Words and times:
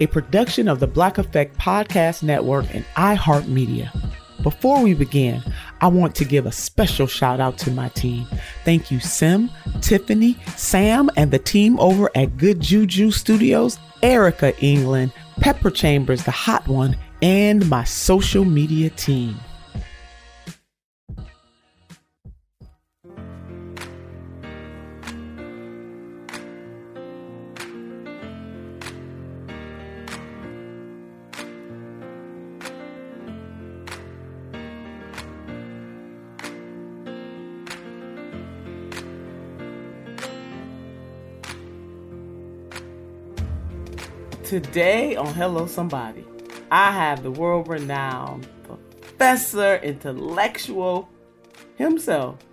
a 0.00 0.06
production 0.06 0.68
of 0.68 0.80
the 0.80 0.86
Black 0.86 1.18
Effect 1.18 1.56
Podcast 1.58 2.22
Network 2.22 2.66
and 2.74 2.84
iHeartMedia. 2.96 3.90
Before 4.42 4.82
we 4.82 4.92
begin, 4.92 5.42
I 5.80 5.86
want 5.86 6.14
to 6.16 6.24
give 6.24 6.44
a 6.44 6.52
special 6.52 7.06
shout 7.06 7.40
out 7.40 7.56
to 7.58 7.70
my 7.70 7.88
team. 7.90 8.26
Thank 8.64 8.90
you, 8.90 9.00
Sim, 9.00 9.50
Tiffany, 9.80 10.36
Sam, 10.56 11.08
and 11.16 11.30
the 11.30 11.38
team 11.38 11.80
over 11.80 12.10
at 12.14 12.36
Good 12.36 12.60
Juju 12.60 13.10
Studios, 13.10 13.78
Erica 14.02 14.54
England, 14.62 15.12
Pepper 15.40 15.70
Chambers, 15.70 16.24
the 16.24 16.30
hot 16.30 16.68
one, 16.68 16.96
and 17.22 17.68
my 17.70 17.84
social 17.84 18.44
media 18.44 18.90
team. 18.90 19.36
Today 44.44 45.16
on 45.16 45.32
Hello 45.32 45.66
Somebody, 45.66 46.22
I 46.70 46.92
have 46.92 47.22
the 47.22 47.30
world 47.30 47.66
renowned 47.66 48.46
professor, 48.62 49.76
intellectual 49.76 51.08
himself, 51.76 52.44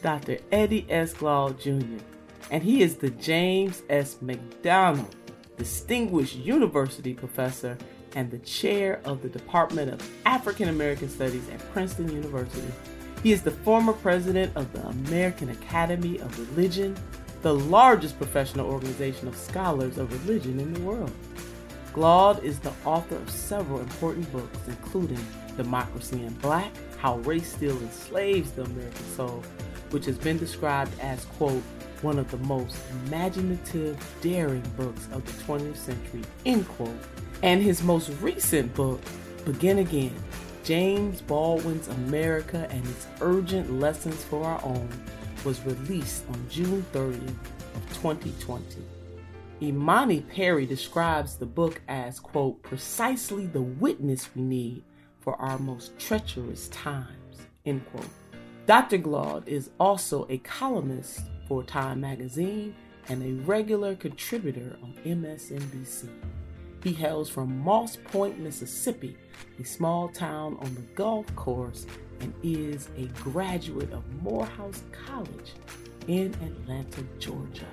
Dr. 0.00 0.38
Eddie 0.52 0.86
S. 0.88 1.12
Glaude 1.12 1.58
Jr., 1.58 2.04
and 2.52 2.62
he 2.62 2.82
is 2.82 2.96
the 2.96 3.10
James 3.10 3.82
S. 3.90 4.18
McDonald 4.20 5.16
Distinguished 5.58 6.36
University 6.36 7.14
Professor 7.14 7.76
and 8.14 8.30
the 8.30 8.38
Chair 8.38 9.00
of 9.04 9.20
the 9.20 9.28
Department 9.28 9.92
of 9.92 10.08
African 10.26 10.68
American 10.68 11.08
Studies 11.08 11.48
at 11.48 11.58
Princeton 11.72 12.12
University. 12.12 12.72
He 13.24 13.32
is 13.32 13.42
the 13.42 13.50
former 13.50 13.92
president 13.92 14.56
of 14.56 14.72
the 14.72 14.86
American 14.86 15.50
Academy 15.50 16.20
of 16.20 16.38
Religion, 16.54 16.96
the 17.42 17.54
largest 17.54 18.18
professional 18.18 18.70
organization 18.70 19.26
of 19.26 19.34
scholars 19.34 19.98
of 19.98 20.12
religion 20.24 20.60
in 20.60 20.72
the 20.74 20.80
world. 20.80 21.10
Glaude 21.92 22.42
is 22.44 22.60
the 22.60 22.72
author 22.84 23.16
of 23.16 23.28
several 23.28 23.80
important 23.80 24.30
books, 24.30 24.58
including 24.68 25.24
Democracy 25.56 26.22
in 26.24 26.32
Black 26.34 26.70
How 26.98 27.18
Race 27.18 27.52
Still 27.52 27.76
Enslaves 27.78 28.52
the 28.52 28.62
American 28.62 29.04
Soul, 29.16 29.42
which 29.90 30.04
has 30.06 30.16
been 30.16 30.38
described 30.38 30.92
as, 31.00 31.24
quote, 31.24 31.62
one 32.02 32.18
of 32.18 32.30
the 32.30 32.36
most 32.38 32.78
imaginative, 33.06 33.98
daring 34.20 34.62
books 34.76 35.08
of 35.12 35.24
the 35.26 35.42
20th 35.42 35.76
century, 35.76 36.22
end 36.46 36.66
quote. 36.68 36.96
And 37.42 37.62
his 37.62 37.82
most 37.82 38.10
recent 38.20 38.72
book, 38.74 39.00
Begin 39.44 39.78
Again 39.78 40.14
James 40.62 41.20
Baldwin's 41.22 41.88
America 41.88 42.68
and 42.70 42.86
its 42.86 43.06
Urgent 43.20 43.80
Lessons 43.80 44.22
for 44.24 44.44
Our 44.44 44.62
Own, 44.62 44.88
was 45.44 45.60
released 45.64 46.24
on 46.28 46.46
June 46.48 46.84
30th 46.92 47.28
of 47.74 47.88
2020. 47.94 48.99
Imani 49.62 50.22
Perry 50.22 50.64
describes 50.64 51.36
the 51.36 51.44
book 51.44 51.82
as, 51.86 52.18
quote, 52.18 52.62
precisely 52.62 53.46
the 53.46 53.60
witness 53.60 54.30
we 54.34 54.40
need 54.40 54.84
for 55.18 55.36
our 55.36 55.58
most 55.58 55.98
treacherous 55.98 56.68
times, 56.68 57.42
end 57.66 57.84
quote. 57.90 58.08
Dr. 58.64 58.96
Glaude 58.96 59.46
is 59.46 59.68
also 59.78 60.26
a 60.30 60.38
columnist 60.38 61.20
for 61.46 61.62
Time 61.62 62.00
magazine 62.00 62.74
and 63.08 63.22
a 63.22 63.42
regular 63.44 63.94
contributor 63.96 64.78
on 64.82 64.94
MSNBC. 65.04 66.08
He 66.82 66.94
hails 66.94 67.28
from 67.28 67.58
Moss 67.58 67.96
Point, 67.96 68.38
Mississippi, 68.38 69.14
a 69.58 69.64
small 69.64 70.08
town 70.08 70.56
on 70.60 70.74
the 70.74 70.80
Gulf 70.94 71.26
Coast, 71.36 71.86
and 72.20 72.32
is 72.42 72.88
a 72.96 73.04
graduate 73.22 73.92
of 73.92 74.22
Morehouse 74.22 74.84
College 75.06 75.52
in 76.06 76.32
Atlanta, 76.42 77.02
Georgia. 77.18 77.66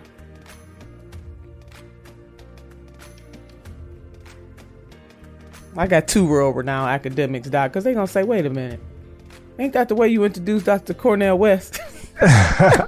I 5.77 5.85
got 5.85 6.07
two 6.07 6.27
world 6.27 6.56
renowned 6.56 6.89
academics, 6.89 7.50
Doc, 7.50 7.71
because 7.71 7.83
they're 7.83 7.94
going 7.94 8.07
to 8.07 8.12
say, 8.12 8.24
wait 8.24 8.47
a 8.47 8.50
minute. 8.50 8.79
Ain't 9.59 9.74
that 9.74 9.89
the 9.89 9.95
way 9.95 10.07
you 10.07 10.24
introduced 10.24 10.65
Dr. 10.65 10.95
Cornel 10.95 11.38
West? 11.38 11.79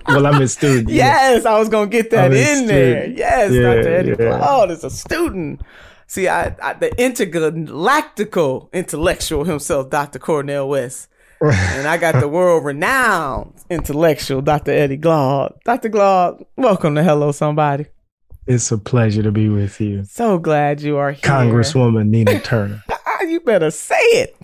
well, 0.08 0.26
I'm 0.26 0.42
a 0.42 0.48
student. 0.48 0.90
yes, 0.90 1.46
I 1.46 1.60
was 1.60 1.70
going 1.70 1.90
to 1.90 1.98
get 1.98 2.10
that 2.12 2.34
in 2.34 2.66
there. 2.66 3.08
Yes, 3.08 3.52
yeah, 3.52 3.62
Dr. 3.62 3.96
Eddie 3.96 4.10
yeah. 4.10 4.16
Glaude 4.16 4.72
is 4.72 4.84
a 4.84 4.90
student. 4.90 5.62
See, 6.08 6.28
I, 6.28 6.56
I 6.62 6.74
the 6.74 6.90
intergalactical 6.90 8.72
intellectual 8.74 9.44
himself, 9.44 9.92
Dr. 9.92 10.18
Cornel 10.18 10.68
West. 10.68 11.10
and 11.42 11.88
I 11.88 11.98
got 11.98 12.20
the 12.20 12.28
world 12.28 12.66
renowned 12.66 13.54
intellectual, 13.70 14.42
Dr. 14.42 14.72
Eddie 14.72 14.98
Glaude. 14.98 15.54
Dr. 15.64 15.90
Glaude, 15.90 16.44
welcome 16.58 16.96
to 16.96 17.04
Hello 17.04 17.32
Somebody. 17.32 17.86
It's 18.50 18.72
a 18.72 18.78
pleasure 18.80 19.22
to 19.22 19.32
be 19.32 19.48
with 19.48 19.80
you. 19.80 20.04
So 20.06 20.40
glad 20.40 20.82
you 20.82 20.98
are 20.98 21.12
here. 21.12 21.22
Congresswoman 21.22 22.08
Nina 22.10 22.40
Turner. 22.44 22.84
you 23.22 23.40
better 23.42 23.70
say 23.70 23.96
it. 23.96 24.36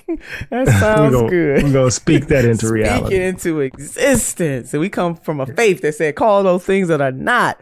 That 0.52 0.68
sounds 0.80 1.16
gonna, 1.16 1.28
good. 1.30 1.64
We're 1.64 1.74
gonna 1.74 1.90
speak 1.92 2.28
that 2.28 2.46
into 2.46 2.68
Speak 2.68 2.72
reality. 2.74 3.16
it 3.16 3.22
into 3.24 3.62
existence. 3.62 4.74
And 4.74 4.82
we 4.82 4.90
come 4.90 5.16
from 5.16 5.40
a 5.42 5.48
faith 5.48 5.82
that 5.82 5.96
said, 5.96 6.16
call 6.16 6.44
those 6.44 6.64
things 6.64 6.88
that 6.90 7.02
are 7.02 7.12
not 7.12 7.60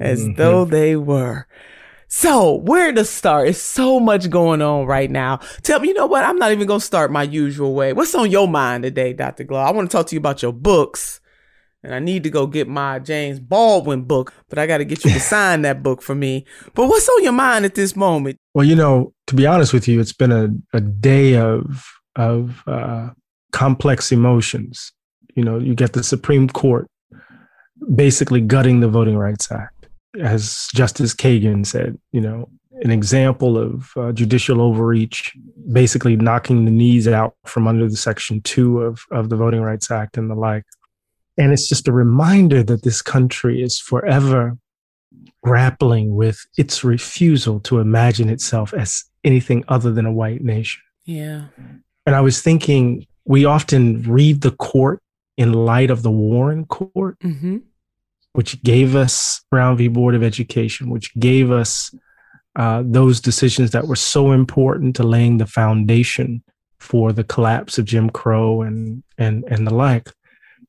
as 0.00 0.24
Mm-hmm. 0.24 0.34
though 0.34 0.64
they 0.64 0.96
were. 0.96 1.46
So, 2.08 2.54
where 2.54 2.92
to 2.92 3.04
start? 3.04 3.48
It's 3.48 3.60
so 3.62 3.98
much 4.00 4.30
going 4.30 4.62
on 4.62 4.86
right 4.86 5.10
now. 5.10 5.38
Tell 5.62 5.80
me, 5.80 5.88
you 5.88 5.94
know 5.94 6.06
what? 6.06 6.24
I'm 6.24 6.36
not 6.38 6.52
even 6.52 6.66
going 6.66 6.78
to 6.80 6.84
start 6.86 7.10
my 7.10 7.22
usual 7.24 7.74
way. 7.74 7.92
What's 7.92 8.14
on 8.14 8.30
your 8.30 8.46
mind 8.46 8.82
today, 8.84 9.12
Dr. 9.12 9.44
Glaude? 9.44 9.66
I 9.66 9.70
want 9.72 9.90
to 9.90 9.96
talk 9.96 10.06
to 10.08 10.14
you 10.14 10.18
about 10.20 10.42
your 10.42 10.52
books. 10.52 11.20
And 11.84 11.94
I 11.94 11.98
need 11.98 12.22
to 12.22 12.30
go 12.30 12.46
get 12.46 12.66
my 12.66 12.98
James 12.98 13.38
Baldwin 13.38 14.04
book, 14.04 14.32
but 14.48 14.58
I 14.58 14.66
got 14.66 14.78
to 14.78 14.86
get 14.86 15.04
you 15.04 15.10
to 15.12 15.20
sign 15.34 15.62
that 15.62 15.82
book 15.82 16.00
for 16.00 16.14
me. 16.14 16.46
But 16.74 16.86
what's 16.88 17.08
on 17.10 17.22
your 17.22 17.32
mind 17.32 17.66
at 17.66 17.74
this 17.74 17.94
moment? 17.94 18.38
Well, 18.54 18.64
you 18.64 18.74
know, 18.74 19.12
to 19.26 19.36
be 19.36 19.46
honest 19.46 19.74
with 19.74 19.86
you, 19.86 20.00
it's 20.00 20.14
been 20.14 20.32
a, 20.32 20.48
a 20.76 20.80
day 20.80 21.36
of 21.36 21.86
of 22.16 22.62
uh, 22.66 23.10
complex 23.52 24.12
emotions. 24.12 24.92
You 25.34 25.44
know, 25.44 25.58
you 25.58 25.74
get 25.74 25.92
the 25.92 26.02
Supreme 26.02 26.48
Court 26.48 26.88
basically 27.94 28.40
gutting 28.40 28.80
the 28.80 28.88
Voting 28.88 29.18
Rights 29.18 29.52
Act, 29.52 29.88
as 30.18 30.68
Justice 30.74 31.14
Kagan 31.14 31.66
said. 31.66 31.98
You 32.12 32.22
know, 32.22 32.48
an 32.80 32.92
example 32.92 33.58
of 33.58 33.90
uh, 33.96 34.12
judicial 34.12 34.62
overreach, 34.62 35.36
basically 35.70 36.16
knocking 36.16 36.64
the 36.64 36.70
knees 36.70 37.06
out 37.06 37.34
from 37.44 37.68
under 37.68 37.90
the 37.90 37.96
Section 37.96 38.40
Two 38.40 38.80
of 38.80 39.02
of 39.10 39.28
the 39.28 39.36
Voting 39.36 39.60
Rights 39.60 39.90
Act 39.90 40.16
and 40.16 40.30
the 40.30 40.34
like. 40.34 40.64
And 41.36 41.52
it's 41.52 41.68
just 41.68 41.88
a 41.88 41.92
reminder 41.92 42.62
that 42.62 42.82
this 42.82 43.02
country 43.02 43.62
is 43.62 43.78
forever 43.78 44.56
grappling 45.42 46.14
with 46.14 46.44
its 46.56 46.84
refusal 46.84 47.60
to 47.60 47.78
imagine 47.78 48.28
itself 48.28 48.72
as 48.72 49.04
anything 49.24 49.64
other 49.68 49.92
than 49.92 50.06
a 50.06 50.12
white 50.12 50.42
nation. 50.42 50.82
Yeah. 51.04 51.46
And 52.06 52.14
I 52.14 52.20
was 52.20 52.40
thinking, 52.40 53.06
we 53.24 53.44
often 53.44 54.02
read 54.02 54.42
the 54.42 54.52
court 54.52 55.02
in 55.36 55.52
light 55.52 55.90
of 55.90 56.02
the 56.02 56.10
Warren 56.10 56.66
Court, 56.66 57.18
Mm-hmm. 57.20 57.58
which 58.32 58.62
gave 58.62 58.94
us 58.94 59.42
Brown 59.50 59.76
v. 59.76 59.88
Board 59.88 60.14
of 60.14 60.22
Education, 60.22 60.90
which 60.90 61.14
gave 61.18 61.50
us 61.50 61.94
uh, 62.56 62.82
those 62.84 63.20
decisions 63.20 63.72
that 63.72 63.86
were 63.88 63.96
so 63.96 64.32
important 64.32 64.94
to 64.96 65.02
laying 65.02 65.38
the 65.38 65.46
foundation 65.46 66.42
for 66.78 67.12
the 67.12 67.24
collapse 67.24 67.78
of 67.78 67.84
Jim 67.84 68.10
Crow 68.10 68.62
and 68.62 69.02
and 69.18 69.44
and 69.48 69.66
the 69.66 69.74
like. 69.74 70.12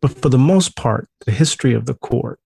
But 0.06 0.22
for 0.22 0.30
the 0.30 0.38
most 0.38 0.76
part, 0.76 1.10
the 1.26 1.32
history 1.32 1.74
of 1.74 1.88
the 1.88 1.96
court 1.96 2.40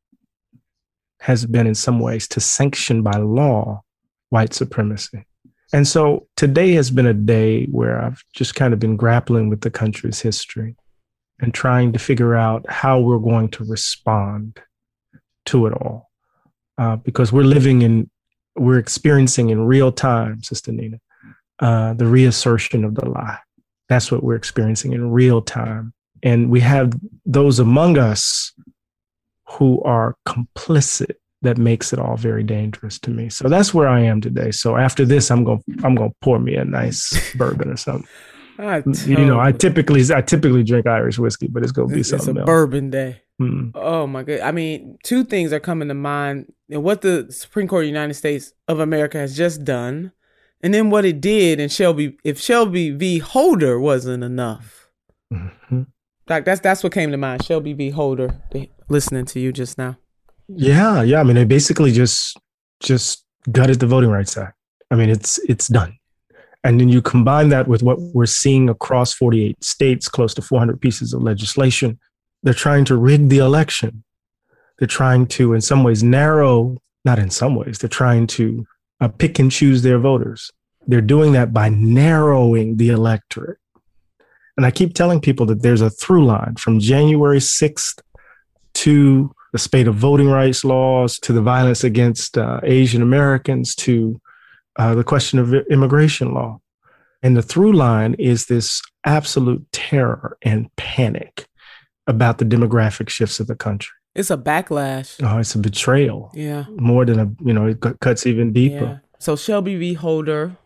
has 1.20 1.46
been 1.46 1.68
in 1.68 1.76
some 1.76 2.00
ways 2.00 2.26
to 2.30 2.40
sanction 2.40 3.04
by 3.04 3.18
law 3.18 3.82
white 4.30 4.54
supremacy. 4.54 5.26
And 5.74 5.86
so 5.86 6.30
today 6.38 6.72
has 6.76 6.90
been 6.90 7.06
a 7.06 7.14
day 7.14 7.66
where 7.66 8.02
I've 8.02 8.24
just 8.34 8.56
kind 8.56 8.74
of 8.74 8.80
been 8.80 8.96
grappling 8.96 9.50
with 9.50 9.60
the 9.60 9.70
country's 9.70 10.22
history 10.22 10.78
and 11.42 11.54
trying 11.54 11.92
to 11.92 12.00
figure 12.00 12.34
out 12.34 12.64
how 12.72 13.02
we're 13.02 13.20
going 13.20 13.50
to 13.50 13.66
respond 13.66 14.62
to 15.48 15.66
it 15.66 15.74
all. 15.74 16.10
Uh, 16.78 16.96
because 16.96 17.34
we're 17.34 17.44
living 17.44 17.82
in, 17.82 18.10
we're 18.56 18.80
experiencing 18.80 19.50
in 19.50 19.66
real 19.66 19.92
time, 19.92 20.42
Sister 20.44 20.72
Nina, 20.72 21.02
uh, 21.60 21.94
the 21.94 22.08
reassertion 22.08 22.86
of 22.86 22.96
the 22.96 23.10
lie. 23.10 23.40
That's 23.90 24.14
what 24.14 24.24
we're 24.24 24.36
experiencing 24.36 24.94
in 24.94 25.12
real 25.12 25.42
time. 25.42 25.94
And 26.24 26.50
we 26.50 26.60
have 26.62 26.94
those 27.26 27.60
among 27.60 27.98
us 27.98 28.54
who 29.46 29.82
are 29.84 30.16
complicit 30.28 31.16
that 31.42 31.58
makes 31.58 31.94
it 31.94 32.00
all 32.00 32.18
very 32.18 32.44
dangerous 32.44 33.00
to 33.00 33.10
me. 33.10 33.30
So 33.30 33.48
that's 33.48 33.74
where 33.74 33.88
I 33.88 34.02
am 34.02 34.20
today. 34.22 34.52
So 34.52 34.76
after 34.76 35.06
this, 35.06 35.32
I'm 35.32 35.44
going 35.44 35.60
to 35.60 35.86
I'm 35.86 35.96
going 35.96 36.10
to 36.10 36.16
pour 36.22 36.40
me 36.40 36.56
a 36.56 36.66
nice 36.66 37.34
bourbon 37.36 37.70
or 37.72 37.78
something. 37.78 38.08
I 38.60 38.84
You 39.06 39.26
know, 39.26 39.40
I 39.40 39.54
typically 39.54 40.04
I 40.14 40.22
typically 40.22 40.64
drink 40.64 40.86
Irish 40.86 41.18
whiskey, 41.18 41.48
but 41.48 41.64
it's 41.64 41.72
going 41.72 41.88
to 41.90 41.94
be 41.94 42.02
it's, 42.02 42.12
it's 42.12 42.28
a 42.28 42.32
else. 42.32 42.46
bourbon 42.46 42.90
day. 42.90 43.22
Mm. 43.42 43.72
Oh 43.74 44.06
my 44.06 44.24
god! 44.24 44.42
I 44.42 44.52
mean, 44.52 44.98
two 45.02 45.24
things 45.24 45.54
are 45.54 45.62
coming 45.62 45.88
to 45.88 45.94
mind: 45.94 46.52
and 46.70 46.84
what 46.84 47.00
the 47.00 47.28
Supreme 47.32 47.70
Court 47.70 47.84
of 47.84 47.86
the 47.86 47.90
United 47.90 48.16
States 48.16 48.52
of 48.68 48.82
America 48.82 49.18
has 49.18 49.38
just 49.38 49.64
done, 49.64 50.12
and 50.62 50.74
then 50.74 50.90
what 50.90 51.06
it 51.06 51.22
did. 51.22 51.62
And 51.62 51.72
Shelby, 51.72 52.18
if 52.26 52.38
Shelby 52.42 52.90
v. 52.92 53.20
Holder 53.20 53.80
wasn't 53.80 54.26
enough, 54.26 54.90
Mhm. 55.34 55.88
Like 56.30 56.46
that's 56.46 56.62
that's 56.62 56.84
what 56.84 56.94
came 56.94 57.12
to 57.12 57.18
mind. 57.18 57.44
Shelby 57.44 57.74
v. 57.74 57.90
Holder. 57.90 58.42
Listening 58.88 59.26
to 59.26 59.40
you 59.40 59.52
just 59.52 59.78
now. 59.78 59.98
Yeah, 60.48 61.04
yeah. 61.04 61.20
I 61.20 61.24
mean, 61.24 61.36
they 61.36 61.46
basically 61.46 61.92
just 61.92 62.38
just 62.80 63.26
gutted 63.52 63.80
the 63.80 63.88
Voting 63.88 64.10
Rights 64.10 64.38
Act. 64.38 64.56
I 64.92 64.96
mean, 64.96 65.10
it's 65.10 65.38
it's 65.40 65.68
done. 65.68 65.96
And 66.64 66.80
then 66.80 66.90
you 66.90 67.02
combine 67.02 67.50
that 67.50 67.68
with 67.68 67.84
what 67.84 68.00
we're 68.00 68.26
seeing 68.26 68.68
across 68.68 69.14
48 69.14 69.64
states, 69.64 70.10
close 70.10 70.34
to 70.34 70.42
400 70.42 70.82
pieces 70.82 71.14
of 71.14 71.22
legislation. 71.22 71.98
They're 72.44 72.54
trying 72.54 72.86
to 72.86 72.98
rig 72.98 73.30
the 73.30 73.38
election. 73.38 74.04
They're 74.78 74.88
trying 74.88 75.28
to, 75.28 75.54
in 75.54 75.62
some 75.62 75.84
ways, 75.84 76.04
narrow, 76.04 76.78
not 77.06 77.20
in 77.20 77.30
some 77.30 77.56
ways, 77.56 77.80
they're 77.80 77.90
trying 77.90 78.28
to 78.28 78.66
uh, 79.00 79.08
pick 79.08 79.40
and 79.40 79.52
choose 79.52 79.84
their 79.84 80.00
voters. 80.00 80.52
They're 80.88 81.02
doing 81.02 81.32
that 81.34 81.54
by 81.54 81.70
narrowing 81.70 82.78
the 82.78 82.90
electorate. 82.90 83.60
And 84.60 84.66
I 84.66 84.72
keep 84.72 84.94
telling 84.94 85.22
people 85.22 85.46
that 85.46 85.62
there's 85.62 85.80
a 85.80 85.90
through 85.90 86.26
line 86.26 86.56
from 86.60 86.82
January 86.82 87.38
6th 87.40 88.02
to 88.74 89.34
the 89.54 89.58
spate 89.58 89.88
of 89.88 89.96
voting 89.96 90.28
rights 90.28 90.66
laws, 90.66 91.18
to 91.20 91.32
the 91.32 91.42
violence 91.42 91.86
against 91.86 92.38
uh, 92.38 92.60
Asian 92.64 93.02
Americans, 93.02 93.74
to 93.76 94.20
uh, 94.78 94.96
the 94.96 95.04
question 95.06 95.40
of 95.40 95.54
immigration 95.72 96.34
law. 96.34 96.60
And 97.24 97.38
the 97.38 97.42
through 97.42 97.72
line 97.72 98.16
is 98.20 98.48
this 98.48 98.82
absolute 99.06 99.66
terror 99.72 100.38
and 100.42 100.70
panic 100.76 101.48
about 102.06 102.40
the 102.40 102.46
demographic 102.46 103.08
shifts 103.08 103.40
of 103.40 103.48
the 103.48 103.56
country. 103.56 103.94
It's 104.14 104.30
a 104.30 104.36
backlash. 104.38 105.24
Oh, 105.24 105.38
it's 105.38 105.56
a 105.56 105.60
betrayal 105.60 106.32
Yeah. 106.34 106.66
more 106.72 107.06
than 107.06 107.18
a, 107.18 107.32
you 107.46 107.54
know, 107.54 107.68
it 107.68 107.80
cuts 108.02 108.28
even 108.28 108.52
deeper. 108.52 108.76
Yeah. 108.84 108.98
So 109.20 109.38
Shelby 109.38 109.78
v. 109.78 109.94
Holder, 109.94 110.58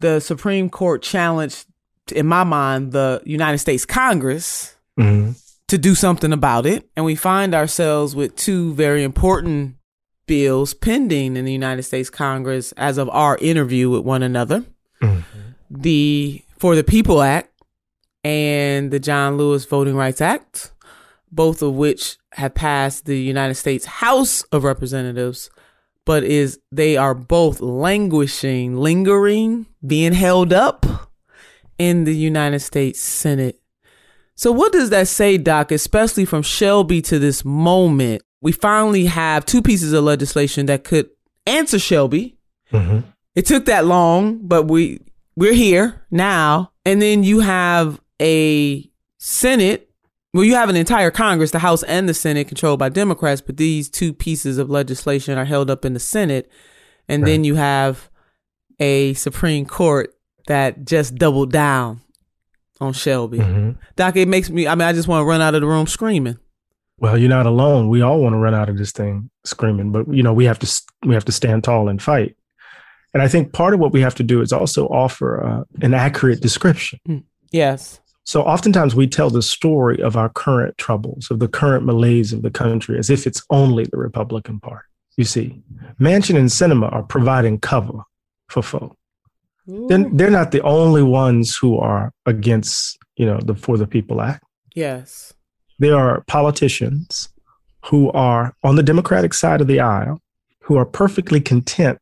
the 0.00 0.20
Supreme 0.20 0.70
Court 0.70 1.02
challenged, 1.02 1.66
in 2.12 2.26
my 2.26 2.44
mind, 2.44 2.92
the 2.92 3.22
United 3.24 3.58
States 3.58 3.84
Congress 3.84 4.74
Mhm. 4.98 5.34
to 5.68 5.78
do 5.78 5.94
something 5.94 6.32
about 6.32 6.66
it. 6.66 6.88
And 6.96 7.04
we 7.04 7.14
find 7.14 7.54
ourselves 7.54 8.14
with 8.14 8.36
two 8.36 8.72
very 8.74 9.02
important 9.02 9.74
bills 10.26 10.74
pending 10.74 11.36
in 11.36 11.44
the 11.44 11.52
United 11.52 11.82
States 11.82 12.10
Congress 12.10 12.72
as 12.76 12.98
of 12.98 13.08
our 13.10 13.36
interview 13.40 13.90
with 13.90 14.02
one 14.02 14.22
another. 14.22 14.64
Mhm. 15.02 15.22
The 15.70 16.42
For 16.58 16.74
the 16.74 16.84
People 16.84 17.20
Act 17.20 17.50
and 18.24 18.90
the 18.90 18.98
John 18.98 19.36
Lewis 19.36 19.66
Voting 19.66 19.94
Rights 19.94 20.20
Act, 20.20 20.72
both 21.30 21.60
of 21.62 21.74
which 21.74 22.16
have 22.32 22.54
passed 22.54 23.04
the 23.04 23.18
United 23.18 23.56
States 23.56 23.84
House 23.84 24.42
of 24.52 24.64
Representatives, 24.64 25.50
but 26.06 26.24
is 26.24 26.58
they 26.72 26.96
are 26.96 27.14
both 27.14 27.60
languishing, 27.60 28.76
lingering, 28.76 29.66
being 29.86 30.12
held 30.12 30.52
up 30.52 31.10
in 31.78 32.04
the 32.04 32.14
United 32.14 32.60
States 32.60 33.00
Senate. 33.00 33.60
So 34.34 34.52
what 34.52 34.72
does 34.72 34.90
that 34.90 35.08
say, 35.08 35.38
Doc, 35.38 35.72
especially 35.72 36.24
from 36.24 36.42
Shelby 36.42 37.00
to 37.02 37.18
this 37.18 37.44
moment? 37.44 38.22
We 38.42 38.52
finally 38.52 39.06
have 39.06 39.46
two 39.46 39.62
pieces 39.62 39.92
of 39.92 40.04
legislation 40.04 40.66
that 40.66 40.84
could 40.84 41.08
answer 41.46 41.78
Shelby. 41.78 42.36
Mhm. 42.72 43.04
It 43.34 43.46
took 43.46 43.64
that 43.66 43.86
long, 43.86 44.40
but 44.42 44.64
we 44.64 45.00
we're 45.36 45.54
here 45.54 46.02
now. 46.10 46.72
And 46.84 47.00
then 47.00 47.22
you 47.22 47.40
have 47.40 48.00
a 48.20 48.90
Senate. 49.18 49.90
Well, 50.32 50.44
you 50.44 50.54
have 50.54 50.68
an 50.68 50.76
entire 50.76 51.10
Congress, 51.10 51.50
the 51.50 51.58
House 51.58 51.82
and 51.84 52.08
the 52.08 52.14
Senate, 52.14 52.48
controlled 52.48 52.78
by 52.78 52.88
Democrats, 52.88 53.40
but 53.40 53.56
these 53.56 53.88
two 53.88 54.12
pieces 54.12 54.58
of 54.58 54.70
legislation 54.70 55.38
are 55.38 55.44
held 55.44 55.70
up 55.70 55.84
in 55.84 55.94
the 55.94 56.00
Senate. 56.00 56.50
And 57.08 57.26
then 57.26 57.44
you 57.44 57.54
have 57.54 58.10
a 58.80 59.14
Supreme 59.14 59.64
Court 59.64 60.12
that 60.46 60.84
just 60.84 61.14
doubled 61.16 61.52
down 61.52 62.00
on 62.80 62.92
Shelby. 62.92 63.38
Mhm. 63.38 63.76
Doc, 63.96 64.16
it 64.16 64.28
makes 64.28 64.50
me, 64.50 64.66
I 64.66 64.74
mean, 64.74 64.86
I 64.86 64.92
just 64.92 65.08
want 65.08 65.22
to 65.22 65.26
run 65.26 65.40
out 65.40 65.54
of 65.54 65.60
the 65.60 65.66
room 65.66 65.86
screaming. 65.86 66.38
Well, 66.98 67.18
you're 67.18 67.28
not 67.28 67.46
alone. 67.46 67.88
We 67.88 68.00
all 68.00 68.20
want 68.22 68.32
to 68.34 68.38
run 68.38 68.54
out 68.54 68.68
of 68.68 68.78
this 68.78 68.92
thing 68.92 69.28
screaming, 69.44 69.92
but 69.92 70.08
you 70.12 70.22
know, 70.22 70.32
we 70.32 70.46
have 70.46 70.58
to 70.60 70.82
we 71.04 71.14
have 71.14 71.24
to 71.26 71.32
stand 71.32 71.64
tall 71.64 71.88
and 71.88 72.00
fight. 72.02 72.36
And 73.12 73.22
I 73.22 73.28
think 73.28 73.52
part 73.52 73.74
of 73.74 73.80
what 73.80 73.92
we 73.92 74.00
have 74.00 74.14
to 74.16 74.22
do 74.22 74.40
is 74.40 74.52
also 74.52 74.86
offer 74.88 75.42
uh, 75.42 75.64
an 75.82 75.94
accurate 75.94 76.40
description. 76.40 77.24
Yes. 77.50 78.00
So 78.24 78.42
oftentimes 78.42 78.94
we 78.94 79.06
tell 79.06 79.30
the 79.30 79.42
story 79.42 80.02
of 80.02 80.16
our 80.16 80.28
current 80.28 80.76
troubles, 80.78 81.30
of 81.30 81.38
the 81.38 81.48
current 81.48 81.84
malaise 81.86 82.32
of 82.32 82.42
the 82.42 82.50
country, 82.50 82.98
as 82.98 83.08
if 83.08 83.26
it's 83.26 83.42
only 83.50 83.84
the 83.84 83.96
Republican 83.98 84.58
Party. 84.60 84.84
You 85.16 85.24
see, 85.24 85.62
Manchin 86.00 86.36
and 86.36 86.48
Sinema 86.48 86.92
are 86.92 87.04
providing 87.04 87.58
cover 87.60 88.00
for 88.48 88.62
folk. 88.62 88.96
Then 89.66 90.16
they're 90.16 90.30
not 90.30 90.52
the 90.52 90.62
only 90.62 91.02
ones 91.02 91.56
who 91.56 91.78
are 91.78 92.12
against, 92.24 92.98
you 93.16 93.26
know, 93.26 93.38
the 93.42 93.54
For 93.54 93.76
the 93.76 93.86
People 93.86 94.20
Act. 94.20 94.44
Yes. 94.74 95.32
There 95.78 95.96
are 95.96 96.22
politicians 96.28 97.28
who 97.86 98.10
are 98.12 98.54
on 98.62 98.76
the 98.76 98.82
Democratic 98.82 99.34
side 99.34 99.60
of 99.60 99.66
the 99.66 99.80
aisle 99.80 100.20
who 100.60 100.76
are 100.76 100.84
perfectly 100.84 101.40
content 101.40 101.98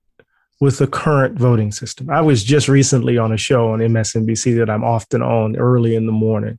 with 0.61 0.79
the 0.79 0.87
current 0.87 1.39
voting 1.39 1.73
system. 1.73 2.09
I 2.11 2.21
was 2.21 2.45
just 2.45 2.69
recently 2.69 3.19
on 3.19 3.33
a 3.33 3.37
show 3.37 3.73
on 3.73 3.81
MSNBC 3.81 4.57
that 4.59 4.71
I'm 4.71 4.85
often 4.85 5.23
on 5.23 5.57
early 5.57 5.95
in 5.95 6.07
the 6.07 6.13
morning. 6.13 6.59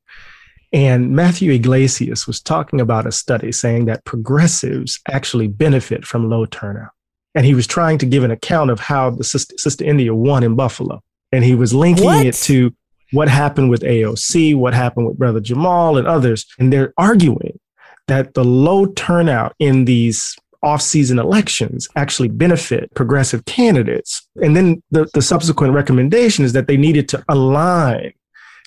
And 0.73 1.11
Matthew 1.11 1.51
Yglesias 1.51 2.27
was 2.27 2.41
talking 2.41 2.81
about 2.81 3.07
a 3.07 3.11
study 3.11 3.51
saying 3.51 3.85
that 3.85 4.03
progressives 4.03 4.99
actually 5.09 5.47
benefit 5.47 6.05
from 6.05 6.29
low 6.29 6.45
turnout. 6.45 6.91
And 7.35 7.45
he 7.45 7.53
was 7.53 7.67
trying 7.67 7.97
to 7.99 8.05
give 8.05 8.23
an 8.23 8.31
account 8.31 8.71
of 8.71 8.79
how 8.79 9.09
the 9.09 9.23
Sister, 9.23 9.55
Sister 9.57 9.83
India 9.83 10.15
won 10.15 10.43
in 10.43 10.55
Buffalo. 10.55 11.03
And 11.31 11.43
he 11.43 11.53
was 11.53 11.73
linking 11.73 12.05
what? 12.05 12.25
it 12.25 12.35
to 12.35 12.73
what 13.11 13.27
happened 13.27 13.69
with 13.69 13.81
AOC, 13.81 14.55
what 14.55 14.73
happened 14.73 15.07
with 15.07 15.17
Brother 15.17 15.41
Jamaal 15.41 15.97
and 15.99 16.07
others. 16.07 16.45
And 16.59 16.71
they're 16.71 16.93
arguing 16.97 17.59
that 18.07 18.33
the 18.33 18.43
low 18.43 18.87
turnout 18.87 19.53
in 19.59 19.85
these 19.85 20.35
off-season 20.63 21.19
elections 21.19 21.87
actually 21.95 22.27
benefit 22.27 22.91
progressive 22.95 23.45
candidates. 23.45 24.27
And 24.41 24.55
then 24.55 24.81
the, 24.91 25.07
the 25.13 25.21
subsequent 25.21 25.73
recommendation 25.73 26.43
is 26.43 26.53
that 26.53 26.67
they 26.67 26.77
needed 26.77 27.07
to 27.09 27.23
align 27.29 28.13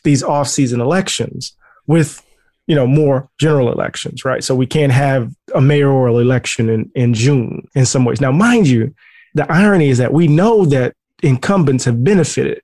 these 0.04 0.22
off-season 0.22 0.80
elections 0.80 1.56
with 1.86 2.24
you 2.68 2.76
know 2.76 2.86
more 2.86 3.28
general 3.38 3.72
elections 3.72 4.24
right 4.24 4.44
so 4.44 4.54
we 4.54 4.66
can't 4.66 4.92
have 4.92 5.34
a 5.54 5.60
mayoral 5.60 6.20
election 6.20 6.68
in, 6.68 6.90
in 6.94 7.12
june 7.12 7.66
in 7.74 7.84
some 7.84 8.04
ways 8.04 8.20
now 8.20 8.30
mind 8.30 8.68
you 8.68 8.94
the 9.34 9.50
irony 9.50 9.88
is 9.88 9.98
that 9.98 10.12
we 10.12 10.28
know 10.28 10.64
that 10.64 10.94
incumbents 11.22 11.84
have 11.84 12.04
benefited 12.04 12.60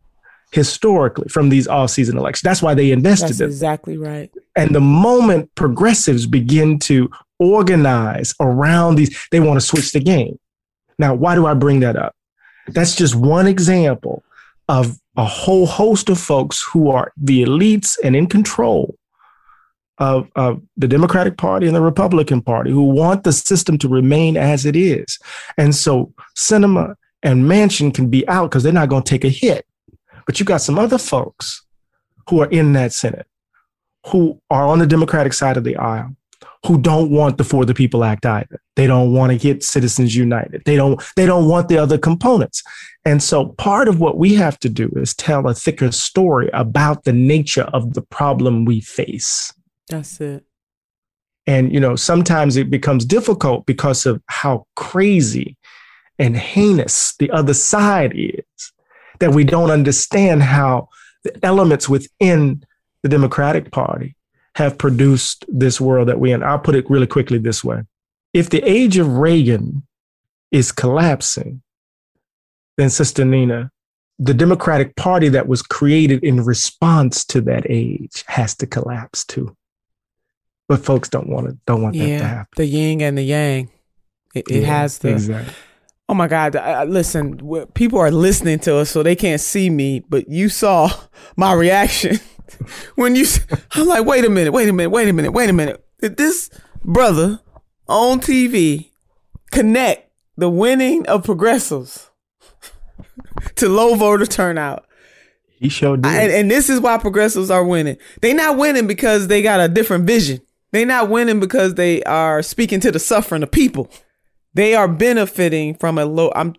historically 0.52 1.26
from 1.28 1.48
these 1.48 1.66
off-season 1.66 2.16
elections 2.16 2.42
that's 2.42 2.62
why 2.62 2.74
they 2.74 2.92
invested 2.92 3.30
that's 3.30 3.38
them. 3.38 3.48
exactly 3.48 3.98
right 3.98 4.30
and 4.56 4.72
the 4.72 4.80
moment 4.80 5.52
progressives 5.56 6.26
begin 6.26 6.78
to 6.78 7.10
organize 7.38 8.34
around 8.40 8.96
these, 8.96 9.26
they 9.30 9.40
want 9.40 9.60
to 9.60 9.66
switch 9.66 9.92
the 9.92 10.00
game. 10.00 10.38
Now, 10.98 11.14
why 11.14 11.34
do 11.34 11.46
I 11.46 11.54
bring 11.54 11.80
that 11.80 11.96
up? 11.96 12.14
That's 12.68 12.94
just 12.94 13.14
one 13.14 13.46
example 13.46 14.22
of 14.68 14.98
a 15.16 15.24
whole 15.24 15.66
host 15.66 16.08
of 16.08 16.18
folks 16.18 16.64
who 16.72 16.90
are 16.90 17.12
the 17.16 17.44
elites 17.44 17.98
and 18.02 18.16
in 18.16 18.26
control 18.26 18.96
of, 19.98 20.28
of 20.36 20.60
the 20.76 20.88
Democratic 20.88 21.36
Party 21.36 21.66
and 21.66 21.76
the 21.76 21.80
Republican 21.80 22.42
Party 22.42 22.70
who 22.70 22.82
want 22.82 23.24
the 23.24 23.32
system 23.32 23.78
to 23.78 23.88
remain 23.88 24.36
as 24.36 24.66
it 24.66 24.76
is. 24.76 25.18
And 25.56 25.74
so 25.74 26.12
Sinema 26.36 26.96
and 27.22 27.44
Manchin 27.44 27.94
can 27.94 28.10
be 28.10 28.26
out 28.28 28.50
because 28.50 28.62
they're 28.62 28.72
not 28.72 28.88
going 28.88 29.02
to 29.02 29.10
take 29.10 29.24
a 29.24 29.28
hit. 29.28 29.66
But 30.26 30.40
you 30.40 30.46
got 30.46 30.62
some 30.62 30.78
other 30.78 30.98
folks 30.98 31.64
who 32.28 32.40
are 32.40 32.50
in 32.50 32.72
that 32.72 32.92
Senate 32.92 33.26
who 34.06 34.40
are 34.50 34.66
on 34.66 34.78
the 34.78 34.86
Democratic 34.86 35.32
side 35.32 35.56
of 35.56 35.64
the 35.64 35.76
aisle 35.76 36.14
who 36.66 36.80
don't 36.80 37.10
want 37.10 37.36
the 37.36 37.44
For 37.44 37.64
the 37.66 37.74
People 37.74 38.04
Act 38.04 38.24
either. 38.24 38.60
They 38.76 38.86
don't 38.86 39.12
want 39.12 39.32
to 39.32 39.38
get 39.38 39.62
Citizens 39.62 40.16
United. 40.16 40.62
They 40.64 40.76
don't, 40.76 41.02
they 41.14 41.26
don't 41.26 41.46
want 41.46 41.68
the 41.68 41.76
other 41.76 41.98
components. 41.98 42.62
And 43.04 43.22
so 43.22 43.48
part 43.58 43.86
of 43.86 44.00
what 44.00 44.16
we 44.16 44.34
have 44.34 44.58
to 44.60 44.70
do 44.70 44.90
is 44.96 45.14
tell 45.14 45.46
a 45.46 45.54
thicker 45.54 45.92
story 45.92 46.48
about 46.54 47.04
the 47.04 47.12
nature 47.12 47.68
of 47.74 47.92
the 47.92 48.02
problem 48.02 48.64
we 48.64 48.80
face. 48.80 49.52
That's 49.88 50.20
it. 50.20 50.44
And, 51.46 51.72
you 51.72 51.80
know, 51.80 51.94
sometimes 51.94 52.56
it 52.56 52.70
becomes 52.70 53.04
difficult 53.04 53.66
because 53.66 54.06
of 54.06 54.22
how 54.26 54.66
crazy 54.76 55.56
and 56.18 56.36
heinous 56.36 57.14
the 57.18 57.30
other 57.30 57.54
side 57.54 58.12
is 58.14 58.72
that 59.20 59.32
we 59.32 59.44
don't 59.44 59.70
understand 59.70 60.42
how 60.42 60.88
the 61.22 61.44
elements 61.44 61.88
within 61.88 62.64
the 63.02 63.08
Democratic 63.08 63.70
Party 63.70 64.16
have 64.54 64.78
produced 64.78 65.44
this 65.48 65.80
world 65.80 66.08
that 66.08 66.20
we're 66.20 66.34
in. 66.34 66.42
I'll 66.42 66.58
put 66.58 66.76
it 66.76 66.88
really 66.88 67.06
quickly 67.06 67.38
this 67.38 67.62
way. 67.62 67.82
If 68.32 68.50
the 68.50 68.62
age 68.62 68.96
of 68.96 69.18
Reagan 69.18 69.86
is 70.50 70.72
collapsing, 70.72 71.62
then 72.76 72.90
Sister 72.90 73.24
Nina, 73.24 73.70
the 74.18 74.34
Democratic 74.34 74.96
Party 74.96 75.28
that 75.30 75.48
was 75.48 75.62
created 75.62 76.22
in 76.22 76.44
response 76.44 77.24
to 77.26 77.40
that 77.42 77.66
age 77.68 78.24
has 78.28 78.56
to 78.56 78.66
collapse 78.66 79.24
too. 79.24 79.56
But 80.68 80.84
folks 80.84 81.08
don't 81.08 81.28
want 81.28 81.46
to 81.48 81.58
don't 81.66 81.82
want 81.82 81.94
yeah, 81.94 82.06
that 82.06 82.18
to 82.18 82.24
happen. 82.28 82.52
The 82.56 82.66
yin 82.66 83.02
and 83.02 83.18
the 83.18 83.22
yang. 83.22 83.70
It, 84.34 84.46
it 84.50 84.62
yeah, 84.62 84.66
has 84.66 84.98
to. 85.00 85.08
Exactly. 85.08 85.54
Oh 86.08 86.14
my 86.14 86.28
God! 86.28 86.56
I, 86.56 86.84
listen, 86.84 87.38
people 87.74 87.98
are 87.98 88.10
listening 88.10 88.58
to 88.60 88.76
us, 88.76 88.90
so 88.90 89.02
they 89.02 89.16
can't 89.16 89.40
see 89.40 89.70
me, 89.70 90.04
but 90.08 90.28
you 90.28 90.48
saw 90.48 90.90
my 91.36 91.52
reaction 91.52 92.18
when 92.94 93.16
you, 93.16 93.26
I'm 93.72 93.86
like, 93.86 94.04
wait 94.04 94.24
a 94.24 94.30
minute, 94.30 94.52
wait 94.52 94.68
a 94.68 94.72
minute, 94.72 94.90
wait 94.90 95.08
a 95.08 95.12
minute, 95.12 95.32
wait 95.32 95.50
a 95.50 95.52
minute. 95.52 95.84
Did 96.00 96.16
this 96.16 96.50
brother 96.84 97.40
on 97.88 98.20
TV 98.20 98.90
connect 99.50 100.10
the 100.36 100.50
winning 100.50 101.06
of 101.06 101.24
progressives 101.24 102.10
to 103.56 103.68
low 103.68 103.94
voter 103.94 104.26
turnout? 104.26 104.86
He 105.58 105.68
showed 105.68 106.02
did. 106.02 106.12
And, 106.12 106.32
and 106.32 106.50
this 106.50 106.68
is 106.68 106.80
why 106.80 106.98
progressives 106.98 107.50
are 107.50 107.64
winning. 107.64 107.96
They 108.20 108.34
not 108.34 108.58
winning 108.58 108.86
because 108.86 109.28
they 109.28 109.40
got 109.40 109.60
a 109.60 109.68
different 109.68 110.06
vision. 110.06 110.40
They 110.74 110.84
not 110.84 111.08
winning 111.08 111.38
because 111.38 111.74
they 111.74 112.02
are 112.02 112.42
speaking 112.42 112.80
to 112.80 112.90
the 112.90 112.98
suffering 112.98 113.44
of 113.44 113.52
people. 113.52 113.88
They 114.54 114.74
are 114.74 114.88
benefiting 114.88 115.76
from 115.76 115.98
a 115.98 116.04
low. 116.04 116.32
I'm 116.34 116.56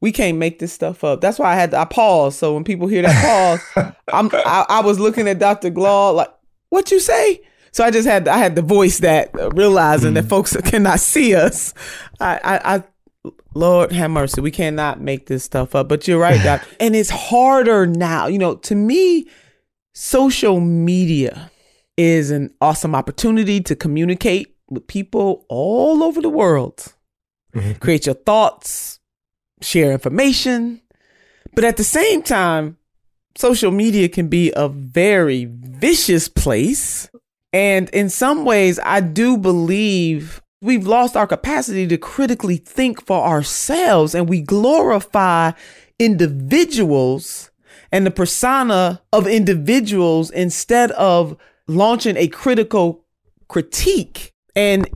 we 0.00 0.12
can't 0.12 0.38
make 0.38 0.60
this 0.60 0.72
stuff 0.72 1.02
up. 1.02 1.20
That's 1.20 1.40
why 1.40 1.52
I 1.52 1.56
had 1.56 1.72
to, 1.72 1.78
I 1.78 1.84
pause. 1.84 2.38
So 2.38 2.54
when 2.54 2.62
people 2.62 2.86
hear 2.86 3.02
that 3.02 3.60
pause, 3.74 3.92
I'm 4.12 4.30
I, 4.32 4.66
I, 4.68 4.80
was 4.82 5.00
looking 5.00 5.26
at 5.26 5.40
Dr. 5.40 5.70
Glaude 5.70 6.14
like, 6.14 6.32
what 6.68 6.92
you 6.92 7.00
say? 7.00 7.40
So 7.72 7.82
I 7.82 7.90
just 7.90 8.06
had 8.06 8.28
I 8.28 8.38
had 8.38 8.54
to 8.54 8.62
voice 8.62 9.00
that, 9.00 9.34
uh, 9.36 9.50
realizing 9.50 10.12
mm. 10.12 10.14
that 10.14 10.28
folks 10.28 10.56
cannot 10.64 11.00
see 11.00 11.34
us. 11.34 11.74
I, 12.20 12.38
I, 12.44 12.76
I 12.76 12.84
Lord 13.56 13.90
have 13.90 14.12
mercy, 14.12 14.40
we 14.40 14.52
cannot 14.52 15.00
make 15.00 15.26
this 15.26 15.42
stuff 15.42 15.74
up. 15.74 15.88
But 15.88 16.06
you're 16.06 16.20
right, 16.20 16.40
Doc. 16.40 16.62
and 16.78 16.94
it's 16.94 17.10
harder 17.10 17.84
now. 17.84 18.28
You 18.28 18.38
know, 18.38 18.54
to 18.54 18.76
me, 18.76 19.26
social 19.92 20.60
media 20.60 21.50
is 21.96 22.30
an 22.30 22.54
awesome 22.60 22.94
opportunity 22.94 23.60
to 23.60 23.76
communicate 23.76 24.56
with 24.68 24.86
people 24.86 25.44
all 25.48 26.02
over 26.02 26.20
the 26.20 26.28
world. 26.28 26.92
Mm-hmm. 27.54 27.78
Create 27.78 28.06
your 28.06 28.14
thoughts, 28.14 29.00
share 29.62 29.92
information. 29.92 30.82
But 31.54 31.64
at 31.64 31.76
the 31.76 31.84
same 31.84 32.22
time, 32.22 32.76
social 33.36 33.70
media 33.70 34.08
can 34.08 34.28
be 34.28 34.52
a 34.54 34.68
very 34.68 35.46
vicious 35.50 36.28
place. 36.28 37.08
And 37.52 37.88
in 37.90 38.10
some 38.10 38.44
ways, 38.44 38.78
I 38.82 39.00
do 39.00 39.38
believe 39.38 40.42
we've 40.60 40.86
lost 40.86 41.16
our 41.16 41.26
capacity 41.26 41.86
to 41.86 41.96
critically 41.96 42.56
think 42.56 43.04
for 43.04 43.24
ourselves 43.24 44.14
and 44.14 44.28
we 44.28 44.40
glorify 44.40 45.52
individuals 45.98 47.50
and 47.92 48.04
the 48.04 48.10
persona 48.10 49.00
of 49.12 49.26
individuals 49.26 50.30
instead 50.30 50.90
of 50.92 51.36
launching 51.68 52.16
a 52.16 52.28
critical 52.28 53.04
critique. 53.48 54.32
And 54.54 54.88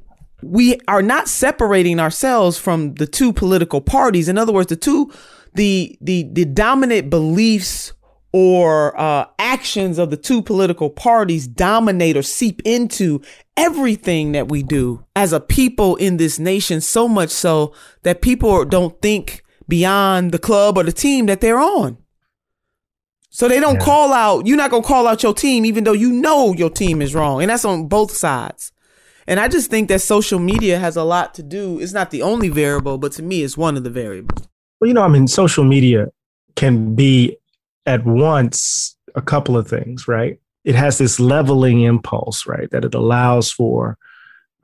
we 0.42 0.80
are 0.88 1.02
not 1.02 1.28
separating 1.28 2.00
ourselves 2.00 2.58
from 2.58 2.94
the 2.94 3.06
two 3.06 3.32
political 3.32 3.80
parties. 3.80 4.28
In 4.28 4.38
other 4.38 4.52
words, 4.52 4.68
the 4.68 4.76
two, 4.76 5.12
the 5.54 5.98
the 6.00 6.28
the 6.32 6.44
dominant 6.44 7.10
beliefs 7.10 7.92
or 8.32 8.98
uh, 8.98 9.26
actions 9.38 9.98
of 9.98 10.10
the 10.10 10.16
two 10.16 10.40
political 10.40 10.88
parties 10.88 11.48
dominate 11.48 12.16
or 12.16 12.22
seep 12.22 12.62
into 12.64 13.20
everything 13.56 14.32
that 14.32 14.48
we 14.48 14.62
do 14.62 15.04
as 15.16 15.32
a 15.32 15.40
people 15.40 15.96
in 15.96 16.16
this 16.16 16.38
nation. 16.38 16.80
So 16.80 17.08
much 17.08 17.30
so 17.30 17.74
that 18.02 18.22
people 18.22 18.64
don't 18.64 19.00
think 19.02 19.42
beyond 19.68 20.32
the 20.32 20.38
club 20.38 20.78
or 20.78 20.84
the 20.84 20.92
team 20.92 21.26
that 21.26 21.40
they're 21.40 21.58
on. 21.58 21.98
So 23.30 23.48
they 23.48 23.60
don't 23.60 23.76
yeah. 23.76 23.84
call 23.84 24.12
out. 24.12 24.46
You're 24.46 24.56
not 24.56 24.70
gonna 24.70 24.82
call 24.82 25.06
out 25.06 25.22
your 25.22 25.34
team, 25.34 25.64
even 25.64 25.84
though 25.84 25.92
you 25.92 26.12
know 26.12 26.52
your 26.52 26.70
team 26.70 27.00
is 27.00 27.14
wrong, 27.14 27.40
and 27.40 27.50
that's 27.50 27.64
on 27.64 27.86
both 27.86 28.10
sides. 28.10 28.72
And 29.26 29.38
I 29.38 29.46
just 29.46 29.70
think 29.70 29.88
that 29.88 30.00
social 30.00 30.40
media 30.40 30.78
has 30.78 30.96
a 30.96 31.04
lot 31.04 31.34
to 31.34 31.42
do. 31.42 31.78
It's 31.78 31.92
not 31.92 32.10
the 32.10 32.22
only 32.22 32.48
variable, 32.48 32.98
but 32.98 33.12
to 33.12 33.22
me, 33.22 33.42
it's 33.42 33.56
one 33.56 33.76
of 33.76 33.84
the 33.84 33.90
variables. 33.90 34.48
Well, 34.80 34.88
you 34.88 34.94
know, 34.94 35.02
I 35.02 35.08
mean, 35.08 35.28
social 35.28 35.62
media 35.62 36.08
can 36.56 36.96
be 36.96 37.36
at 37.86 38.04
once 38.04 38.96
a 39.14 39.22
couple 39.22 39.56
of 39.56 39.68
things, 39.68 40.08
right? 40.08 40.38
It 40.64 40.74
has 40.74 40.98
this 40.98 41.20
leveling 41.20 41.82
impulse, 41.82 42.46
right? 42.46 42.68
That 42.70 42.84
it 42.84 42.94
allows 42.94 43.52
for 43.52 43.96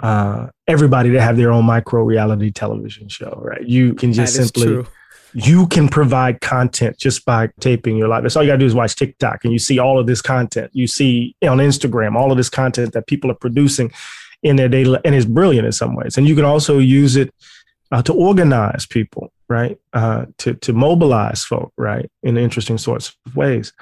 uh, 0.01 0.49
everybody 0.67 1.11
to 1.13 1.21
have 1.21 1.37
their 1.37 1.53
own 1.53 1.65
micro 1.65 2.03
reality 2.03 2.51
television 2.51 3.09
show, 3.09 3.41
right? 3.43 3.63
You 3.63 3.95
can 3.95 4.13
just 4.13 4.35
simply 4.35 4.85
you 5.39 5.67
can 5.67 5.87
provide 5.87 6.41
content 6.41 6.97
just 6.97 7.27
by 7.27 7.51
taping 7.61 7.95
your 7.95 8.09
life. 8.09 8.23
That's 8.23 8.37
all 8.37 8.43
you 8.43 8.49
gotta 8.49 8.59
do 8.59 8.65
is 8.65 8.75
watch 8.75 8.97
TikTok 8.97 9.45
and 9.45 9.53
you 9.53 9.59
see 9.59 9.79
all 9.79 9.99
of 9.99 10.07
this 10.07 10.23
content. 10.23 10.71
You 10.73 10.87
see 10.87 11.37
on 11.43 11.59
Instagram 11.59 12.17
all 12.17 12.31
of 12.31 12.39
this 12.39 12.49
content 12.49 12.95
that 12.95 13.07
people 13.07 13.31
are 13.31 13.35
producing 13.35 13.93
in 14.43 14.57
their 14.57 14.71
daily, 14.71 14.99
and 15.05 15.15
it's 15.15 15.27
brilliant 15.27 15.67
in 15.67 15.73
some 15.73 15.95
ways. 15.95 16.17
And 16.17 16.27
you 16.27 16.35
can 16.35 16.47
also 16.47 16.79
use 16.79 17.17
it 17.17 17.35
uh, 17.93 18.01
to 18.03 18.15
organize 18.15 18.87
people, 18.87 19.31
right? 19.47 19.79
Uh, 19.93 20.25
to 20.39 20.55
to 20.55 20.73
mobilize 20.73 21.45
folk, 21.45 21.71
right, 21.77 22.11
in 22.23 22.39
interesting 22.39 22.79
sorts 22.79 23.15
of 23.27 23.37
ways. 23.37 23.75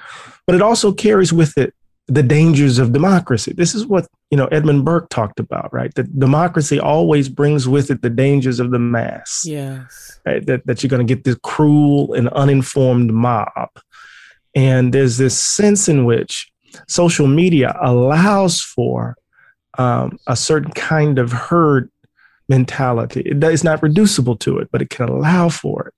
But 0.45 0.55
it 0.55 0.61
also 0.61 0.91
carries 0.91 1.31
with 1.31 1.57
it 1.57 1.73
the 2.07 2.23
dangers 2.23 2.77
of 2.77 2.93
democracy. 2.93 3.53
This 3.55 3.73
is 3.73 3.87
what 3.87 4.07
you 4.29 4.37
know 4.37 4.45
Edmund 4.47 4.85
Burke 4.85 5.09
talked 5.09 5.39
about, 5.39 5.73
right? 5.73 5.93
That 5.95 6.19
democracy 6.19 6.79
always 6.79 7.29
brings 7.29 7.67
with 7.67 7.89
it 7.89 8.01
the 8.01 8.09
dangers 8.09 8.59
of 8.59 8.71
the 8.71 8.79
mass. 8.79 9.43
Yes. 9.45 10.19
Right? 10.25 10.45
That 10.45 10.65
that 10.67 10.83
you're 10.83 10.89
going 10.89 11.05
to 11.05 11.15
get 11.15 11.23
this 11.23 11.37
cruel 11.41 12.13
and 12.13 12.29
uninformed 12.29 13.11
mob, 13.11 13.69
and 14.53 14.93
there's 14.93 15.17
this 15.17 15.39
sense 15.39 15.89
in 15.89 16.05
which 16.05 16.51
social 16.87 17.27
media 17.27 17.75
allows 17.81 18.61
for 18.61 19.15
um, 19.77 20.19
a 20.27 20.35
certain 20.35 20.71
kind 20.71 21.17
of 21.17 21.31
herd 21.31 21.89
mentality. 22.47 23.21
It, 23.21 23.43
it's 23.43 23.63
not 23.63 23.81
reducible 23.81 24.35
to 24.37 24.59
it, 24.59 24.69
but 24.71 24.81
it 24.81 24.89
can 24.89 25.09
allow 25.09 25.49
for 25.49 25.87
it 25.87 25.93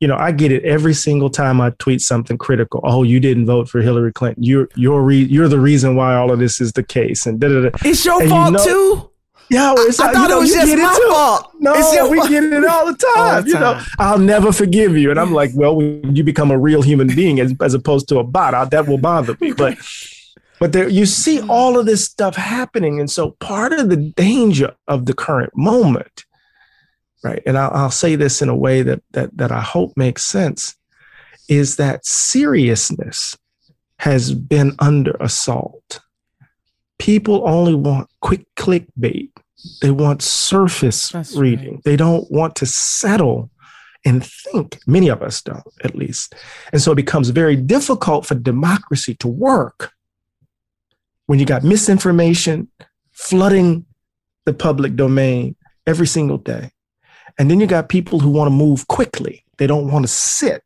you 0.00 0.08
know, 0.08 0.16
I 0.16 0.32
get 0.32 0.52
it 0.52 0.64
every 0.64 0.94
single 0.94 1.30
time 1.30 1.60
I 1.60 1.70
tweet 1.78 2.00
something 2.00 2.36
critical. 2.36 2.80
Oh, 2.84 3.02
you 3.02 3.20
didn't 3.20 3.46
vote 3.46 3.68
for 3.68 3.80
Hillary 3.80 4.12
Clinton. 4.12 4.42
You're 4.42 4.68
you're 4.74 5.02
re- 5.02 5.24
you're 5.24 5.48
the 5.48 5.60
reason 5.60 5.96
why 5.96 6.14
all 6.14 6.30
of 6.30 6.38
this 6.38 6.60
is 6.60 6.72
the 6.72 6.82
case. 6.82 7.26
And 7.26 7.40
da 7.40 7.48
da 7.48 7.70
da. 7.70 7.78
It's 7.84 8.04
your 8.04 8.20
and 8.20 8.30
fault 8.30 8.46
you 8.46 8.52
know, 8.58 8.64
too. 8.64 9.10
Yeah, 9.50 9.74
it's, 9.76 10.00
I, 10.00 10.08
I 10.08 10.12
thought 10.12 10.22
you 10.22 10.28
know, 10.28 10.38
it 10.38 10.40
was 10.40 10.52
just 10.52 10.76
my 10.76 10.98
fault. 11.10 11.52
No, 11.60 12.08
we 12.10 12.28
get 12.28 12.44
it 12.44 12.64
all 12.64 12.86
the 12.86 12.94
time. 12.94 13.16
All 13.16 13.42
the 13.42 13.48
you 13.48 13.54
know, 13.54 13.80
I'll 13.98 14.18
never 14.18 14.52
forgive 14.52 14.96
you. 14.96 15.10
And 15.10 15.20
I'm 15.20 15.32
like, 15.32 15.50
well, 15.54 15.76
when 15.76 16.16
you 16.16 16.24
become 16.24 16.50
a 16.50 16.58
real 16.58 16.80
human 16.80 17.08
being 17.08 17.40
as, 17.40 17.54
as 17.60 17.74
opposed 17.74 18.08
to 18.08 18.18
a 18.18 18.24
bot, 18.24 18.54
I, 18.54 18.64
that 18.66 18.88
will 18.88 18.98
bother 18.98 19.36
me. 19.40 19.52
But 19.52 19.78
but 20.58 20.72
there, 20.72 20.88
you 20.88 21.04
see 21.04 21.40
all 21.42 21.78
of 21.78 21.86
this 21.86 22.04
stuff 22.04 22.36
happening, 22.36 23.00
and 23.00 23.10
so 23.10 23.32
part 23.32 23.72
of 23.72 23.90
the 23.90 23.96
danger 23.96 24.74
of 24.88 25.06
the 25.06 25.14
current 25.14 25.52
moment 25.54 26.23
right? 27.24 27.42
And 27.46 27.58
I'll, 27.58 27.70
I'll 27.72 27.90
say 27.90 28.14
this 28.14 28.42
in 28.42 28.48
a 28.48 28.56
way 28.56 28.82
that, 28.82 29.02
that, 29.12 29.36
that 29.36 29.50
I 29.50 29.62
hope 29.62 29.92
makes 29.96 30.22
sense 30.22 30.76
is 31.48 31.76
that 31.76 32.06
seriousness 32.06 33.36
has 33.98 34.34
been 34.34 34.76
under 34.78 35.12
assault. 35.20 36.00
People 36.98 37.42
only 37.48 37.74
want 37.74 38.08
quick 38.20 38.46
clickbait. 38.56 39.30
They 39.80 39.90
want 39.90 40.22
surface 40.22 41.08
That's 41.08 41.34
reading. 41.34 41.74
Right. 41.74 41.84
They 41.84 41.96
don't 41.96 42.30
want 42.30 42.54
to 42.56 42.66
settle 42.66 43.50
and 44.04 44.24
think. 44.24 44.78
Many 44.86 45.08
of 45.08 45.22
us 45.22 45.40
don't, 45.40 45.64
at 45.82 45.94
least. 45.94 46.34
And 46.72 46.82
so 46.82 46.92
it 46.92 46.96
becomes 46.96 47.30
very 47.30 47.56
difficult 47.56 48.26
for 48.26 48.34
democracy 48.34 49.14
to 49.16 49.28
work 49.28 49.92
when 51.26 51.38
you 51.38 51.46
got 51.46 51.64
misinformation 51.64 52.68
flooding 53.12 53.86
the 54.44 54.52
public 54.52 54.96
domain 54.96 55.56
every 55.86 56.06
single 56.06 56.38
day. 56.38 56.70
And 57.38 57.50
then 57.50 57.60
you 57.60 57.66
got 57.66 57.88
people 57.88 58.20
who 58.20 58.30
want 58.30 58.48
to 58.48 58.54
move 58.54 58.86
quickly. 58.88 59.44
They 59.58 59.66
don't 59.66 59.90
want 59.90 60.04
to 60.04 60.08
sit. 60.08 60.62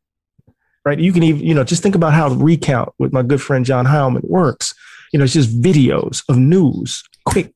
Right. 0.85 0.99
You 0.99 1.13
can 1.13 1.23
even, 1.23 1.43
you 1.43 1.55
know, 1.55 1.65
just 1.65 1.83
think 1.83 1.95
about 1.95 2.15
how 2.15 2.29
recount 2.31 2.91
with 2.99 3.13
my 3.13 3.23
good 3.23 3.43
friend 3.43 3.65
John 3.65 3.85
Heilemann 3.85 4.25
works. 4.25 4.75
You 5.13 5.19
know, 5.19 5.25
it's 5.25 5.35
just 5.35 5.61
videos 5.61 6.23
of 6.29 6.39
news, 6.39 7.03
quick, 7.27 7.53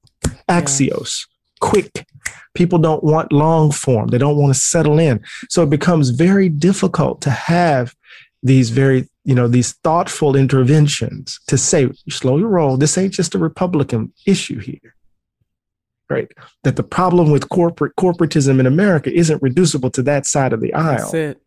Axios, 0.49 1.27
quick. 1.61 2.07
People 2.55 2.79
don't 2.79 3.03
want 3.03 3.33
long 3.33 3.71
form. 3.71 4.09
They 4.09 4.19
don't 4.19 4.37
want 4.37 4.55
to 4.55 4.61
settle 4.61 4.99
in. 4.99 5.23
So 5.49 5.63
it 5.63 5.71
becomes 5.71 6.11
very 6.11 6.49
difficult 6.51 7.23
to 7.23 7.31
have 7.31 7.95
these 8.43 8.71
very, 8.71 9.09
you 9.25 9.35
know, 9.35 9.49
these 9.49 9.73
thoughtful 9.85 10.37
interventions 10.37 11.41
to 11.47 11.57
say, 11.57 11.89
slow 12.11 12.37
your 12.37 12.49
roll. 12.49 12.77
This 12.77 12.99
ain't 12.99 13.15
just 13.15 13.35
a 13.35 13.39
Republican 13.39 14.13
issue 14.27 14.59
here 14.59 14.92
right? 16.13 16.31
That 16.65 16.77
the 16.77 16.83
problem 16.83 17.31
with 17.31 17.49
corporate 17.49 17.97
corporatism 17.97 18.61
in 18.61 18.67
America 18.67 19.13
isn't 19.13 19.43
reducible 19.43 19.91
to 19.91 20.03
that 20.03 20.27
side 20.27 20.53
of 20.53 20.61
the 20.61 20.73
aisle. 20.75 20.99
That's 20.99 21.15
it. 21.15 21.43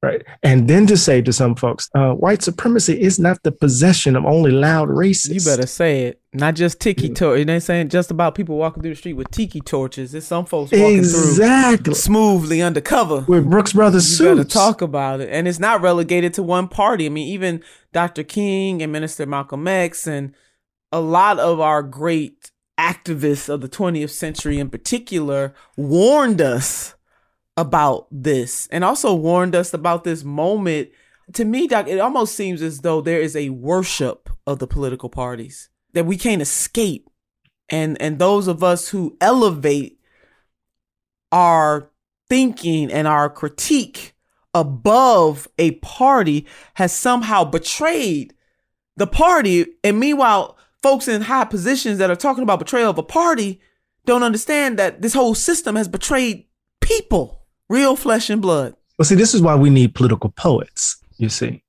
Right. 0.00 0.22
And 0.44 0.70
then 0.70 0.86
to 0.86 0.96
say 0.96 1.22
to 1.22 1.32
some 1.32 1.56
folks, 1.56 1.90
uh, 1.92 2.12
white 2.12 2.40
supremacy 2.40 3.00
is 3.00 3.18
not 3.18 3.42
the 3.42 3.50
possession 3.50 4.14
of 4.14 4.24
only 4.24 4.52
loud 4.52 4.88
racists. 4.88 5.34
You 5.34 5.40
better 5.40 5.66
say 5.66 6.04
it. 6.04 6.20
Not 6.32 6.54
just 6.54 6.78
tiki 6.78 7.08
torch. 7.08 7.44
They 7.44 7.58
saying 7.58 7.88
just 7.88 8.12
about 8.12 8.36
people 8.36 8.56
walking 8.56 8.80
through 8.80 8.92
the 8.92 8.96
street 8.96 9.14
with 9.14 9.28
tiki 9.32 9.60
torches. 9.60 10.14
It's 10.14 10.28
some 10.28 10.46
folks 10.46 10.70
walking 10.70 10.98
exactly. 10.98 11.82
through 11.82 11.94
smoothly 11.94 12.62
undercover. 12.62 13.24
With 13.26 13.50
Brooks 13.50 13.72
Brothers 13.72 14.08
you 14.08 14.16
suits. 14.18 14.36
better 14.36 14.48
talk 14.48 14.82
about 14.82 15.20
it. 15.20 15.30
And 15.32 15.48
it's 15.48 15.58
not 15.58 15.80
relegated 15.80 16.32
to 16.34 16.44
one 16.44 16.68
party. 16.68 17.06
I 17.06 17.08
mean, 17.08 17.26
even 17.26 17.64
Dr. 17.92 18.22
King 18.22 18.82
and 18.82 18.92
Minister 18.92 19.26
Malcolm 19.26 19.66
X 19.66 20.06
and 20.06 20.32
a 20.92 21.00
lot 21.00 21.40
of 21.40 21.58
our 21.58 21.82
great 21.82 22.52
activists 22.78 23.48
of 23.48 23.60
the 23.60 23.68
20th 23.68 24.10
century 24.10 24.58
in 24.58 24.70
particular 24.70 25.54
warned 25.76 26.40
us 26.40 26.94
about 27.56 28.06
this 28.10 28.68
and 28.70 28.84
also 28.84 29.14
warned 29.14 29.54
us 29.54 29.74
about 29.74 30.04
this 30.04 30.22
moment. 30.22 30.90
To 31.34 31.44
me, 31.44 31.66
Doc, 31.66 31.88
it 31.88 31.98
almost 31.98 32.34
seems 32.34 32.62
as 32.62 32.80
though 32.80 33.00
there 33.00 33.20
is 33.20 33.34
a 33.34 33.50
worship 33.50 34.30
of 34.46 34.60
the 34.60 34.66
political 34.66 35.08
parties 35.08 35.68
that 35.92 36.06
we 36.06 36.16
can't 36.16 36.40
escape. 36.42 37.10
And 37.68 38.00
and 38.00 38.18
those 38.18 38.48
of 38.48 38.62
us 38.62 38.88
who 38.88 39.16
elevate 39.20 39.98
our 41.32 41.90
thinking 42.28 42.90
and 42.92 43.06
our 43.06 43.28
critique 43.28 44.14
above 44.54 45.48
a 45.58 45.72
party 45.72 46.46
has 46.74 46.92
somehow 46.92 47.44
betrayed 47.44 48.34
the 48.96 49.06
party. 49.06 49.66
And 49.84 50.00
meanwhile, 50.00 50.57
folks 50.82 51.08
in 51.08 51.22
high 51.22 51.44
positions 51.44 51.98
that 51.98 52.10
are 52.10 52.16
talking 52.16 52.42
about 52.42 52.58
betrayal 52.58 52.90
of 52.90 52.98
a 52.98 53.02
party 53.02 53.60
don't 54.04 54.22
understand 54.22 54.78
that 54.78 55.02
this 55.02 55.14
whole 55.14 55.34
system 55.34 55.76
has 55.76 55.88
betrayed 55.88 56.46
people, 56.80 57.44
real 57.68 57.96
flesh 57.96 58.30
and 58.30 58.40
blood. 58.40 58.74
Well, 58.98 59.04
see, 59.04 59.14
this 59.14 59.34
is 59.34 59.42
why 59.42 59.54
we 59.54 59.70
need 59.70 59.94
political 59.94 60.30
poets, 60.30 60.96
you 61.18 61.28
see. 61.28 61.62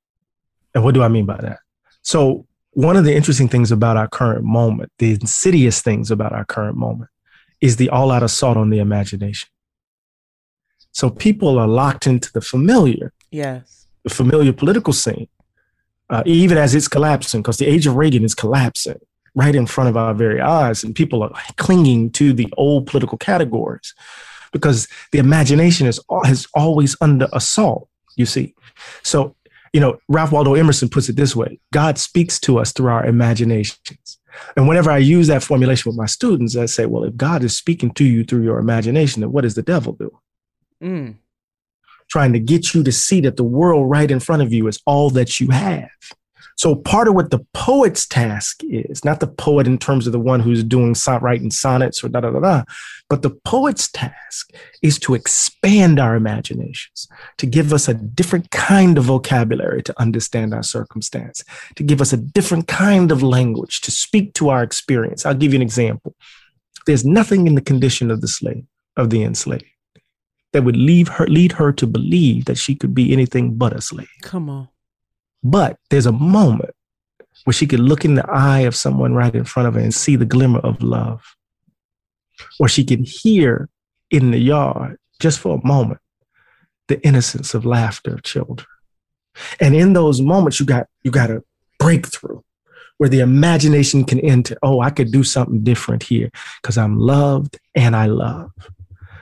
And 0.74 0.84
what 0.84 0.93
do 0.93 1.04
I 1.04 1.08
mean 1.08 1.26
by 1.26 1.38
that? 1.41 1.60
So, 2.02 2.45
one 2.72 2.95
of 2.95 3.04
the 3.04 3.15
interesting 3.15 3.50
things 3.50 3.72
about 3.72 3.98
our 3.98 4.08
current 4.08 4.43
moment, 4.43 4.91
the 5.00 5.12
insidious 5.12 5.82
things 5.82 6.12
about 6.12 6.32
our 6.32 6.45
current 6.45 6.78
moment, 6.78 7.10
is 7.62 7.76
the 7.76 7.89
all 7.89 8.12
out 8.12 8.24
assault 8.24 8.58
on 8.58 8.69
the 8.69 8.80
imagination. 8.80 9.50
So, 10.91 11.10
people 11.10 11.60
are 11.60 11.67
locked 11.67 12.08
into 12.08 12.32
the 12.32 12.41
familiar. 12.41 13.12
Yes. 13.32 13.88
The 14.04 14.10
familiar 14.10 14.54
political 14.54 14.93
scene 14.93 15.28
uh, 16.10 16.24
even 16.26 16.58
as 16.58 16.74
it's 16.74 16.88
collapsing, 16.88 17.41
because 17.41 17.58
the 17.58 17.67
age 17.67 17.86
of 17.88 17.95
Reagan 17.95 18.24
is 18.24 18.36
collapsing 18.36 19.00
right 19.36 19.56
in 19.56 19.67
front 19.67 19.89
of 19.89 19.98
our 19.98 20.13
very 20.13 20.41
eyes, 20.41 20.84
and 20.84 20.95
people 20.95 21.24
are 21.24 21.32
clinging 21.58 22.12
to 22.12 22.34
the 22.34 22.52
old 22.58 22.88
political 22.88 23.17
categories 23.17 23.93
because 24.52 24.88
the 25.12 25.19
imagination 25.19 25.88
is 25.88 26.00
has 26.24 26.48
always 26.54 26.95
under 27.02 27.28
assault. 27.34 27.88
You 28.15 28.26
see, 28.26 28.56
so 29.04 29.36
you 29.74 29.80
know 29.80 30.00
Ralph 30.08 30.32
Waldo 30.32 30.56
Emerson 30.56 30.89
puts 30.89 31.10
it 31.10 31.15
this 31.15 31.36
way: 31.36 31.60
God 31.72 31.98
speaks 31.98 32.39
to 32.41 32.60
us 32.60 32.72
through 32.72 32.89
our 32.89 33.06
imaginations. 33.06 34.17
And 34.56 34.67
whenever 34.67 34.91
I 34.91 35.00
use 35.00 35.28
that 35.28 35.43
formulation 35.43 35.89
with 35.89 35.98
my 35.98 36.06
students, 36.06 36.56
I 36.56 36.67
say, 36.67 36.86
well, 36.86 37.04
if 37.04 37.17
God 37.17 37.43
is 37.43 37.58
speaking 37.58 37.91
to 37.95 38.06
you 38.06 38.24
through 38.24 38.43
your 38.43 38.60
imagination, 38.60 39.22
then 39.22 39.32
what 39.32 39.41
does 39.41 39.56
the 39.56 39.63
devil 39.63 39.93
do? 39.93 40.17
Mm 40.82 41.15
trying 42.10 42.34
to 42.34 42.39
get 42.39 42.74
you 42.74 42.84
to 42.84 42.91
see 42.91 43.22
that 43.22 43.38
the 43.38 43.43
world 43.43 43.89
right 43.89 44.10
in 44.10 44.19
front 44.19 44.41
of 44.41 44.52
you 44.52 44.67
is 44.67 44.82
all 44.86 45.10
that 45.12 45.39
you 45.39 45.50
have. 45.50 45.89
So 46.60 46.76
part 46.76 47.08
of 47.08 47.13
what 47.13 47.30
the 47.32 47.39
poet's 47.54 48.06
task 48.06 48.63
is, 48.65 49.06
not 49.06 49.22
the 49.22 49.28
poet 49.28 49.65
in 49.65 49.78
terms 49.78 50.08
of 50.08 50.12
the 50.12 50.19
one 50.19 50.41
who's 50.41 50.62
doing 50.62 50.93
writing 51.22 51.52
sonnets 51.52 52.04
or 52.04 52.10
da 52.10 52.19
da 52.19 52.32
da 52.32 52.39
da, 52.41 52.63
but 53.10 53.22
the 53.22 53.30
poet's 53.45 53.89
task 53.89 54.52
is 54.82 55.00
to 55.00 55.13
expand 55.13 56.02
our 56.02 56.17
imaginations, 56.17 57.08
to 57.38 57.45
give 57.45 57.72
us 57.72 57.88
a 57.88 57.93
different 57.93 58.52
kind 58.52 58.98
of 58.98 59.06
vocabulary 59.06 59.82
to 59.84 60.02
understand 60.02 60.54
our 60.54 60.62
circumstance, 60.62 61.45
to 61.76 61.84
give 61.84 62.02
us 62.02 62.12
a 62.12 62.17
different 62.17 62.67
kind 62.67 63.13
of 63.13 63.24
language 63.24 63.80
to 63.80 63.89
speak 63.89 64.34
to 64.34 64.50
our 64.50 64.62
experience. 64.62 65.26
I'll 65.26 65.36
give 65.36 65.54
you 65.54 65.60
an 65.60 65.62
example. 65.62 66.13
There's 66.86 67.06
nothing 67.06 67.48
in 67.48 67.56
the 67.56 67.62
condition 67.62 68.12
of 68.12 68.19
the 68.19 68.28
slave, 68.28 68.65
of 68.98 69.12
the 69.12 69.24
enslaved 69.24 69.63
that 70.53 70.63
would 70.63 70.77
leave 70.77 71.07
her 71.07 71.27
lead 71.27 71.53
her 71.53 71.71
to 71.73 71.85
believe 71.85 72.45
that 72.45 72.57
she 72.57 72.75
could 72.75 72.95
be 72.95 73.13
anything 73.13 73.55
but 73.55 73.73
a 73.73 73.81
slave. 73.81 74.09
Come 74.21 74.49
on. 74.49 74.69
But 75.43 75.77
there's 75.89 76.05
a 76.05 76.12
moment 76.12 76.75
where 77.45 77.53
she 77.53 77.67
could 77.67 77.79
look 77.79 78.03
in 78.03 78.15
the 78.15 78.29
eye 78.29 78.62
of 78.62 78.75
someone 78.75 79.13
right 79.13 79.33
in 79.33 79.45
front 79.45 79.67
of 79.67 79.75
her 79.75 79.79
and 79.79 79.93
see 79.93 80.15
the 80.15 80.25
glimmer 80.25 80.59
of 80.59 80.81
love. 80.81 81.35
Or 82.59 82.67
she 82.67 82.83
can 82.83 83.03
hear 83.03 83.69
in 84.12 84.31
the 84.31 84.39
yard, 84.39 84.97
just 85.19 85.39
for 85.39 85.57
a 85.57 85.67
moment, 85.67 85.99
the 86.88 87.01
innocence 87.05 87.53
of 87.53 87.65
laughter 87.65 88.13
of 88.13 88.23
children. 88.23 88.67
And 89.59 89.75
in 89.75 89.93
those 89.93 90.21
moments, 90.21 90.59
you 90.59 90.65
got 90.65 90.88
you 91.03 91.12
got 91.12 91.29
a 91.29 91.43
breakthrough 91.77 92.41
where 92.97 93.09
the 93.09 93.19
imagination 93.19 94.03
can 94.03 94.19
enter. 94.19 94.57
Oh, 94.62 94.81
I 94.81 94.89
could 94.89 95.12
do 95.12 95.23
something 95.23 95.63
different 95.63 96.03
here 96.03 96.29
because 96.62 96.77
I'm 96.77 96.97
loved 96.99 97.57
and 97.75 97.95
I 97.95 98.07
love 98.07 98.51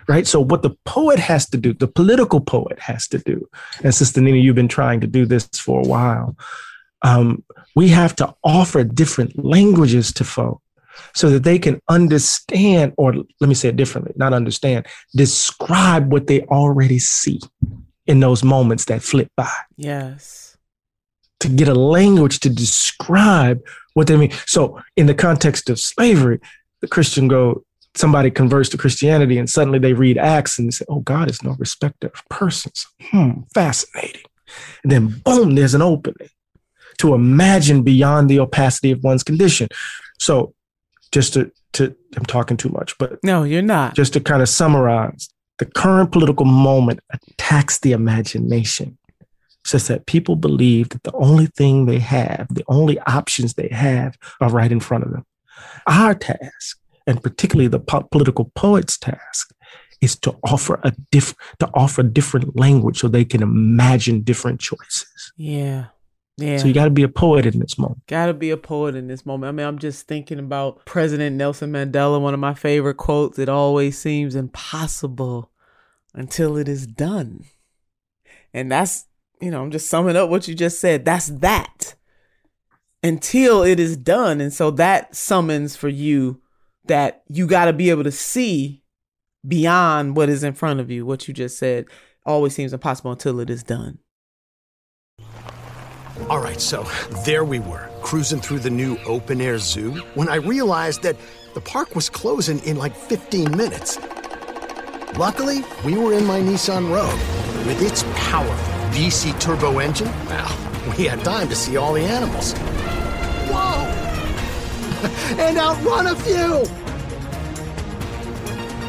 right? 0.07 0.27
So 0.27 0.39
what 0.39 0.61
the 0.61 0.75
poet 0.85 1.19
has 1.19 1.49
to 1.49 1.57
do, 1.57 1.73
the 1.73 1.87
political 1.87 2.39
poet 2.39 2.79
has 2.79 3.07
to 3.09 3.19
do, 3.19 3.47
and 3.83 3.93
Sister 3.93 4.21
Nina, 4.21 4.37
you've 4.37 4.55
been 4.55 4.67
trying 4.67 5.01
to 5.01 5.07
do 5.07 5.25
this 5.25 5.47
for 5.53 5.81
a 5.81 5.87
while. 5.87 6.35
Um, 7.01 7.43
we 7.75 7.89
have 7.89 8.15
to 8.17 8.33
offer 8.43 8.83
different 8.83 9.43
languages 9.43 10.11
to 10.13 10.23
folk 10.23 10.61
so 11.13 11.29
that 11.29 11.43
they 11.43 11.59
can 11.59 11.79
understand, 11.89 12.93
or 12.97 13.13
let 13.39 13.47
me 13.47 13.53
say 13.53 13.69
it 13.69 13.75
differently, 13.75 14.13
not 14.15 14.33
understand, 14.33 14.87
describe 15.15 16.11
what 16.11 16.27
they 16.27 16.41
already 16.43 16.99
see 16.99 17.39
in 18.07 18.19
those 18.19 18.43
moments 18.43 18.85
that 18.85 19.03
flip 19.03 19.29
by. 19.35 19.51
Yes. 19.75 20.57
To 21.41 21.49
get 21.49 21.67
a 21.67 21.75
language 21.75 22.39
to 22.41 22.49
describe 22.49 23.61
what 23.93 24.07
they 24.07 24.17
mean. 24.17 24.31
So 24.45 24.81
in 24.95 25.05
the 25.05 25.13
context 25.13 25.69
of 25.69 25.79
slavery, 25.79 26.39
the 26.81 26.87
Christian 26.87 27.27
go, 27.27 27.63
somebody 27.97 28.31
converts 28.31 28.69
to 28.69 28.77
Christianity 28.77 29.37
and 29.37 29.49
suddenly 29.49 29.79
they 29.79 29.93
read 29.93 30.17
Acts 30.17 30.59
and 30.59 30.73
say, 30.73 30.85
oh, 30.89 30.99
God 30.99 31.29
is 31.29 31.43
no 31.43 31.55
respecter 31.59 32.07
of 32.07 32.23
persons. 32.29 32.85
Hmm, 33.01 33.41
fascinating. 33.53 34.23
And 34.83 34.91
then 34.91 35.21
boom, 35.25 35.55
there's 35.55 35.73
an 35.73 35.81
opening 35.81 36.29
to 36.99 37.13
imagine 37.13 37.83
beyond 37.83 38.29
the 38.29 38.39
opacity 38.39 38.91
of 38.91 39.03
one's 39.03 39.23
condition. 39.23 39.67
So 40.19 40.53
just 41.11 41.33
to, 41.33 41.51
to 41.73 41.95
I'm 42.15 42.25
talking 42.25 42.57
too 42.57 42.69
much, 42.69 42.97
but 42.97 43.19
no, 43.23 43.43
you're 43.43 43.61
not. 43.61 43.95
Just 43.95 44.13
to 44.13 44.19
kind 44.19 44.41
of 44.41 44.49
summarize, 44.49 45.29
the 45.59 45.65
current 45.65 46.11
political 46.11 46.45
moment 46.45 46.99
attacks 47.11 47.79
the 47.79 47.91
imagination 47.91 48.97
such 49.67 49.83
that 49.83 50.05
people 50.05 50.35
believe 50.35 50.89
that 50.89 51.03
the 51.03 51.13
only 51.13 51.47
thing 51.47 51.85
they 51.85 51.99
have, 51.99 52.47
the 52.49 52.63
only 52.67 52.99
options 53.01 53.53
they 53.53 53.67
have 53.67 54.17
are 54.39 54.49
right 54.49 54.71
in 54.71 54.79
front 54.79 55.03
of 55.03 55.11
them. 55.11 55.25
Our 55.85 56.15
task, 56.15 56.79
and 57.07 57.23
particularly 57.23 57.67
the 57.67 57.79
po- 57.79 58.07
political 58.11 58.51
poet's 58.55 58.97
task, 58.97 59.51
is 60.01 60.15
to 60.19 60.35
offer 60.43 60.79
a 60.83 60.91
diff- 61.11 61.35
to 61.59 61.69
offer 61.73 62.03
different 62.03 62.55
language 62.55 62.99
so 62.99 63.07
they 63.07 63.25
can 63.25 63.41
imagine 63.41 64.21
different 64.21 64.59
choices. 64.59 65.33
Yeah. 65.37 65.85
Yeah. 66.37 66.57
So 66.57 66.67
you 66.67 66.73
got 66.73 66.85
to 66.85 66.91
be 66.91 67.01
a 67.01 67.09
poet 67.09 67.47
in 67.47 67.59
this 67.59 67.79
moment. 67.79 68.05
Got 68.05 68.27
to 68.27 68.33
be 68.33 68.51
a 68.51 68.57
poet 68.57 68.95
in 68.95 69.07
this 69.07 69.25
moment. 69.25 69.49
I 69.49 69.51
mean, 69.53 69.65
I'm 69.65 69.79
just 69.79 70.07
thinking 70.07 70.37
about 70.37 70.85
President 70.85 71.35
Nelson 71.35 71.71
Mandela, 71.71 72.21
one 72.21 72.35
of 72.35 72.39
my 72.39 72.53
favorite 72.53 72.97
quotes. 72.97 73.39
It 73.39 73.49
always 73.49 73.97
seems 73.97 74.35
impossible 74.35 75.51
until 76.13 76.55
it 76.57 76.67
is 76.69 76.85
done. 76.85 77.45
And 78.53 78.71
that's, 78.71 79.05
you 79.41 79.49
know, 79.49 79.63
I'm 79.63 79.71
just 79.71 79.89
summing 79.89 80.15
up 80.15 80.29
what 80.29 80.47
you 80.47 80.53
just 80.53 80.79
said. 80.79 81.05
That's 81.05 81.27
that 81.27 81.95
until 83.01 83.63
it 83.63 83.79
is 83.79 83.97
done. 83.97 84.39
And 84.39 84.53
so 84.53 84.69
that 84.71 85.15
summons 85.15 85.75
for 85.75 85.89
you 85.89 86.41
that 86.87 87.23
you 87.29 87.47
got 87.47 87.65
to 87.65 87.73
be 87.73 87.89
able 87.89 88.03
to 88.03 88.11
see 88.11 88.83
beyond 89.47 90.15
what 90.15 90.29
is 90.29 90.43
in 90.43 90.53
front 90.53 90.79
of 90.79 90.91
you. 90.91 91.05
What 91.05 91.27
you 91.27 91.33
just 91.33 91.57
said 91.57 91.85
always 92.25 92.53
seems 92.53 92.73
impossible 92.73 93.11
until 93.11 93.39
it 93.39 93.49
is 93.49 93.63
done. 93.63 93.99
All 96.29 96.39
right, 96.39 96.59
so 96.59 96.83
there 97.25 97.45
we 97.45 97.59
were, 97.59 97.89
cruising 98.01 98.41
through 98.41 98.59
the 98.59 98.69
new 98.69 98.97
open 99.05 99.39
air 99.39 99.59
zoo 99.59 99.91
when 100.15 100.27
I 100.27 100.35
realized 100.35 101.03
that 101.03 101.15
the 101.53 101.61
park 101.61 101.95
was 101.95 102.09
closing 102.09 102.59
in 102.59 102.77
like 102.77 102.95
15 102.95 103.55
minutes. 103.55 103.99
Luckily, 105.17 105.63
we 105.85 105.97
were 105.97 106.13
in 106.13 106.25
my 106.25 106.39
Nissan 106.39 106.91
Rogue. 106.91 107.19
With 107.65 107.81
its 107.81 108.03
powerful 108.15 108.73
VC 108.91 109.39
turbo 109.39 109.79
engine, 109.79 110.11
well, 110.25 110.95
we 110.97 111.05
had 111.05 111.23
time 111.23 111.49
to 111.49 111.55
see 111.55 111.77
all 111.77 111.93
the 111.93 112.01
animals. 112.01 112.53
Whoa! 115.01 115.37
and 115.43 115.57
outrun 115.57 116.07
a 116.07 116.15
few! 116.15 116.65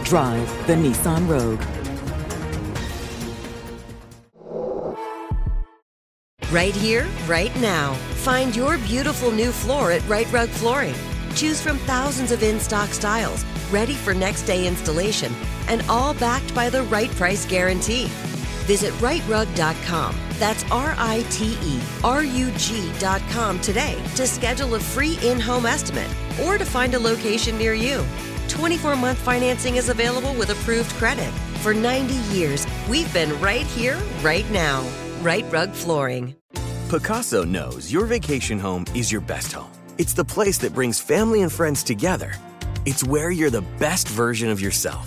Drive 0.04 0.66
the 0.66 0.74
Nissan 0.74 1.28
Rogue. 1.28 1.62
Right 6.50 6.74
here, 6.74 7.06
right 7.26 7.54
now. 7.60 7.92
Find 8.24 8.56
your 8.56 8.78
beautiful 8.78 9.30
new 9.30 9.52
floor 9.52 9.92
at 9.92 10.06
Rite 10.08 10.32
Rug 10.32 10.48
Flooring. 10.48 10.94
Choose 11.34 11.60
from 11.60 11.76
thousands 11.80 12.32
of 12.32 12.42
in 12.42 12.58
stock 12.58 12.88
styles, 12.88 13.44
ready 13.70 13.92
for 13.92 14.14
next 14.14 14.44
day 14.44 14.66
installation, 14.66 15.32
and 15.68 15.82
all 15.90 16.14
backed 16.14 16.54
by 16.54 16.70
the 16.70 16.84
right 16.84 17.10
price 17.10 17.44
guarantee. 17.44 18.08
Visit 18.68 18.92
riterug.com. 19.00 20.14
That's 20.38 20.62
R 20.70 20.94
I 20.98 21.24
T 21.30 21.56
E 21.62 21.80
R 22.04 22.22
U 22.22 22.50
G.com 22.50 23.60
today 23.60 23.96
to 24.14 24.26
schedule 24.26 24.74
a 24.74 24.78
free 24.78 25.18
in 25.22 25.40
home 25.40 25.64
estimate 25.64 26.10
or 26.44 26.58
to 26.58 26.66
find 26.66 26.92
a 26.94 26.98
location 26.98 27.56
near 27.56 27.72
you. 27.72 28.04
24 28.48 28.94
month 28.96 29.16
financing 29.18 29.76
is 29.76 29.88
available 29.88 30.34
with 30.34 30.50
approved 30.50 30.90
credit. 31.00 31.32
For 31.62 31.72
90 31.72 32.14
years, 32.36 32.66
we've 32.90 33.12
been 33.14 33.32
right 33.40 33.66
here, 33.66 33.98
right 34.20 34.48
now. 34.50 34.86
Rite 35.22 35.50
Rug 35.50 35.72
Flooring. 35.72 36.36
Pacaso 36.90 37.48
knows 37.48 37.90
your 37.90 38.04
vacation 38.04 38.58
home 38.58 38.84
is 38.94 39.10
your 39.10 39.22
best 39.22 39.50
home. 39.50 39.72
It's 39.96 40.12
the 40.12 40.24
place 40.24 40.58
that 40.58 40.74
brings 40.74 41.00
family 41.00 41.40
and 41.40 41.50
friends 41.50 41.82
together. 41.82 42.34
It's 42.84 43.02
where 43.02 43.30
you're 43.30 43.50
the 43.50 43.66
best 43.78 44.08
version 44.08 44.50
of 44.50 44.60
yourself. 44.60 45.06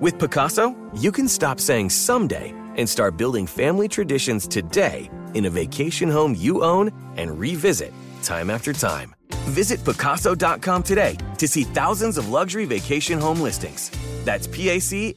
With 0.00 0.18
Pacaso, 0.18 0.76
you 0.94 1.10
can 1.10 1.26
stop 1.26 1.58
saying 1.58 1.90
someday 1.90 2.54
and 2.76 2.88
start 2.88 3.16
building 3.16 3.48
family 3.48 3.88
traditions 3.88 4.46
today 4.46 5.10
in 5.34 5.46
a 5.46 5.50
vacation 5.50 6.08
home 6.08 6.36
you 6.38 6.62
own 6.62 6.92
and 7.16 7.36
revisit 7.36 7.92
time 8.22 8.48
after 8.48 8.72
time. 8.72 9.16
Visit 9.50 9.80
Pacaso.com 9.80 10.84
today 10.84 11.16
to 11.38 11.48
see 11.48 11.64
thousands 11.64 12.16
of 12.16 12.28
luxury 12.28 12.64
vacation 12.64 13.18
home 13.18 13.40
listings. 13.40 13.90
That's 14.24 14.46
PACASO.com. 14.46 15.14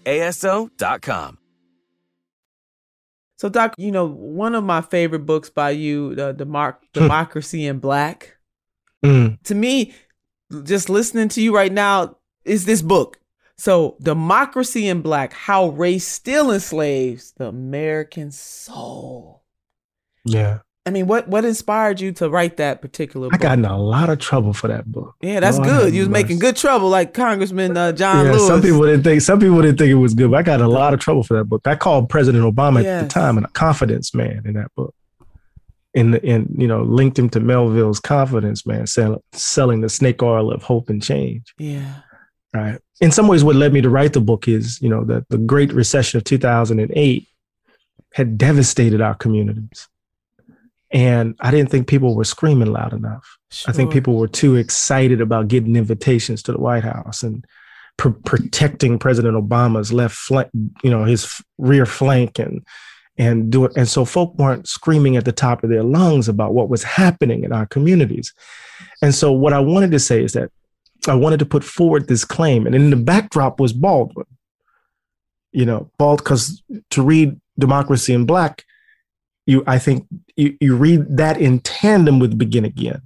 So, 3.38 3.50
Doc, 3.50 3.76
you 3.78 3.92
know, 3.92 4.08
one 4.08 4.56
of 4.56 4.64
my 4.64 4.82
favorite 4.82 5.28
books 5.28 5.52
by 5.52 5.70
you, 5.72 6.16
the 6.16 6.34
Democ- 6.34 6.78
Democracy 6.94 7.68
in 7.68 7.78
Black, 7.78 8.38
mm. 9.06 9.40
to 9.44 9.54
me, 9.54 9.94
just 10.64 10.90
listening 10.90 11.30
to 11.30 11.40
you 11.42 11.54
right 11.54 11.72
now, 11.72 12.18
is 12.46 12.66
this 12.66 12.82
book. 12.82 13.21
So, 13.62 13.96
Democracy 14.02 14.88
in 14.88 15.04
Black 15.04 15.34
How 15.34 15.68
Race 15.68 16.08
Still 16.08 16.52
Enslaves 16.52 17.34
the 17.38 17.46
American 17.46 18.32
Soul. 18.32 19.44
Yeah. 20.26 20.62
I 20.88 20.90
mean, 20.90 21.06
what 21.06 21.28
what 21.28 21.46
inspired 21.46 22.02
you 22.02 22.12
to 22.14 22.28
write 22.28 22.58
that 22.58 22.82
particular 22.82 23.30
book? 23.30 23.36
I 23.36 23.38
got 23.38 23.60
in 23.60 23.66
a 23.66 23.78
lot 23.78 24.10
of 24.10 24.18
trouble 24.18 24.54
for 24.54 24.68
that 24.70 24.92
book. 24.92 25.14
Yeah, 25.22 25.42
that's 25.42 25.58
Lord 25.58 25.70
good. 25.70 25.94
You 25.94 26.00
was 26.00 26.10
making 26.10 26.40
good 26.40 26.56
trouble, 26.56 26.90
like 26.90 27.14
Congressman 27.14 27.78
uh, 27.78 27.92
John 27.92 28.26
yeah, 28.26 28.32
Lewis. 28.32 28.48
Some 28.48 28.64
people 28.64 28.82
didn't 28.82 29.04
think 29.04 29.22
some 29.22 29.40
people 29.40 29.62
didn't 29.62 29.78
think 29.78 29.92
it 29.92 29.94
was 29.94 30.16
good, 30.16 30.32
but 30.32 30.38
I 30.38 30.42
got 30.42 30.60
a 30.60 30.68
lot 30.68 30.96
of 30.96 31.00
trouble 31.00 31.22
for 31.22 31.38
that 31.38 31.46
book. 31.46 31.62
I 31.66 31.76
called 31.76 32.10
President 32.10 32.44
Obama 32.44 32.82
yes. 32.82 33.04
at 33.04 33.10
the 33.10 33.14
time 33.14 33.38
a 33.38 33.48
confidence 33.50 34.16
man 34.16 34.42
in 34.44 34.54
that 34.54 34.74
book. 34.76 34.96
In 35.94 36.12
the, 36.12 36.26
in 36.26 36.52
you 36.58 36.66
know 36.66 36.82
linked 36.82 37.20
him 37.20 37.30
to 37.30 37.40
Melville's 37.40 38.00
confidence 38.00 38.66
man, 38.66 38.88
sell, 38.88 39.24
selling 39.34 39.82
the 39.82 39.90
snake 39.90 40.24
oil 40.24 40.52
of 40.52 40.64
hope 40.64 40.90
and 40.90 41.04
change. 41.04 41.54
Yeah. 41.60 41.94
Right. 42.54 42.80
In 43.00 43.12
some 43.12 43.28
ways, 43.28 43.44
what 43.44 43.56
led 43.56 43.74
me 43.74 43.82
to 43.82 43.90
write 43.90 44.14
the 44.14 44.22
book 44.22 44.48
is 44.48 44.82
you 44.82 44.90
know 44.90 45.04
that 45.06 45.30
the 45.30 45.38
Great 45.38 45.72
Recession 45.74 46.18
of 46.18 46.24
2008 46.24 47.28
had 48.14 48.38
devastated 48.38 49.02
our 49.02 49.16
communities 49.16 49.88
and 50.92 51.36
I 51.40 51.52
didn't 51.52 51.70
think 51.70 51.88
people 51.88 52.16
were 52.16 52.26
screaming 52.26 52.72
loud 52.72 52.94
enough. 52.94 53.38
Sure. 53.50 53.72
I 53.72 53.76
think 53.76 53.92
people 53.92 54.18
were 54.18 54.28
too 54.28 54.56
excited 54.56 55.22
about 55.22 55.48
getting 55.48 55.76
invitations 55.76 56.44
to 56.44 56.52
the 56.52 56.60
White 56.60 56.84
House 56.84 57.24
and 57.24 57.46
pr- 57.98 58.10
protecting 58.10 59.00
President 59.00 59.36
Obama's 59.36 59.94
left 59.94 60.16
flank, 60.16 60.50
you 60.84 60.92
know, 60.92 61.06
his 61.06 61.42
rear 61.58 61.86
flank 61.86 62.40
and 62.40 62.66
and 63.18 63.52
do 63.52 63.66
it. 63.66 63.74
And 63.76 63.88
so 63.88 64.04
folk 64.04 64.36
weren't 64.38 64.68
screaming 64.68 65.16
at 65.16 65.26
the 65.26 65.32
top 65.32 65.64
of 65.64 65.70
their 65.70 65.84
lungs 65.84 66.28
about 66.28 66.54
what 66.54 66.70
was 66.70 66.84
happening 66.84 67.44
in 67.44 67.52
our 67.52 67.66
communities. 67.68 68.34
And 69.02 69.14
so 69.14 69.32
what 69.32 69.54
I 69.54 69.60
wanted 69.60 69.92
to 69.92 70.00
say 70.00 70.24
is 70.24 70.34
that 70.34 70.50
I 71.08 71.16
wanted 71.16 71.40
to 71.40 71.46
put 71.46 71.64
forward 71.64 72.08
this 72.08 72.26
claim. 72.26 72.66
And 72.66 72.76
in 72.76 72.90
the 72.90 72.96
backdrop 72.96 73.60
was 73.60 73.74
Baldwin. 73.74 74.26
You 75.52 75.66
know, 75.66 75.90
Bald 75.98 76.20
because 76.20 76.64
to 76.92 77.02
read 77.02 77.40
Democracy 77.60 78.14
in 78.14 78.26
Black, 78.26 78.64
you 79.46 79.64
I 79.68 79.80
think 79.80 80.08
you, 80.36 80.56
you 80.62 80.76
read 80.76 81.18
that 81.18 81.40
in 81.40 81.60
tandem 81.60 82.20
with 82.20 82.38
Begin 82.38 82.66
Again. 82.66 83.02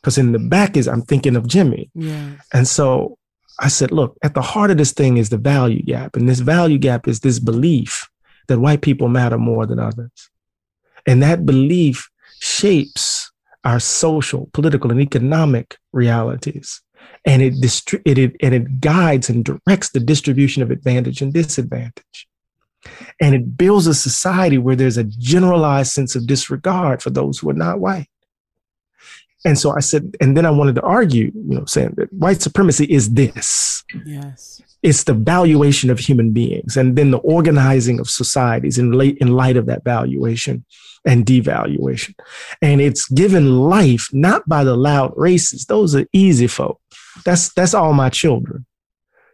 Because 0.00 0.18
in 0.18 0.32
the 0.32 0.38
back 0.38 0.76
is 0.76 0.86
I'm 0.86 1.02
thinking 1.02 1.36
of 1.36 1.46
Jimmy. 1.46 1.90
Yeah. 1.94 2.32
And 2.52 2.68
so 2.68 3.18
I 3.60 3.68
said, 3.68 3.90
look, 3.90 4.16
at 4.22 4.34
the 4.34 4.42
heart 4.42 4.70
of 4.70 4.78
this 4.78 4.92
thing 4.92 5.16
is 5.16 5.30
the 5.30 5.38
value 5.38 5.82
gap. 5.82 6.14
And 6.14 6.28
this 6.28 6.40
value 6.40 6.78
gap 6.78 7.08
is 7.08 7.20
this 7.20 7.38
belief 7.38 8.08
that 8.46 8.60
white 8.60 8.82
people 8.82 9.08
matter 9.08 9.38
more 9.38 9.66
than 9.66 9.78
others. 9.78 10.30
And 11.06 11.22
that 11.22 11.46
belief 11.46 12.08
shapes 12.40 13.32
our 13.64 13.80
social, 13.80 14.48
political, 14.52 14.90
and 14.90 15.00
economic 15.00 15.78
realities. 15.92 16.80
And 17.24 17.42
it, 17.42 17.54
distri- 17.54 18.02
it, 18.04 18.18
it, 18.18 18.36
and 18.40 18.54
it 18.54 18.80
guides 18.80 19.28
and 19.28 19.44
directs 19.44 19.90
the 19.90 20.00
distribution 20.00 20.62
of 20.62 20.70
advantage 20.70 21.20
and 21.20 21.32
disadvantage. 21.32 22.28
And 23.20 23.34
it 23.34 23.56
builds 23.56 23.86
a 23.86 23.94
society 23.94 24.56
where 24.56 24.76
there's 24.76 24.96
a 24.96 25.04
generalized 25.04 25.92
sense 25.92 26.14
of 26.14 26.26
disregard 26.26 27.02
for 27.02 27.10
those 27.10 27.38
who 27.38 27.50
are 27.50 27.54
not 27.54 27.80
white. 27.80 28.08
And 29.44 29.58
so 29.58 29.74
I 29.76 29.80
said, 29.80 30.16
and 30.20 30.36
then 30.36 30.46
I 30.46 30.50
wanted 30.50 30.74
to 30.76 30.82
argue, 30.82 31.30
you 31.34 31.58
know, 31.58 31.64
saying 31.64 31.94
that 31.96 32.12
white 32.12 32.42
supremacy 32.42 32.84
is 32.86 33.14
this. 33.14 33.84
Yes. 34.04 34.60
It's 34.82 35.04
the 35.04 35.14
valuation 35.14 35.90
of 35.90 35.98
human 35.98 36.32
beings 36.32 36.76
and 36.76 36.96
then 36.96 37.10
the 37.10 37.18
organizing 37.18 38.00
of 38.00 38.08
societies 38.08 38.78
in, 38.78 38.92
late, 38.92 39.18
in 39.18 39.28
light 39.28 39.56
of 39.56 39.66
that 39.66 39.84
valuation 39.84 40.64
and 41.04 41.24
devaluation. 41.24 42.14
And 42.60 42.80
it's 42.80 43.08
given 43.08 43.60
life 43.60 44.08
not 44.12 44.48
by 44.48 44.64
the 44.64 44.76
loud 44.76 45.12
races. 45.16 45.66
Those 45.66 45.94
are 45.94 46.06
easy 46.12 46.46
folk. 46.46 46.80
That's 47.24 47.52
that's 47.52 47.74
all 47.74 47.92
my 47.92 48.08
children. 48.08 48.66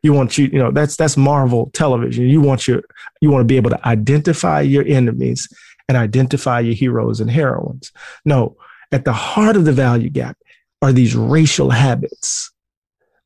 You 0.03 0.13
want 0.13 0.37
you, 0.37 0.47
you 0.47 0.59
know, 0.59 0.71
that's 0.71 0.97
that's 0.97 1.17
Marvel 1.17 1.71
television. 1.73 2.29
You 2.29 2.41
want 2.41 2.69
your 2.69 2.83
you 3.21 3.31
want 3.31 3.43
to 3.43 3.47
be 3.47 3.57
able 3.57 3.71
to 3.71 3.89
identify 3.89 4.61
your 4.61 4.85
enemies 4.87 5.49
and 5.89 5.97
identify 5.97 6.61
your 6.61 6.75
heroes 6.75 7.21
and 7.21 7.31
heroines. 7.31 7.93
No, 8.25 8.57
at 8.93 9.05
the 9.05 9.13
heart 9.13 9.57
of 9.57 9.65
the 9.65 9.73
value 9.73 10.11
gap 10.11 10.37
are 10.83 10.93
these 10.93 11.17
racial 11.17 11.71
habits 11.71 12.51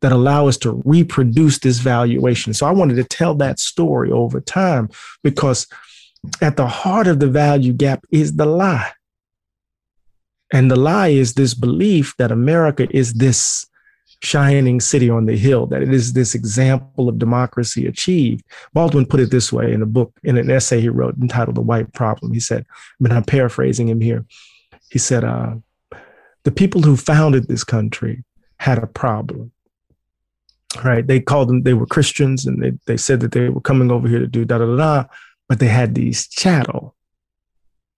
that 0.00 0.12
allow 0.12 0.46
us 0.46 0.56
to 0.58 0.80
reproduce 0.84 1.58
this 1.58 1.78
valuation. 1.78 2.54
So 2.54 2.66
I 2.66 2.70
wanted 2.70 2.94
to 2.96 3.04
tell 3.04 3.34
that 3.36 3.58
story 3.58 4.12
over 4.12 4.40
time 4.40 4.88
because 5.24 5.66
at 6.40 6.56
the 6.56 6.68
heart 6.68 7.06
of 7.06 7.20
the 7.20 7.26
value 7.26 7.72
gap 7.72 8.04
is 8.12 8.36
the 8.36 8.46
lie. 8.46 8.92
And 10.52 10.70
the 10.70 10.76
lie 10.76 11.08
is 11.08 11.34
this 11.34 11.54
belief 11.54 12.14
that 12.18 12.32
America 12.32 12.86
is 12.90 13.14
this 13.14 13.66
shining 14.22 14.81
city 14.81 15.09
on 15.09 15.26
the 15.26 15.37
hill, 15.37 15.66
that 15.66 15.83
it 15.83 15.92
is 15.92 16.12
this 16.12 16.35
example 16.35 17.09
of 17.09 17.18
democracy 17.18 17.87
achieved. 17.87 18.44
Baldwin 18.72 19.07
put 19.07 19.20
it 19.20 19.31
this 19.31 19.52
way 19.52 19.72
in 19.72 19.83
a 19.83 19.87
book, 19.87 20.12
in 20.24 20.37
an 20.37 20.50
essay 20.50 20.81
he 20.81 20.88
wrote 20.88 21.16
entitled 21.18 21.57
The 21.57 21.62
White 21.62 21.92
Problem. 21.92 22.33
He 22.33 22.40
said, 22.40 22.66
I 22.70 22.96
mean, 23.00 23.12
I'm 23.12 23.24
paraphrasing 23.24 23.88
him 23.88 24.00
here. 24.00 24.24
He 24.90 24.98
said, 24.98 25.24
uh, 25.24 25.57
the 26.44 26.50
people 26.50 26.83
who 26.83 26.96
founded 26.96 27.46
this 27.46 27.64
country 27.64 28.24
had 28.59 28.78
a 28.78 28.87
problem. 28.87 29.52
Right. 30.85 31.07
They 31.07 31.20
called 31.20 31.48
them, 31.48 31.62
they 31.62 31.74
were 31.74 31.87
Christians 31.87 32.44
and 32.44 32.62
they, 32.62 32.72
they 32.87 32.96
said 32.96 33.20
that 33.20 33.33
they 33.33 33.48
were 33.48 33.61
coming 33.61 33.90
over 33.90 34.07
here 34.07 34.18
to 34.18 34.26
do 34.26 34.44
da 34.44 34.59
da 34.59 34.66
da 34.66 34.76
da, 34.76 35.04
but 35.48 35.61
they 35.61 35.68
had 35.68 35.94
these 35.94 36.28
chattel 36.28 36.94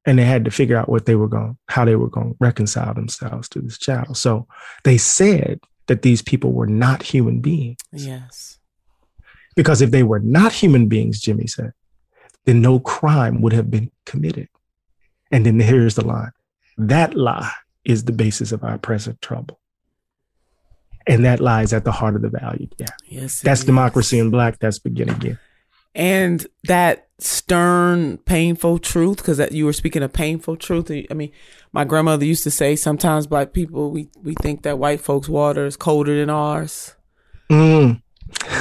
and 0.07 0.19
they 0.19 0.25
had 0.25 0.45
to 0.45 0.51
figure 0.51 0.77
out 0.77 0.89
what 0.89 1.07
they 1.07 1.17
were 1.17 1.29
going, 1.29 1.59
how 1.69 1.85
they 1.85 1.97
were 1.97 2.09
going 2.09 2.31
to 2.31 2.37
reconcile 2.39 2.95
themselves 2.95 3.49
to 3.51 3.61
this 3.61 3.79
chattel. 3.79 4.15
So 4.15 4.47
they 4.85 4.99
said 4.99 5.61
that 5.87 6.03
these 6.03 6.23
people 6.23 6.53
were 6.53 6.67
not 6.67 7.03
human 7.03 7.41
beings. 7.41 7.79
Yes. 7.93 8.59
Because 9.57 9.83
if 9.83 9.91
they 9.91 10.03
were 10.03 10.21
not 10.21 10.53
human 10.53 10.89
beings, 10.89 11.21
Jimmy 11.21 11.47
said, 11.47 11.73
then 12.45 12.63
no 12.63 12.81
crime 12.81 13.43
would 13.43 13.53
have 13.53 13.71
been 13.71 13.91
committed. 14.07 14.49
And 15.31 15.45
then 15.45 15.61
here's 15.61 15.95
the 15.95 16.07
line 16.07 16.33
that 16.79 17.15
lie 17.15 17.53
is 17.85 18.05
the 18.05 18.13
basis 18.13 18.53
of 18.53 18.65
our 18.65 18.79
present 18.79 19.21
trouble. 19.21 19.59
And 21.07 21.25
that 21.25 21.41
lies 21.41 21.73
at 21.73 21.85
the 21.85 21.93
heart 21.93 22.15
of 22.15 22.23
the 22.23 22.29
value 22.29 22.69
gap. 22.79 22.95
Yes. 23.07 23.41
That's 23.41 23.65
democracy 23.65 24.19
in 24.19 24.31
black. 24.31 24.59
That's 24.59 24.79
begin 24.79 25.09
again. 25.09 25.39
And 25.95 26.47
that 26.65 27.09
stern, 27.19 28.19
painful 28.19 28.79
truth, 28.79 29.17
because 29.17 29.41
you 29.51 29.65
were 29.65 29.73
speaking 29.73 30.03
of 30.03 30.13
painful 30.13 30.57
truth. 30.57 30.91
I 30.91 31.15
mean, 31.15 31.33
my 31.73 31.85
grandmother 31.85 32.25
used 32.25 32.43
to 32.45 32.51
say 32.51 32.77
sometimes 32.77 33.27
black 33.27 33.53
people, 33.53 33.91
we, 33.91 34.09
we 34.23 34.35
think 34.43 34.63
that 34.63 34.79
white 34.79 35.01
folks' 35.01 35.29
water 35.29 35.67
is 35.67 35.77
colder 35.77 36.19
than 36.19 36.31
ours. 36.31 36.97
Mm. 37.51 38.03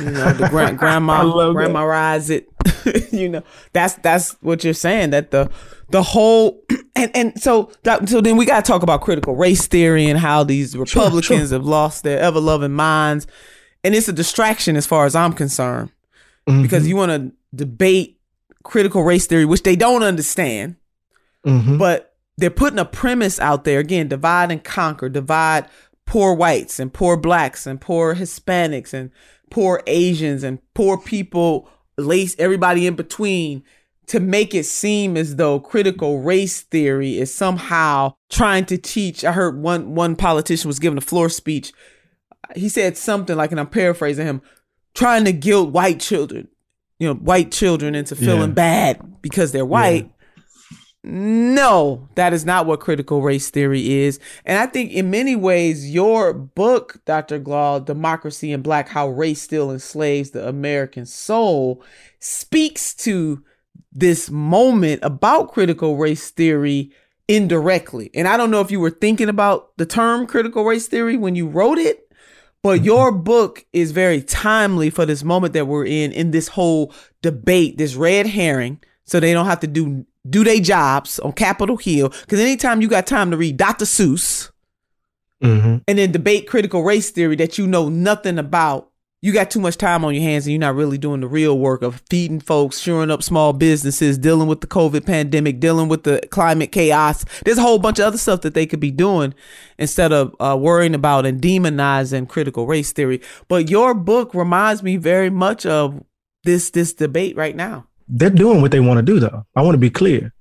You 0.02 0.12
know, 0.12 0.34
the 0.34 0.48
gra- 0.50 0.74
grandma, 0.78 1.52
grandma 1.52 1.84
rise 1.84 2.30
it. 2.30 2.48
you 3.12 3.30
know, 3.30 3.43
that's 3.74 3.95
that's 3.95 4.32
what 4.41 4.63
you're 4.63 4.74
saying. 4.74 5.12
That 5.12 5.32
the 5.32 5.50
the 5.89 6.02
whole 6.02 6.63
and 6.95 7.12
and 7.15 7.41
so 7.41 7.72
that, 7.84 8.10
so 8.10 8.22
then 8.22 8.38
we 8.38 8.45
got 8.45 8.63
to 8.63 8.72
talk 8.72 8.84
about 8.84 9.02
critical 9.02 9.36
race 9.36 9.67
theory 9.67 10.08
and 10.08 10.19
how 10.19 10.43
these 10.43 10.76
Republicans 10.76 11.24
sure, 11.24 11.38
sure. 11.48 11.58
have 11.58 11.65
lost 11.65 12.04
their 12.04 12.19
ever 12.19 12.39
loving 12.39 12.74
minds, 12.74 13.28
and 13.84 13.95
it's 13.95 14.08
a 14.08 14.13
distraction 14.13 14.76
as 14.76 14.86
far 14.86 15.06
as 15.06 15.15
I'm 15.15 15.34
concerned, 15.34 15.91
mm-hmm. 16.48 16.62
because 16.62 16.88
you 16.88 16.95
want 16.95 17.12
to 17.12 17.32
debate 17.56 18.19
critical 18.63 19.04
race 19.04 19.28
theory, 19.28 19.45
which 19.45 19.63
they 19.63 19.76
don't 19.76 20.04
understand, 20.04 20.76
mm-hmm. 21.45 21.78
but 21.78 22.09
they're 22.39 22.49
putting 22.49 22.80
a 22.80 22.86
premise 22.86 23.39
out 23.39 23.63
there 23.63 23.80
again: 23.80 24.08
divide 24.08 24.52
and 24.52 24.63
conquer, 24.63 25.10
divide 25.10 25.67
poor 26.06 26.34
whites 26.34 26.80
and 26.80 26.93
poor 26.93 27.15
blacks 27.17 27.67
and 27.67 27.80
poor 27.80 28.15
Hispanics 28.15 28.93
and 28.93 29.12
poor 29.49 29.84
Asians 29.88 30.43
and 30.43 30.60
poor 30.73 30.97
people, 30.97 31.69
lace 31.97 32.36
everybody 32.39 32.88
in 32.88 32.95
between 32.95 33.63
to 34.08 34.19
make 34.19 34.56
it 34.56 34.65
seem 34.65 35.15
as 35.15 35.36
though 35.36 35.60
critical 35.60 36.19
race 36.19 36.62
theory 36.62 37.19
is 37.19 37.32
somehow 37.32 38.15
trying 38.30 38.65
to 38.65 38.78
teach. 38.78 39.23
I 39.23 39.34
heard 39.34 39.62
one 39.62 39.93
one 39.93 40.15
politician 40.15 40.67
was 40.67 40.80
giving 40.80 40.97
a 40.97 41.02
floor 41.02 41.30
speech. 41.30 41.71
He 42.56 42.69
said 42.69 42.97
something 42.97 43.38
like, 43.38 43.52
and 43.52 43.60
I'm 43.60 43.67
paraphrasing 43.67 44.25
him, 44.25 44.41
trying 44.95 45.25
to 45.25 45.32
guilt 45.32 45.71
white 45.71 45.99
children, 45.99 46.47
you 46.97 47.08
know, 47.08 47.13
white 47.13 47.52
children 47.52 47.93
into 47.93 48.15
feeling 48.15 48.49
yeah. 48.49 48.56
bad 48.56 49.21
because 49.21 49.52
they're 49.52 49.65
white. 49.65 50.06
Yeah. 50.06 50.18
No, 51.01 52.09
that 52.15 52.33
is 52.33 52.43
not 52.43 52.65
what 52.65 52.81
critical 52.81 53.21
race 53.21 53.49
theory 53.49 54.01
is. 54.03 54.19
And 54.43 54.57
I 54.57 54.65
think 54.65 54.91
in 54.91 55.09
many 55.09 55.35
ways, 55.35 55.89
your 55.89 56.33
book, 56.33 56.97
Dr. 57.05 57.39
Glaude, 57.39 57.85
Democracy 57.85 58.51
in 58.51 58.62
Black 58.62 58.89
How 58.89 59.07
Race 59.07 59.41
Still 59.41 59.71
Enslaves 59.71 60.31
the 60.31 60.45
American 60.45 61.05
Soul, 61.05 61.81
speaks 62.19 62.93
to 62.95 63.43
this 63.93 64.29
moment 64.29 64.99
about 65.01 65.51
critical 65.51 65.95
race 65.95 66.31
theory 66.31 66.91
indirectly. 67.29 68.09
And 68.13 68.27
I 68.27 68.35
don't 68.35 68.51
know 68.51 68.62
if 68.62 68.71
you 68.71 68.81
were 68.81 68.89
thinking 68.89 69.29
about 69.29 69.77
the 69.77 69.85
term 69.85 70.27
critical 70.27 70.65
race 70.65 70.88
theory 70.88 71.15
when 71.15 71.35
you 71.35 71.47
wrote 71.47 71.77
it, 71.77 72.12
but 72.62 72.77
mm-hmm. 72.77 72.85
your 72.85 73.12
book 73.13 73.65
is 73.71 73.91
very 73.91 74.21
timely 74.21 74.89
for 74.89 75.05
this 75.05 75.23
moment 75.23 75.53
that 75.53 75.67
we're 75.67 75.85
in, 75.85 76.12
in 76.12 76.31
this 76.31 76.49
whole 76.49 76.93
debate, 77.21 77.77
this 77.77 77.95
red 77.95 78.27
herring. 78.27 78.81
So 79.05 79.19
they 79.19 79.33
don't 79.33 79.47
have 79.47 79.62
to 79.62 79.67
do 79.67 80.05
do 80.27 80.43
their 80.43 80.60
jobs 80.60 81.19
on 81.19 81.34
Capitol 81.34 81.77
Hill. 81.77 82.10
Because 82.10 82.39
anytime 82.39 82.82
you 82.82 82.88
got 82.88 83.08
time 83.08 83.32
to 83.32 83.38
read 83.38 83.58
Dr. 83.58 83.86
Seuss 83.86 84.51
mm-hmm. 85.41 85.77
and 85.88 85.97
then 85.97 86.12
debate 86.12 86.47
critical 86.47 86.84
race 86.84 87.10
theory 87.12 87.36
that 87.38 87.58
you 87.58 87.67
know 87.67 87.89
nothing 87.89 88.38
about, 88.38 88.89
you 89.21 89.34
got 89.34 89.51
too 89.51 89.60
much 89.60 89.75
time 89.75 90.05
on 90.05 90.13
your 90.13 90.23
hands 90.23 90.45
and 90.45 90.53
you're 90.53 90.62
not 90.62 90.75
really 90.75 90.97
doing 90.97 91.19
the 91.19 91.27
real 91.27 91.60
work 91.60 91.82
of 91.82 92.01
feeding 92.10 92.39
folks, 92.39 92.79
shoring 92.79 93.12
up 93.12 93.21
small 93.21 93.51
businesses, 93.51 94.17
dealing 94.17 94.47
with 94.47 94.62
the 94.62 94.67
COVID 94.67 95.05
pandemic, 95.05 95.60
dealing 95.60 95.89
with 95.89 96.03
the 96.03 96.21
climate 96.32 96.71
chaos. 96.71 97.25
There's 97.43 97.58
a 97.58 97.62
whole 97.62 97.79
bunch 97.79 97.99
of 97.99 98.05
other 98.05 98.17
stuff 98.17 98.41
that 98.41 98.53
they 98.53 98.65
could 98.65 98.79
be 98.79 98.91
doing 98.91 99.34
instead 99.77 100.13
of 100.13 100.34
uh, 100.39 100.58
worrying 100.58 100.95
about 100.95 101.25
and 101.25 101.41
demonizing 101.41 102.29
critical 102.29 102.65
race 102.65 102.93
theory. 102.93 103.21
But 103.49 103.69
your 103.69 103.93
book 103.93 104.34
reminds 104.34 104.84
me 104.84 104.95
very 104.95 105.29
much 105.29 105.65
of 105.65 106.01
this 106.45 106.69
this 106.69 106.93
debate 106.93 107.36
right 107.36 107.55
now 107.58 107.88
they're 108.10 108.30
doing 108.30 108.62
what 108.62 108.72
they 108.72 108.80
want 108.80 108.98
to 108.98 109.04
do, 109.04 109.19
though. 109.19 109.45
I 109.56 109.62
want 109.62 109.76
to 109.76 109.80
be 109.80 109.89
clear. 109.89 110.34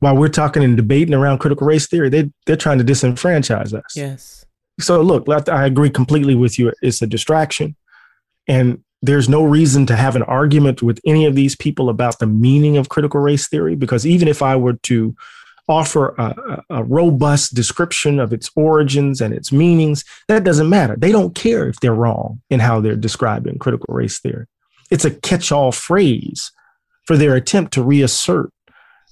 While 0.00 0.16
we're 0.16 0.28
talking 0.28 0.64
and 0.64 0.76
debating 0.76 1.14
around 1.14 1.38
critical 1.38 1.66
race 1.66 1.86
theory, 1.86 2.08
they 2.08 2.30
they're 2.44 2.56
trying 2.56 2.78
to 2.78 2.84
disenfranchise 2.84 3.72
us. 3.72 3.96
Yes. 3.96 4.44
So 4.80 5.00
look, 5.00 5.28
I 5.48 5.64
agree 5.66 5.90
completely 5.90 6.34
with 6.34 6.58
you. 6.58 6.72
It's 6.82 7.00
a 7.02 7.06
distraction, 7.06 7.76
and 8.48 8.82
there's 9.00 9.28
no 9.28 9.44
reason 9.44 9.86
to 9.86 9.96
have 9.96 10.16
an 10.16 10.22
argument 10.24 10.82
with 10.82 11.00
any 11.06 11.24
of 11.24 11.34
these 11.34 11.54
people 11.54 11.88
about 11.88 12.18
the 12.18 12.26
meaning 12.26 12.76
of 12.76 12.88
critical 12.88 13.20
race 13.20 13.48
theory 13.48 13.74
because 13.74 14.06
even 14.06 14.28
if 14.28 14.42
I 14.42 14.56
were 14.56 14.74
to 14.74 15.14
offer 15.68 16.14
a, 16.18 16.62
a, 16.70 16.84
robust 16.84 17.54
description 17.54 18.18
of 18.18 18.32
its 18.32 18.50
origins 18.56 19.20
and 19.20 19.32
its 19.32 19.52
meanings, 19.52 20.04
that 20.26 20.42
doesn't 20.44 20.68
matter. 20.68 20.96
They 20.96 21.12
don't 21.12 21.34
care 21.34 21.68
if 21.68 21.78
they're 21.80 21.94
wrong 21.94 22.40
in 22.50 22.58
how 22.60 22.80
they're 22.80 22.96
describing 22.96 23.58
critical 23.58 23.94
race 23.94 24.18
theory. 24.18 24.46
It's 24.90 25.04
a 25.04 25.10
catch 25.10 25.52
all 25.52 25.70
phrase 25.70 26.50
for 27.06 27.16
their 27.16 27.34
attempt 27.34 27.72
to 27.74 27.82
reassert 27.82 28.50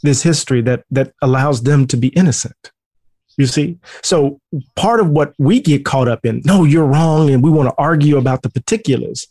this 0.02 0.22
history 0.22 0.62
that 0.62 0.84
that 0.90 1.12
allows 1.22 1.62
them 1.62 1.86
to 1.88 1.96
be 1.96 2.08
innocent. 2.08 2.72
You 3.36 3.46
see? 3.46 3.78
So 4.02 4.40
part 4.76 5.00
of 5.00 5.08
what 5.08 5.32
we 5.38 5.60
get 5.60 5.84
caught 5.84 6.08
up 6.08 6.26
in, 6.26 6.42
no, 6.44 6.64
you're 6.64 6.84
wrong, 6.84 7.30
and 7.30 7.42
we 7.42 7.50
want 7.50 7.68
to 7.68 7.74
argue 7.78 8.18
about 8.18 8.42
the 8.42 8.50
particulars. 8.50 9.26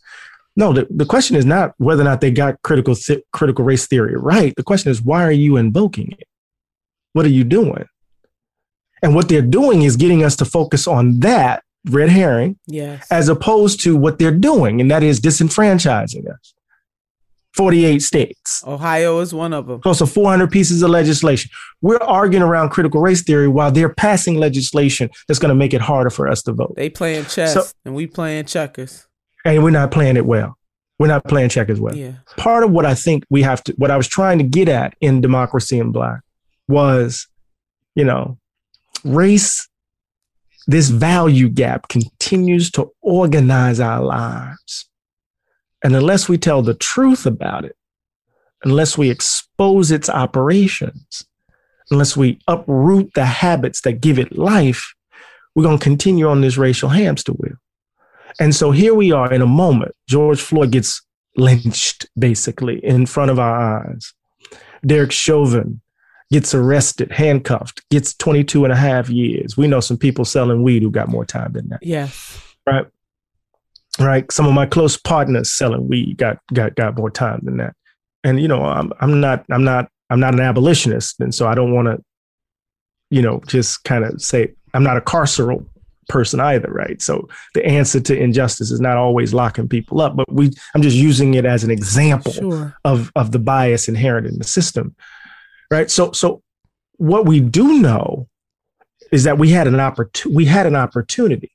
No, 0.55 0.73
the, 0.73 0.87
the 0.89 1.05
question 1.05 1.35
is 1.35 1.45
not 1.45 1.73
whether 1.77 2.01
or 2.01 2.05
not 2.05 2.19
they 2.19 2.31
got 2.31 2.61
critical 2.63 2.95
th- 2.95 3.23
critical 3.31 3.63
race 3.63 3.87
theory 3.87 4.15
right. 4.17 4.53
The 4.55 4.63
question 4.63 4.91
is 4.91 5.01
why 5.01 5.23
are 5.23 5.31
you 5.31 5.57
invoking 5.57 6.11
it? 6.11 6.27
What 7.13 7.25
are 7.25 7.29
you 7.29 7.43
doing? 7.43 7.85
And 9.01 9.15
what 9.15 9.29
they're 9.29 9.41
doing 9.41 9.83
is 9.83 9.95
getting 9.95 10.23
us 10.23 10.35
to 10.37 10.45
focus 10.45 10.87
on 10.87 11.19
that 11.21 11.63
red 11.89 12.09
herring, 12.09 12.57
yes. 12.67 13.07
as 13.09 13.29
opposed 13.29 13.81
to 13.83 13.95
what 13.95 14.19
they're 14.19 14.31
doing, 14.31 14.81
and 14.81 14.91
that 14.91 15.03
is 15.03 15.21
disenfranchising 15.21 16.29
us. 16.29 16.53
48 17.53 18.01
states. 18.01 18.63
Ohio 18.65 19.19
is 19.19 19.33
one 19.33 19.53
of 19.53 19.67
them. 19.67 19.81
Close 19.81 19.99
to 19.99 20.05
400 20.05 20.51
pieces 20.51 20.81
of 20.81 20.89
legislation. 20.89 21.49
We're 21.81 21.97
arguing 21.97 22.43
around 22.43 22.69
critical 22.69 23.01
race 23.01 23.23
theory 23.23 23.47
while 23.47 23.71
they're 23.71 23.93
passing 23.93 24.35
legislation 24.35 25.09
that's 25.27 25.39
going 25.39 25.49
to 25.49 25.55
make 25.55 25.73
it 25.73 25.81
harder 25.81 26.09
for 26.09 26.27
us 26.27 26.41
to 26.43 26.53
vote. 26.53 26.73
They 26.75 26.89
playing 26.89 27.25
chess 27.25 27.53
so, 27.53 27.63
and 27.85 27.95
we 27.95 28.07
playing 28.07 28.45
checkers. 28.45 29.07
And 29.45 29.63
we're 29.63 29.71
not 29.71 29.91
playing 29.91 30.17
it 30.17 30.25
well. 30.25 30.57
We're 30.99 31.07
not 31.07 31.23
playing 31.25 31.49
checkers 31.49 31.79
well. 31.79 31.95
Yeah. 31.95 32.13
Part 32.37 32.63
of 32.63 32.71
what 32.71 32.85
I 32.85 32.93
think 32.93 33.23
we 33.29 33.41
have 33.41 33.63
to, 33.63 33.73
what 33.77 33.89
I 33.89 33.97
was 33.97 34.07
trying 34.07 34.37
to 34.39 34.43
get 34.43 34.67
at 34.67 34.95
in 34.99 35.21
Democracy 35.21 35.79
in 35.79 35.91
Black 35.91 36.21
was, 36.67 37.27
you 37.95 38.03
know, 38.03 38.37
race 39.03 39.69
this 40.67 40.89
value 40.89 41.49
gap 41.49 41.87
continues 41.87 42.69
to 42.69 42.91
organize 43.01 43.79
our 43.79 44.03
lives. 44.03 44.88
And 45.83 45.95
unless 45.95 46.27
we 46.27 46.37
tell 46.37 46.61
the 46.61 46.73
truth 46.73 47.25
about 47.25 47.65
it, 47.65 47.75
unless 48.63 48.97
we 48.97 49.09
expose 49.09 49.91
its 49.91 50.09
operations, 50.09 51.23
unless 51.91 52.17
we 52.17 52.39
uproot 52.47 53.13
the 53.13 53.25
habits 53.25 53.81
that 53.81 54.01
give 54.01 54.19
it 54.19 54.37
life, 54.37 54.93
we're 55.55 55.63
going 55.63 55.79
to 55.79 55.83
continue 55.83 56.27
on 56.27 56.41
this 56.41 56.57
racial 56.57 56.89
hamster 56.89 57.31
wheel. 57.33 57.55
And 58.39 58.55
so 58.55 58.71
here 58.71 58.93
we 58.93 59.11
are 59.11 59.31
in 59.31 59.41
a 59.41 59.47
moment. 59.47 59.95
George 60.07 60.39
Floyd 60.41 60.71
gets 60.71 61.01
lynched 61.35 62.07
basically 62.17 62.83
in 62.83 63.05
front 63.05 63.31
of 63.31 63.39
our 63.39 63.83
eyes. 63.83 64.13
Derek 64.85 65.11
Chauvin 65.11 65.81
gets 66.31 66.53
arrested, 66.53 67.11
handcuffed, 67.11 67.87
gets 67.89 68.13
22 68.13 68.63
and 68.63 68.73
a 68.73 68.75
half 68.75 69.09
years. 69.09 69.57
We 69.57 69.67
know 69.67 69.79
some 69.79 69.97
people 69.97 70.25
selling 70.25 70.61
weed 70.61 70.83
who 70.83 70.91
got 70.91 71.07
more 71.07 71.25
time 71.25 71.53
than 71.53 71.69
that. 71.69 71.79
Yes. 71.81 72.39
Right. 72.67 72.85
Right. 73.99 74.31
Some 74.31 74.45
of 74.45 74.53
my 74.53 74.65
close 74.65 74.95
partners 74.97 75.51
selling 75.51 75.87
weed 75.87 76.17
got 76.17 76.39
got 76.53 76.75
got 76.75 76.97
more 76.97 77.11
time 77.11 77.41
than 77.43 77.57
that. 77.57 77.75
And 78.23 78.39
you 78.39 78.47
know, 78.47 78.63
I'm 78.63 78.91
I'm 79.01 79.19
not 79.19 79.45
I'm 79.51 79.63
not 79.63 79.89
I'm 80.09 80.19
not 80.19 80.33
an 80.33 80.39
abolitionist, 80.39 81.19
and 81.19 81.33
so 81.35 81.47
I 81.47 81.55
don't 81.55 81.73
want 81.73 81.87
to, 81.87 82.03
you 83.09 83.21
know, 83.21 83.41
just 83.47 83.83
kind 83.83 84.03
of 84.05 84.21
say 84.21 84.53
I'm 84.73 84.83
not 84.83 84.97
a 84.97 85.01
carceral 85.01 85.65
person 86.07 86.39
either, 86.39 86.69
right? 86.71 87.01
So 87.01 87.29
the 87.53 87.65
answer 87.65 87.99
to 87.99 88.17
injustice 88.17 88.71
is 88.71 88.79
not 88.81 88.97
always 88.97 89.33
locking 89.33 89.67
people 89.67 90.01
up, 90.01 90.15
but 90.15 90.31
we 90.31 90.51
I'm 90.73 90.81
just 90.81 90.97
using 90.97 91.35
it 91.35 91.45
as 91.45 91.63
an 91.63 91.71
example 91.71 92.31
Sure. 92.31 92.75
of 92.85 93.11
of 93.15 93.31
the 93.31 93.39
bias 93.39 93.87
inherent 93.87 94.27
in 94.27 94.37
the 94.37 94.43
system. 94.43 94.95
Right? 95.69 95.91
So 95.91 96.11
so 96.13 96.41
what 96.97 97.25
we 97.25 97.39
do 97.39 97.79
know 97.79 98.27
is 99.11 99.23
that 99.23 99.37
we 99.37 99.49
had 99.49 99.67
an 99.67 99.79
opportunity 99.79 100.35
we 100.35 100.45
had 100.45 100.65
an 100.65 100.75
opportunity 100.75 101.51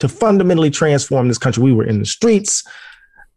to 0.00 0.08
fundamentally 0.08 0.70
transform 0.70 1.28
this 1.28 1.38
country. 1.38 1.62
We 1.62 1.72
were 1.72 1.84
in 1.84 1.98
the 1.98 2.06
streets, 2.06 2.64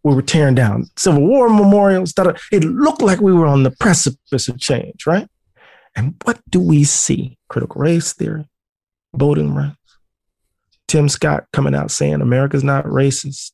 we 0.03 0.15
were 0.15 0.21
tearing 0.21 0.55
down 0.55 0.87
Civil 0.97 1.25
War 1.25 1.49
memorials. 1.49 2.13
da-da. 2.13 2.33
It 2.51 2.63
looked 2.63 3.01
like 3.01 3.21
we 3.21 3.33
were 3.33 3.45
on 3.45 3.63
the 3.63 3.71
precipice 3.71 4.47
of 4.47 4.59
change, 4.59 5.05
right? 5.05 5.27
And 5.95 6.15
what 6.23 6.39
do 6.49 6.59
we 6.59 6.83
see? 6.83 7.37
Critical 7.49 7.81
race 7.81 8.13
theory, 8.13 8.47
voting 9.13 9.53
rights. 9.53 9.75
Tim 10.87 11.07
Scott 11.07 11.45
coming 11.53 11.75
out 11.75 11.91
saying 11.91 12.21
America's 12.21 12.63
not 12.63 12.85
racist. 12.85 13.51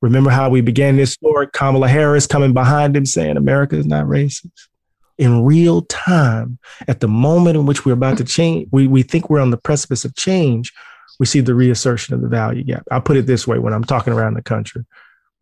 Remember 0.00 0.30
how 0.30 0.48
we 0.48 0.60
began 0.60 0.96
this 0.96 1.12
story? 1.12 1.48
Kamala 1.52 1.88
Harris 1.88 2.26
coming 2.26 2.52
behind 2.52 2.96
him 2.96 3.04
saying 3.04 3.36
America 3.36 3.76
is 3.76 3.86
not 3.86 4.06
racist. 4.06 4.68
In 5.16 5.44
real 5.44 5.82
time, 5.82 6.58
at 6.86 7.00
the 7.00 7.08
moment 7.08 7.56
in 7.56 7.66
which 7.66 7.84
we're 7.84 7.92
about 7.94 8.18
to 8.18 8.24
change, 8.24 8.68
we, 8.70 8.86
we 8.86 9.02
think 9.02 9.28
we're 9.28 9.40
on 9.40 9.50
the 9.50 9.56
precipice 9.56 10.04
of 10.04 10.14
change, 10.14 10.72
we 11.18 11.26
see 11.26 11.40
the 11.40 11.54
reassertion 11.54 12.14
of 12.14 12.22
the 12.22 12.28
value 12.28 12.62
gap. 12.62 12.84
I'll 12.90 13.00
put 13.00 13.16
it 13.16 13.26
this 13.26 13.46
way 13.46 13.58
when 13.58 13.72
I'm 13.72 13.84
talking 13.84 14.12
around 14.12 14.34
the 14.34 14.42
country. 14.42 14.84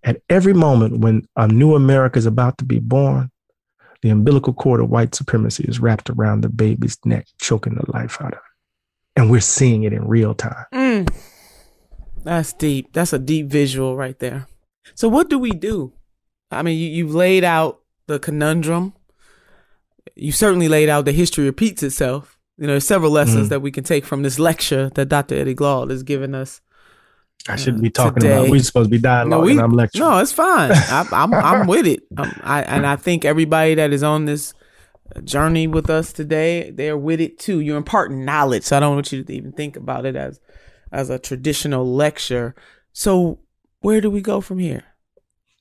At 0.02 0.22
every 0.30 0.54
moment 0.54 0.98
when 0.98 1.26
a 1.36 1.48
new 1.48 1.74
America 1.74 2.18
is 2.18 2.26
about 2.26 2.58
to 2.58 2.64
be 2.64 2.78
born, 2.78 3.30
the 4.02 4.10
umbilical 4.10 4.52
cord 4.52 4.80
of 4.80 4.90
white 4.90 5.14
supremacy 5.14 5.64
is 5.64 5.80
wrapped 5.80 6.10
around 6.10 6.42
the 6.42 6.48
baby's 6.48 6.98
neck, 7.04 7.26
choking 7.40 7.74
the 7.74 7.90
life 7.92 8.20
out 8.20 8.32
of 8.32 8.38
it. 8.38 9.20
And 9.20 9.30
we're 9.30 9.40
seeing 9.40 9.82
it 9.84 9.92
in 9.92 10.06
real 10.06 10.34
time. 10.34 10.66
Mm. 10.72 11.14
That's 12.22 12.52
deep. 12.52 12.92
That's 12.92 13.12
a 13.12 13.18
deep 13.18 13.46
visual 13.46 13.96
right 13.96 14.18
there. 14.18 14.46
So 14.94 15.08
what 15.08 15.30
do 15.30 15.38
we 15.38 15.52
do? 15.52 15.92
I 16.50 16.62
mean, 16.62 16.78
you, 16.78 16.88
you've 16.88 17.14
laid 17.14 17.44
out 17.44 17.80
the 18.06 18.18
conundrum. 18.18 18.94
You 20.14 20.32
certainly 20.32 20.68
laid 20.68 20.88
out 20.88 21.04
the 21.04 21.12
history 21.12 21.44
repeats 21.44 21.82
itself. 21.82 22.36
You 22.58 22.66
know, 22.66 22.72
there's 22.74 22.86
several 22.86 23.10
lessons 23.10 23.46
Mhm. 23.46 23.50
that 23.50 23.62
we 23.62 23.70
can 23.70 23.84
take 23.84 24.04
from 24.04 24.22
this 24.22 24.38
lecture 24.38 24.90
that 24.94 25.08
Dr. 25.08 25.34
Eddie 25.34 25.54
Glaude 25.54 25.90
has 25.90 26.02
given 26.02 26.34
us. 26.34 26.60
I 27.48 27.56
shouldn't 27.56 27.82
be 27.82 27.90
talking 27.90 28.22
today. 28.22 28.38
about. 28.38 28.50
We're 28.50 28.60
supposed 28.60 28.90
to 28.90 28.96
be 28.96 29.02
dialoguing. 29.02 29.28
No, 29.28 29.40
we, 29.40 29.60
I'm 29.60 29.72
lecturing. 29.72 30.08
no, 30.08 30.18
it's 30.18 30.32
fine. 30.32 30.72
I, 30.74 31.06
I'm 31.12 31.32
I'm 31.34 31.66
with 31.66 31.86
it. 31.86 32.02
Um, 32.16 32.32
I 32.42 32.62
and 32.62 32.86
I 32.86 32.96
think 32.96 33.24
everybody 33.24 33.74
that 33.74 33.92
is 33.92 34.02
on 34.02 34.24
this 34.24 34.52
journey 35.22 35.66
with 35.68 35.88
us 35.90 36.12
today, 36.12 36.70
they're 36.70 36.96
with 36.98 37.20
it 37.20 37.38
too. 37.38 37.60
You're 37.60 37.76
imparting 37.76 38.24
knowledge, 38.24 38.64
so 38.64 38.76
I 38.76 38.80
don't 38.80 38.94
want 38.94 39.12
you 39.12 39.22
to 39.22 39.32
even 39.32 39.52
think 39.52 39.76
about 39.76 40.06
it 40.06 40.16
as 40.16 40.40
as 40.90 41.10
a 41.10 41.18
traditional 41.18 41.86
lecture. 41.94 42.54
So 42.92 43.38
where 43.80 44.00
do 44.00 44.10
we 44.10 44.20
go 44.22 44.40
from 44.40 44.58
here? 44.58 44.82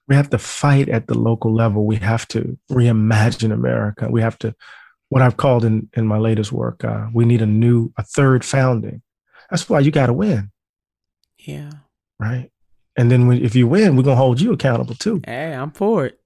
we 0.08 0.16
have 0.16 0.30
to 0.30 0.38
fight 0.38 0.88
at 0.88 1.08
the 1.08 1.18
local 1.18 1.52
level. 1.54 1.84
We 1.86 1.96
have 1.96 2.28
to 2.28 2.58
reimagine 2.72 3.52
America. 3.52 4.08
We 4.08 4.22
have 4.22 4.38
to, 4.40 4.54
what 5.10 5.22
I've 5.22 5.38
called 5.38 5.64
in, 5.66 5.90
in 5.96 6.08
my 6.08 6.18
latest 6.18 6.52
work, 6.52 6.84
uh, 6.84 7.08
we 7.14 7.26
need 7.26 7.42
a 7.42 7.46
new, 7.46 7.92
a 7.98 8.04
third 8.04 8.44
founding. 8.44 9.02
That's 9.50 9.70
why 9.70 9.80
you 9.82 9.92
got 9.92 10.08
to 10.08 10.14
win, 10.14 10.52
Yeah. 11.40 11.70
right? 12.20 12.50
And 12.98 13.12
then 13.12 13.28
when, 13.28 13.44
if 13.44 13.56
you 13.56 13.68
win, 13.68 13.96
we're 13.96 14.04
going 14.04 14.16
to 14.16 14.22
hold 14.22 14.42
you 14.42 14.54
accountable 14.54 14.96
too, 14.96 15.22
Hey, 15.26 15.54
I'm 15.54 15.72
for 15.72 16.06
it. 16.08 16.20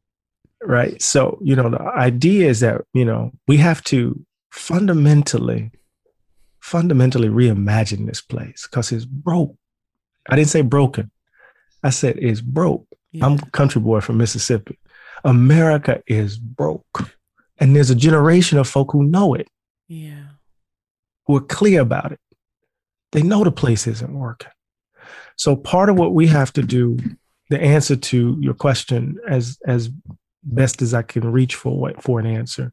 right? 0.62 1.02
So, 1.02 1.40
you 1.42 1.56
know, 1.56 1.70
the 1.70 1.82
idea 1.82 2.48
is 2.50 2.62
that, 2.62 2.82
you 2.94 3.04
know, 3.06 3.32
we 3.48 3.58
have 3.58 3.84
to 3.86 4.24
fundamentally, 4.52 5.72
fundamentally 6.62 7.28
reimagine 7.28 8.06
this 8.08 8.22
place 8.22 8.68
because 8.70 8.92
it's 8.92 9.06
broke. 9.06 9.56
I 10.30 10.36
didn't 10.36 10.50
say 10.50 10.62
broken. 10.62 11.12
I 11.84 11.90
said 11.90 12.18
it's 12.20 12.42
broke. 12.42 12.86
I'm 13.22 13.34
a 13.40 13.46
country 13.52 13.82
boy 13.82 14.02
from 14.02 14.18
Mississippi. 14.18 14.78
America 15.24 16.02
is 16.08 16.38
broke. 16.38 17.12
And 17.60 17.76
there's 17.76 17.90
a 17.90 17.96
generation 17.96 18.58
of 18.58 18.68
folk 18.68 18.92
who 18.92 19.04
know 19.04 19.34
it, 19.34 19.48
Yeah. 19.88 20.24
who 21.26 21.36
are 21.36 21.42
clear 21.42 21.82
about 21.82 22.12
it. 22.12 22.20
They 23.12 23.22
know 23.22 23.44
the 23.44 23.52
place 23.52 23.88
isn't 23.88 24.14
working. 24.14 24.52
So 25.36 25.56
part 25.56 25.90
of 25.90 25.98
what 25.98 26.14
we 26.14 26.28
have 26.28 26.54
to 26.54 26.62
do, 26.62 26.98
the 27.50 27.62
answer 27.62 27.96
to 27.96 28.38
your 28.40 28.54
question 28.54 29.18
as 29.28 29.58
as 29.66 29.90
best 30.44 30.82
as 30.82 30.94
I 30.94 31.02
can 31.02 31.32
reach 31.32 31.56
for 31.56 31.78
what 31.78 32.02
for 32.02 32.20
an 32.20 32.26
answer, 32.26 32.72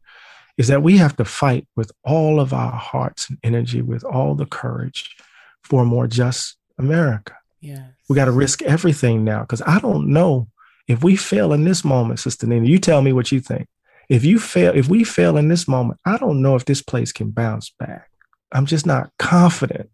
is 0.57 0.69
that 0.69 0.83
we 0.83 0.99
have 0.99 1.17
to 1.17 1.25
fight 1.25 1.67
with 1.77 1.91
all 2.05 2.39
of 2.41 2.53
our 2.53 2.73
hearts 2.73 3.29
and 3.29 3.39
energy, 3.43 3.83
with 3.83 4.05
all 4.05 4.35
the 4.35 4.47
courage 4.47 5.17
for 5.63 5.83
a 5.83 5.87
more 5.87 6.07
just 6.07 6.57
America. 6.79 7.35
Yeah. 7.61 7.87
We 8.09 8.15
got 8.17 8.27
to 8.27 8.33
risk 8.33 8.63
everything 8.63 9.25
now 9.25 9.41
because 9.41 9.63
I 9.63 9.81
don't 9.81 10.09
know 10.09 10.49
if 10.87 11.03
we 11.03 11.17
fail 11.17 11.53
in 11.53 11.65
this 11.65 11.85
moment, 11.85 12.21
Sister 12.21 12.47
Nina. 12.47 12.67
You 12.67 12.79
tell 12.79 13.03
me 13.03 13.13
what 13.13 13.33
you 13.33 13.41
think. 13.41 13.67
If 14.09 14.25
you 14.25 14.39
fail, 14.39 14.73
if 14.75 14.89
we 14.89 15.05
fail 15.05 15.37
in 15.37 15.49
this 15.49 15.67
moment, 15.67 16.01
I 16.05 16.17
don't 16.17 16.43
know 16.43 16.55
if 16.55 16.65
this 16.65 16.83
place 16.83 17.13
can 17.13 17.31
bounce 17.31 17.71
back. 17.71 18.11
I'm 18.53 18.67
just 18.67 18.87
not 18.87 19.11
confident 19.19 19.91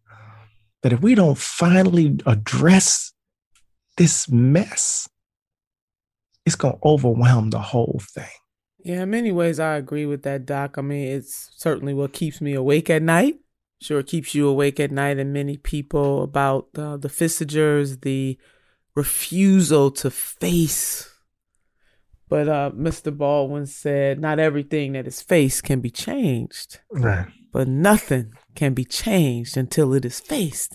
that 0.83 0.93
if 0.93 1.01
we 1.01 1.15
don't 1.15 1.39
finally 1.39 2.19
address 2.27 3.13
this 3.97 4.29
mess, 4.29 5.09
it's 6.45 6.57
going 6.57 6.75
to 6.75 6.81
overwhelm 6.85 7.51
the 7.51 7.61
whole 7.61 8.01
thing. 8.03 8.29
Yeah, 8.85 9.03
in 9.03 9.11
many 9.11 9.31
ways, 9.31 9.61
I 9.61 9.77
agree 9.77 10.07
with 10.07 10.23
that, 10.25 10.45
Doc. 10.45 10.77
I 10.77 10.83
mean, 10.83 11.07
it's 11.07 11.51
certainly 11.57 11.95
what 11.95 12.13
keeps 12.13 12.41
me 12.41 12.55
awake 12.55 12.91
at 12.91 13.03
night. 13.03 13.37
Sure, 13.81 14.03
keeps 14.03 14.35
you 14.35 14.49
awake 14.49 14.81
at 14.81 14.91
night, 14.91 15.19
and 15.19 15.33
many 15.33 15.57
people 15.57 16.23
about 16.23 16.69
uh, 16.77 16.97
the 16.97 17.09
fissures, 17.09 17.99
the 17.99 18.39
refusal 18.95 19.91
to 19.93 20.11
face. 20.11 21.12
But 22.33 22.49
uh, 22.49 22.71
Mr. 22.75 23.15
Baldwin 23.15 23.67
said, 23.67 24.19
not 24.19 24.39
everything 24.39 24.93
that 24.95 25.07
is 25.07 25.21
faced 25.21 25.65
can 25.65 25.81
be 25.81 25.91
changed, 25.91 26.81
Right. 26.91 27.27
but 27.53 27.69
nothing 27.69 28.33
can 28.55 28.73
be 28.73 28.87
changed 28.87 29.59
until 29.59 29.93
it 29.93 30.07
is 30.07 30.19
faced. 30.19 30.75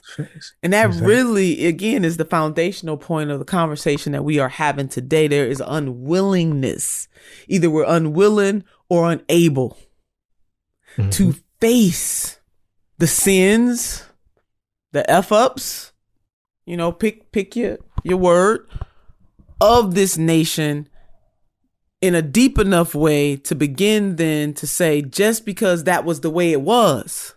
And 0.61 0.71
that 0.73 0.85
Exactly. 0.85 1.07
really, 1.07 1.65
again, 1.65 2.05
is 2.05 2.17
the 2.17 2.25
foundational 2.25 2.95
point 2.95 3.31
of 3.31 3.39
the 3.39 3.45
conversation 3.45 4.11
that 4.11 4.23
we 4.23 4.37
are 4.37 4.49
having 4.49 4.87
today. 4.87 5.27
There 5.27 5.47
is 5.47 5.59
unwillingness. 5.65 7.07
Either 7.47 7.71
we're 7.71 7.85
unwilling 7.87 8.63
or 8.87 9.11
unable 9.11 9.79
to 11.09 11.33
face 11.59 12.39
the 12.99 13.07
sins, 13.07 14.03
the 14.91 15.09
F 15.09 15.31
ups, 15.31 15.91
you 16.67 16.77
know, 16.77 16.91
pick 16.91 17.31
pick 17.31 17.55
your, 17.55 17.79
your 18.03 18.17
word 18.17 18.69
of 19.59 19.95
this 19.95 20.19
nation 20.19 20.87
in 22.01 22.15
a 22.15 22.21
deep 22.21 22.59
enough 22.59 22.93
way 22.93 23.35
to 23.35 23.55
begin 23.55 24.17
then 24.17 24.53
to 24.53 24.67
say 24.67 25.01
just 25.01 25.45
because 25.45 25.85
that 25.85 26.05
was 26.05 26.21
the 26.21 26.29
way 26.29 26.51
it 26.51 26.61
was 26.61 27.35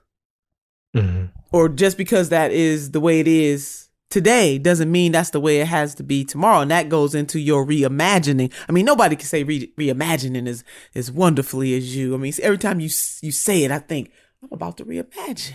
mm-hmm. 0.94 1.26
or 1.52 1.68
just 1.68 1.96
because 1.96 2.28
that 2.28 2.52
is 2.52 2.90
the 2.90 3.00
way 3.00 3.20
it 3.20 3.28
is 3.28 3.88
today 4.10 4.58
doesn't 4.58 4.90
mean 4.90 5.12
that's 5.12 5.30
the 5.30 5.40
way 5.40 5.60
it 5.60 5.66
has 5.66 5.94
to 5.94 6.02
be 6.02 6.24
tomorrow. 6.24 6.60
And 6.60 6.70
that 6.70 6.88
goes 6.88 7.14
into 7.14 7.38
your 7.38 7.64
reimagining. 7.64 8.52
I 8.68 8.72
mean 8.72 8.84
nobody 8.84 9.16
can 9.16 9.26
say 9.26 9.44
re- 9.44 9.72
reimagining 9.78 10.46
as 10.46 10.64
as 10.94 11.10
wonderfully 11.10 11.74
as 11.74 11.96
you. 11.96 12.14
I 12.14 12.18
mean 12.18 12.32
every 12.42 12.58
time 12.58 12.80
you 12.80 12.90
you 13.22 13.32
say 13.32 13.64
it 13.64 13.70
i 13.70 13.78
think 13.78 14.12
i'm 14.42 14.52
about 14.52 14.76
to 14.78 14.84
reimagine. 14.84 15.54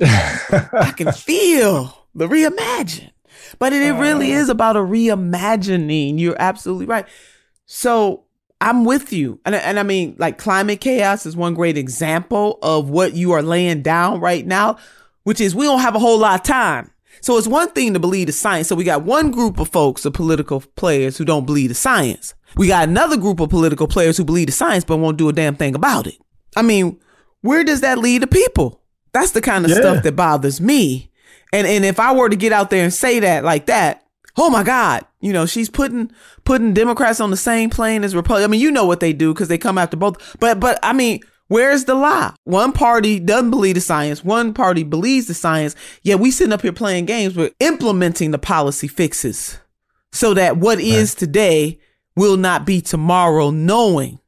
I 0.00 0.92
can 0.96 1.12
feel 1.12 2.08
the 2.14 2.26
reimagine. 2.26 3.12
But 3.58 3.72
it, 3.72 3.82
it 3.82 3.92
really 3.92 4.34
uh. 4.34 4.38
is 4.38 4.48
about 4.48 4.76
a 4.76 4.80
reimagining. 4.80 6.18
You're 6.18 6.36
absolutely 6.40 6.86
right 6.86 7.06
so 7.66 8.24
I'm 8.60 8.84
with 8.84 9.12
you. 9.12 9.38
And, 9.44 9.54
and 9.54 9.78
I 9.78 9.82
mean, 9.82 10.16
like 10.18 10.38
climate 10.38 10.80
chaos 10.80 11.26
is 11.26 11.36
one 11.36 11.52
great 11.54 11.76
example 11.76 12.58
of 12.62 12.88
what 12.88 13.12
you 13.12 13.32
are 13.32 13.42
laying 13.42 13.82
down 13.82 14.18
right 14.20 14.46
now. 14.46 14.78
which 15.24 15.40
is 15.40 15.54
we 15.54 15.64
don't 15.64 15.80
have 15.80 15.94
a 15.96 15.98
whole 15.98 16.18
lot 16.18 16.40
of 16.40 16.46
time. 16.46 16.90
So 17.20 17.36
it's 17.36 17.48
one 17.48 17.68
thing 17.70 17.92
to 17.94 17.98
believe 18.00 18.28
the 18.28 18.32
science. 18.32 18.68
So 18.68 18.76
we 18.76 18.84
got 18.84 19.02
one 19.02 19.30
group 19.32 19.58
of 19.58 19.68
folks, 19.68 20.02
the 20.04 20.10
political 20.12 20.60
players 20.76 21.18
who 21.18 21.24
don't 21.24 21.44
believe 21.46 21.68
the 21.70 21.74
science. 21.74 22.34
We 22.56 22.68
got 22.68 22.88
another 22.88 23.16
group 23.16 23.40
of 23.40 23.50
political 23.50 23.88
players 23.88 24.16
who 24.16 24.24
believe 24.24 24.46
the 24.46 24.52
science 24.52 24.84
but 24.84 24.98
won't 24.98 25.18
do 25.18 25.28
a 25.28 25.32
damn 25.32 25.56
thing 25.56 25.74
about 25.74 26.06
it. 26.06 26.14
I 26.54 26.62
mean, 26.62 27.00
where 27.40 27.64
does 27.64 27.80
that 27.80 27.98
lead 27.98 28.22
the 28.22 28.26
people? 28.28 28.80
That's 29.12 29.32
the 29.32 29.40
kind 29.40 29.64
of 29.64 29.70
Yeah. 29.72 29.78
stuff 29.78 30.02
that 30.04 30.14
bothers 30.14 30.60
me. 30.60 31.10
And 31.52 31.66
and 31.66 31.84
if 31.84 31.98
I 31.98 32.12
were 32.14 32.28
to 32.28 32.36
get 32.36 32.52
out 32.52 32.70
there 32.70 32.84
and 32.84 32.92
say 32.94 33.18
that 33.20 33.42
like 33.44 33.66
that, 33.66 34.04
oh 34.36 34.50
my 34.50 34.62
God, 34.62 35.04
you 35.20 35.32
know, 35.32 35.46
she's 35.46 35.70
putting 35.70 36.10
putting 36.44 36.74
Democrats 36.74 37.20
on 37.20 37.30
the 37.30 37.36
same 37.36 37.70
plane 37.70 38.04
as 38.04 38.14
Republicans. 38.14 38.44
I 38.44 38.50
mean, 38.50 38.60
you 38.60 38.70
know 38.70 38.86
what 38.86 39.00
they 39.00 39.12
do 39.12 39.32
because 39.32 39.48
they 39.48 39.58
come 39.58 39.78
after 39.78 39.96
both. 39.96 40.38
But 40.38 40.60
but 40.60 40.78
I 40.82 40.92
mean, 40.92 41.20
where's 41.48 41.84
the 41.84 41.94
lie? 41.94 42.34
One 42.44 42.72
party 42.72 43.18
doesn't 43.18 43.50
believe 43.50 43.74
the 43.74 43.80
science, 43.80 44.24
one 44.24 44.54
party 44.54 44.82
believes 44.82 45.26
the 45.26 45.34
science. 45.34 45.74
Yet 46.02 46.20
we 46.20 46.30
sitting 46.30 46.52
up 46.52 46.62
here 46.62 46.72
playing 46.72 47.06
games 47.06 47.36
we're 47.36 47.50
implementing 47.60 48.30
the 48.30 48.38
policy 48.38 48.88
fixes 48.88 49.58
so 50.12 50.34
that 50.34 50.56
what 50.56 50.80
is 50.80 51.14
today 51.14 51.78
will 52.14 52.36
not 52.36 52.64
be 52.64 52.80
tomorrow, 52.80 53.50
knowing 53.50 54.18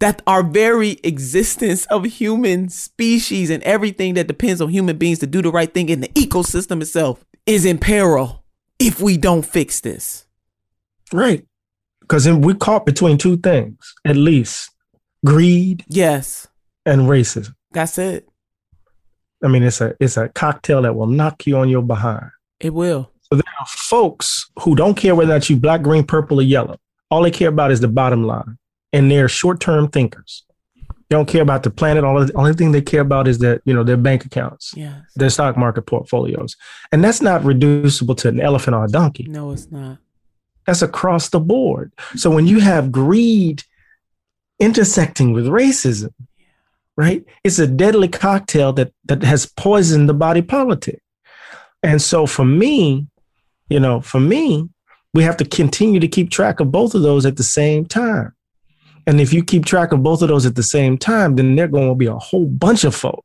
that 0.00 0.20
our 0.26 0.42
very 0.42 0.98
existence 1.04 1.86
of 1.86 2.04
human 2.04 2.68
species 2.68 3.48
and 3.48 3.62
everything 3.62 4.14
that 4.14 4.26
depends 4.26 4.60
on 4.60 4.68
human 4.68 4.98
beings 4.98 5.20
to 5.20 5.26
do 5.26 5.40
the 5.40 5.50
right 5.50 5.72
thing 5.72 5.88
in 5.88 6.00
the 6.00 6.08
ecosystem 6.08 6.82
itself 6.82 7.24
is 7.46 7.64
in 7.64 7.78
peril 7.78 8.43
if 8.78 9.00
we 9.00 9.16
don't 9.16 9.44
fix 9.44 9.80
this. 9.80 10.26
Right. 11.12 11.44
Because 12.00 12.24
then 12.24 12.40
we're 12.40 12.54
caught 12.54 12.84
between 12.86 13.18
two 13.18 13.36
things, 13.38 13.94
at 14.04 14.16
least 14.16 14.70
greed 15.24 15.84
Yes, 15.88 16.46
and 16.84 17.02
racism. 17.02 17.54
that's 17.72 17.96
it. 17.98 18.28
I 19.42 19.48
mean, 19.48 19.62
it's 19.62 19.80
a 19.80 19.94
it's 20.00 20.16
a 20.16 20.28
cocktail 20.28 20.82
that 20.82 20.94
will 20.94 21.06
knock 21.06 21.46
you 21.46 21.56
on 21.58 21.68
your 21.68 21.82
behind. 21.82 22.30
It 22.60 22.74
will. 22.74 23.10
So 23.22 23.36
there 23.36 23.54
are 23.60 23.66
folks 23.66 24.50
who 24.60 24.74
don't 24.74 24.94
care 24.94 25.14
whether 25.14 25.32
not 25.32 25.48
you 25.48 25.56
black, 25.56 25.82
green, 25.82 26.04
purple, 26.04 26.40
or 26.40 26.42
yellow. 26.42 26.76
All 27.10 27.22
they 27.22 27.30
care 27.30 27.48
about 27.48 27.70
is 27.70 27.80
the 27.80 27.88
bottom 27.88 28.24
line, 28.24 28.58
and 28.92 29.10
they're 29.10 29.28
short-term 29.28 29.88
thinkers. 29.88 30.44
They 31.14 31.18
don't 31.18 31.28
care 31.28 31.42
about 31.42 31.62
the 31.62 31.70
planet. 31.70 32.02
All 32.02 32.18
the 32.18 32.32
only 32.34 32.54
thing 32.54 32.72
they 32.72 32.82
care 32.82 33.02
about 33.02 33.28
is 33.28 33.38
that 33.38 33.60
you 33.64 33.72
know 33.72 33.84
their 33.84 33.96
bank 33.96 34.24
accounts, 34.24 34.72
Yes. 34.76 35.00
their 35.14 35.30
stock 35.30 35.56
market 35.56 35.82
portfolios, 35.82 36.56
and 36.90 37.04
that's 37.04 37.22
not 37.22 37.44
reducible 37.44 38.16
to 38.16 38.26
an 38.26 38.40
elephant 38.40 38.74
or 38.74 38.84
a 38.84 38.88
donkey. 38.88 39.28
No, 39.28 39.52
it's 39.52 39.70
not. 39.70 39.98
That's 40.66 40.82
across 40.82 41.28
the 41.28 41.38
board. 41.38 41.92
So 42.16 42.32
when 42.32 42.48
you 42.48 42.58
have 42.58 42.90
greed 42.90 43.62
intersecting 44.58 45.32
with 45.32 45.46
racism, 45.46 46.10
right? 46.96 47.24
It's 47.44 47.60
a 47.60 47.68
deadly 47.68 48.08
cocktail 48.08 48.72
that 48.72 48.92
that 49.04 49.22
has 49.22 49.46
poisoned 49.46 50.08
the 50.08 50.14
body 50.14 50.42
politic. 50.42 51.00
And 51.84 52.02
so 52.02 52.26
for 52.26 52.44
me, 52.44 53.06
you 53.68 53.78
know, 53.78 54.00
for 54.00 54.18
me, 54.18 54.68
we 55.12 55.22
have 55.22 55.36
to 55.36 55.44
continue 55.44 56.00
to 56.00 56.08
keep 56.08 56.30
track 56.32 56.58
of 56.58 56.72
both 56.72 56.92
of 56.92 57.02
those 57.02 57.24
at 57.24 57.36
the 57.36 57.44
same 57.44 57.86
time. 57.86 58.32
And 59.06 59.20
if 59.20 59.32
you 59.32 59.44
keep 59.44 59.64
track 59.64 59.92
of 59.92 60.02
both 60.02 60.22
of 60.22 60.28
those 60.28 60.46
at 60.46 60.54
the 60.54 60.62
same 60.62 60.98
time, 60.98 61.36
then 61.36 61.56
there 61.56 61.68
going 61.68 61.88
to 61.88 61.94
be 61.94 62.06
a 62.06 62.16
whole 62.16 62.46
bunch 62.46 62.84
of 62.84 62.94
folk 62.94 63.24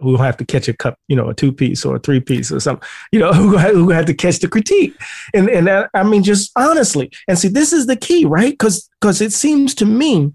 who 0.00 0.16
have 0.16 0.36
to 0.36 0.44
catch 0.44 0.68
a 0.68 0.74
cup, 0.74 0.98
you 1.08 1.16
know, 1.16 1.30
a 1.30 1.34
two 1.34 1.52
piece 1.52 1.84
or 1.84 1.96
a 1.96 1.98
three 1.98 2.20
piece 2.20 2.52
or 2.52 2.60
something, 2.60 2.86
you 3.12 3.18
know, 3.18 3.32
who, 3.32 3.56
who 3.56 3.90
have 3.90 4.06
to 4.06 4.14
catch 4.14 4.38
the 4.38 4.48
critique. 4.48 4.94
And 5.34 5.48
and 5.48 5.88
I 5.94 6.02
mean, 6.02 6.22
just 6.22 6.52
honestly, 6.56 7.10
and 7.28 7.38
see, 7.38 7.48
this 7.48 7.72
is 7.72 7.86
the 7.86 7.96
key, 7.96 8.24
right? 8.24 8.52
Because 8.52 8.88
because 9.00 9.20
it 9.20 9.32
seems 9.32 9.74
to 9.76 9.86
me 9.86 10.32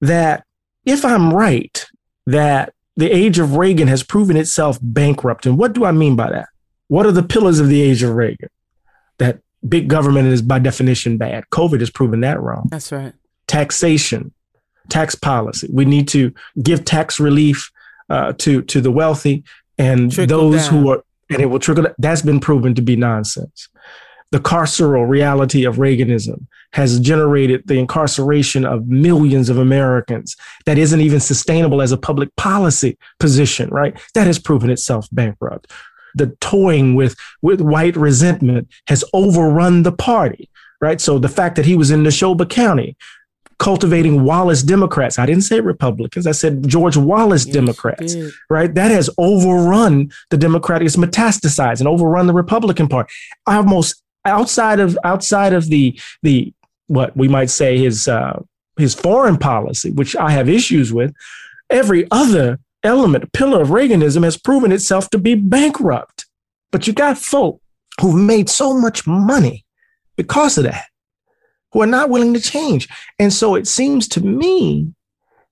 that 0.00 0.44
if 0.84 1.04
I'm 1.04 1.32
right, 1.32 1.86
that 2.26 2.72
the 2.96 3.10
age 3.10 3.38
of 3.38 3.56
Reagan 3.56 3.88
has 3.88 4.02
proven 4.02 4.36
itself 4.36 4.78
bankrupt. 4.80 5.46
And 5.46 5.58
what 5.58 5.74
do 5.74 5.84
I 5.84 5.92
mean 5.92 6.16
by 6.16 6.30
that? 6.30 6.48
What 6.88 7.06
are 7.06 7.12
the 7.12 7.22
pillars 7.22 7.60
of 7.60 7.68
the 7.68 7.82
age 7.82 8.02
of 8.02 8.14
Reagan? 8.14 8.48
That 9.18 9.40
big 9.66 9.88
government 9.88 10.28
is 10.28 10.42
by 10.42 10.58
definition 10.58 11.18
bad. 11.18 11.44
COVID 11.52 11.80
has 11.80 11.90
proven 11.90 12.20
that 12.20 12.40
wrong. 12.40 12.68
That's 12.70 12.92
right. 12.92 13.12
Taxation, 13.48 14.32
tax 14.88 15.14
policy. 15.14 15.68
We 15.72 15.84
need 15.84 16.08
to 16.08 16.32
give 16.62 16.84
tax 16.84 17.18
relief 17.20 17.70
uh, 18.08 18.32
to 18.38 18.62
to 18.62 18.80
the 18.80 18.90
wealthy 18.90 19.44
and 19.78 20.12
Trickle 20.12 20.50
those 20.50 20.68
down. 20.68 20.82
who 20.82 20.90
are, 20.90 21.04
and 21.30 21.40
it 21.40 21.46
will 21.46 21.58
trickle. 21.58 21.86
That's 21.98 22.22
been 22.22 22.40
proven 22.40 22.74
to 22.74 22.82
be 22.82 22.96
nonsense. 22.96 23.68
The 24.32 24.38
carceral 24.38 25.08
reality 25.08 25.64
of 25.64 25.76
Reaganism 25.76 26.46
has 26.72 26.98
generated 26.98 27.62
the 27.66 27.78
incarceration 27.78 28.64
of 28.64 28.88
millions 28.88 29.48
of 29.48 29.56
Americans 29.56 30.36
that 30.66 30.78
isn't 30.78 31.00
even 31.00 31.20
sustainable 31.20 31.80
as 31.80 31.92
a 31.92 31.96
public 31.96 32.34
policy 32.36 32.98
position, 33.20 33.70
right? 33.70 33.96
That 34.14 34.26
has 34.26 34.38
proven 34.38 34.68
itself 34.68 35.08
bankrupt. 35.12 35.70
The 36.16 36.36
toying 36.40 36.96
with, 36.96 37.14
with 37.40 37.60
white 37.60 37.96
resentment 37.96 38.68
has 38.88 39.04
overrun 39.12 39.84
the 39.84 39.92
party, 39.92 40.50
right? 40.80 41.00
So 41.00 41.18
the 41.18 41.28
fact 41.28 41.56
that 41.56 41.64
he 41.64 41.76
was 41.76 41.90
in 41.90 42.02
Neshoba 42.02 42.48
County 42.50 42.96
cultivating 43.58 44.24
Wallace 44.24 44.62
Democrats, 44.62 45.18
I 45.18 45.26
didn't 45.26 45.44
say 45.44 45.60
Republicans, 45.60 46.26
I 46.26 46.32
said 46.32 46.68
George 46.68 46.96
Wallace 46.96 47.44
Democrats, 47.44 48.14
did. 48.14 48.32
right? 48.50 48.74
That 48.74 48.90
has 48.90 49.08
overrun 49.18 50.10
the 50.30 50.36
Democratic, 50.36 50.86
it's 50.86 50.96
metastasized 50.96 51.80
and 51.80 51.88
overrun 51.88 52.26
the 52.26 52.34
Republican 52.34 52.88
Party. 52.88 53.12
Almost 53.46 54.02
outside 54.24 54.80
of 54.80 54.98
outside 55.04 55.52
of 55.52 55.68
the 55.68 55.98
the 56.22 56.52
what 56.88 57.16
we 57.16 57.28
might 57.28 57.50
say 57.50 57.78
his 57.78 58.08
uh, 58.08 58.42
his 58.78 58.94
foreign 58.94 59.38
policy, 59.38 59.90
which 59.90 60.14
I 60.16 60.30
have 60.30 60.48
issues 60.48 60.92
with, 60.92 61.14
every 61.70 62.06
other 62.10 62.58
element, 62.82 63.32
pillar 63.32 63.62
of 63.62 63.68
Reaganism 63.68 64.22
has 64.24 64.36
proven 64.36 64.72
itself 64.72 65.10
to 65.10 65.18
be 65.18 65.34
bankrupt. 65.34 66.26
But 66.70 66.86
you 66.86 66.92
got 66.92 67.18
folk 67.18 67.60
who've 68.00 68.14
made 68.14 68.48
so 68.48 68.78
much 68.78 69.06
money 69.06 69.64
because 70.16 70.58
of 70.58 70.64
that, 70.64 70.86
who 71.72 71.82
are 71.82 71.86
not 71.86 72.10
willing 72.10 72.34
to 72.34 72.40
change. 72.40 72.88
And 73.18 73.32
so 73.32 73.54
it 73.54 73.66
seems 73.66 74.08
to 74.08 74.20
me 74.20 74.92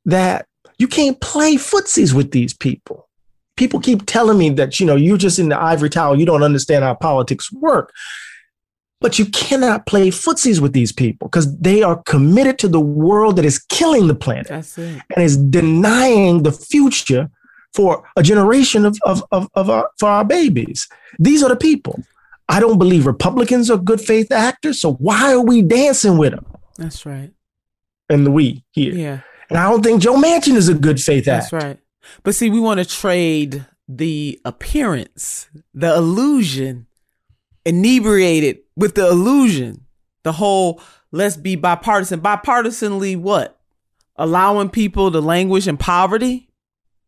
that 0.04 0.46
you 0.78 0.88
can't 0.88 1.20
play 1.20 1.56
footsies 1.56 2.12
with 2.12 2.30
these 2.30 2.54
people. 2.54 3.08
People 3.56 3.80
keep 3.80 4.06
telling 4.06 4.38
me 4.38 4.50
that, 4.50 4.80
you 4.80 4.86
know, 4.86 4.96
you're 4.96 5.16
just 5.16 5.38
in 5.38 5.48
the 5.48 5.60
ivory 5.60 5.90
tower, 5.90 6.16
you 6.16 6.26
don't 6.26 6.42
understand 6.42 6.84
how 6.84 6.94
politics 6.94 7.52
work. 7.52 7.92
But 9.00 9.18
you 9.18 9.26
cannot 9.26 9.86
play 9.86 10.08
footsies 10.08 10.60
with 10.60 10.72
these 10.72 10.90
people 10.90 11.28
because 11.28 11.56
they 11.58 11.82
are 11.82 12.02
committed 12.04 12.58
to 12.60 12.68
the 12.68 12.80
world 12.80 13.36
that 13.36 13.44
is 13.44 13.58
killing 13.58 14.06
the 14.06 14.14
planet 14.14 14.48
That's 14.48 14.78
it. 14.78 15.02
and 15.14 15.24
is 15.24 15.36
denying 15.36 16.42
the 16.42 16.52
future 16.52 17.30
for 17.74 18.08
a 18.16 18.22
generation 18.22 18.84
of, 18.86 18.96
of, 19.02 19.22
of, 19.30 19.48
of 19.54 19.68
our, 19.68 19.90
for 19.98 20.08
our 20.08 20.24
babies. 20.24 20.88
These 21.18 21.42
are 21.42 21.48
the 21.48 21.56
people. 21.56 22.02
I 22.48 22.60
don't 22.60 22.78
believe 22.78 23.06
Republicans 23.06 23.70
are 23.70 23.78
good 23.78 24.00
faith 24.00 24.30
actors. 24.30 24.80
So 24.80 24.94
why 24.94 25.32
are 25.32 25.40
we 25.40 25.62
dancing 25.62 26.18
with 26.18 26.32
them? 26.32 26.46
That's 26.76 27.06
right. 27.06 27.32
And 28.08 28.26
the 28.26 28.30
we 28.30 28.64
here. 28.72 28.94
Yeah. 28.94 29.20
And 29.48 29.58
I 29.58 29.70
don't 29.70 29.82
think 29.82 30.02
Joe 30.02 30.16
Manchin 30.16 30.56
is 30.56 30.68
a 30.68 30.74
good 30.74 31.00
faith 31.00 31.28
actor. 31.28 31.56
That's 31.56 31.64
right. 31.64 31.78
But 32.22 32.34
see, 32.34 32.50
we 32.50 32.60
want 32.60 32.80
to 32.80 32.86
trade 32.86 33.66
the 33.88 34.40
appearance, 34.44 35.48
the 35.72 35.94
illusion, 35.94 36.86
inebriated 37.64 38.58
with 38.76 38.94
the 38.94 39.08
illusion, 39.08 39.86
the 40.22 40.32
whole 40.32 40.80
let's 41.12 41.36
be 41.36 41.56
bipartisan. 41.56 42.20
Bipartisanly, 42.20 43.16
what? 43.16 43.58
Allowing 44.16 44.70
people 44.70 45.10
to 45.10 45.20
languish 45.20 45.66
in 45.66 45.76
poverty? 45.76 46.50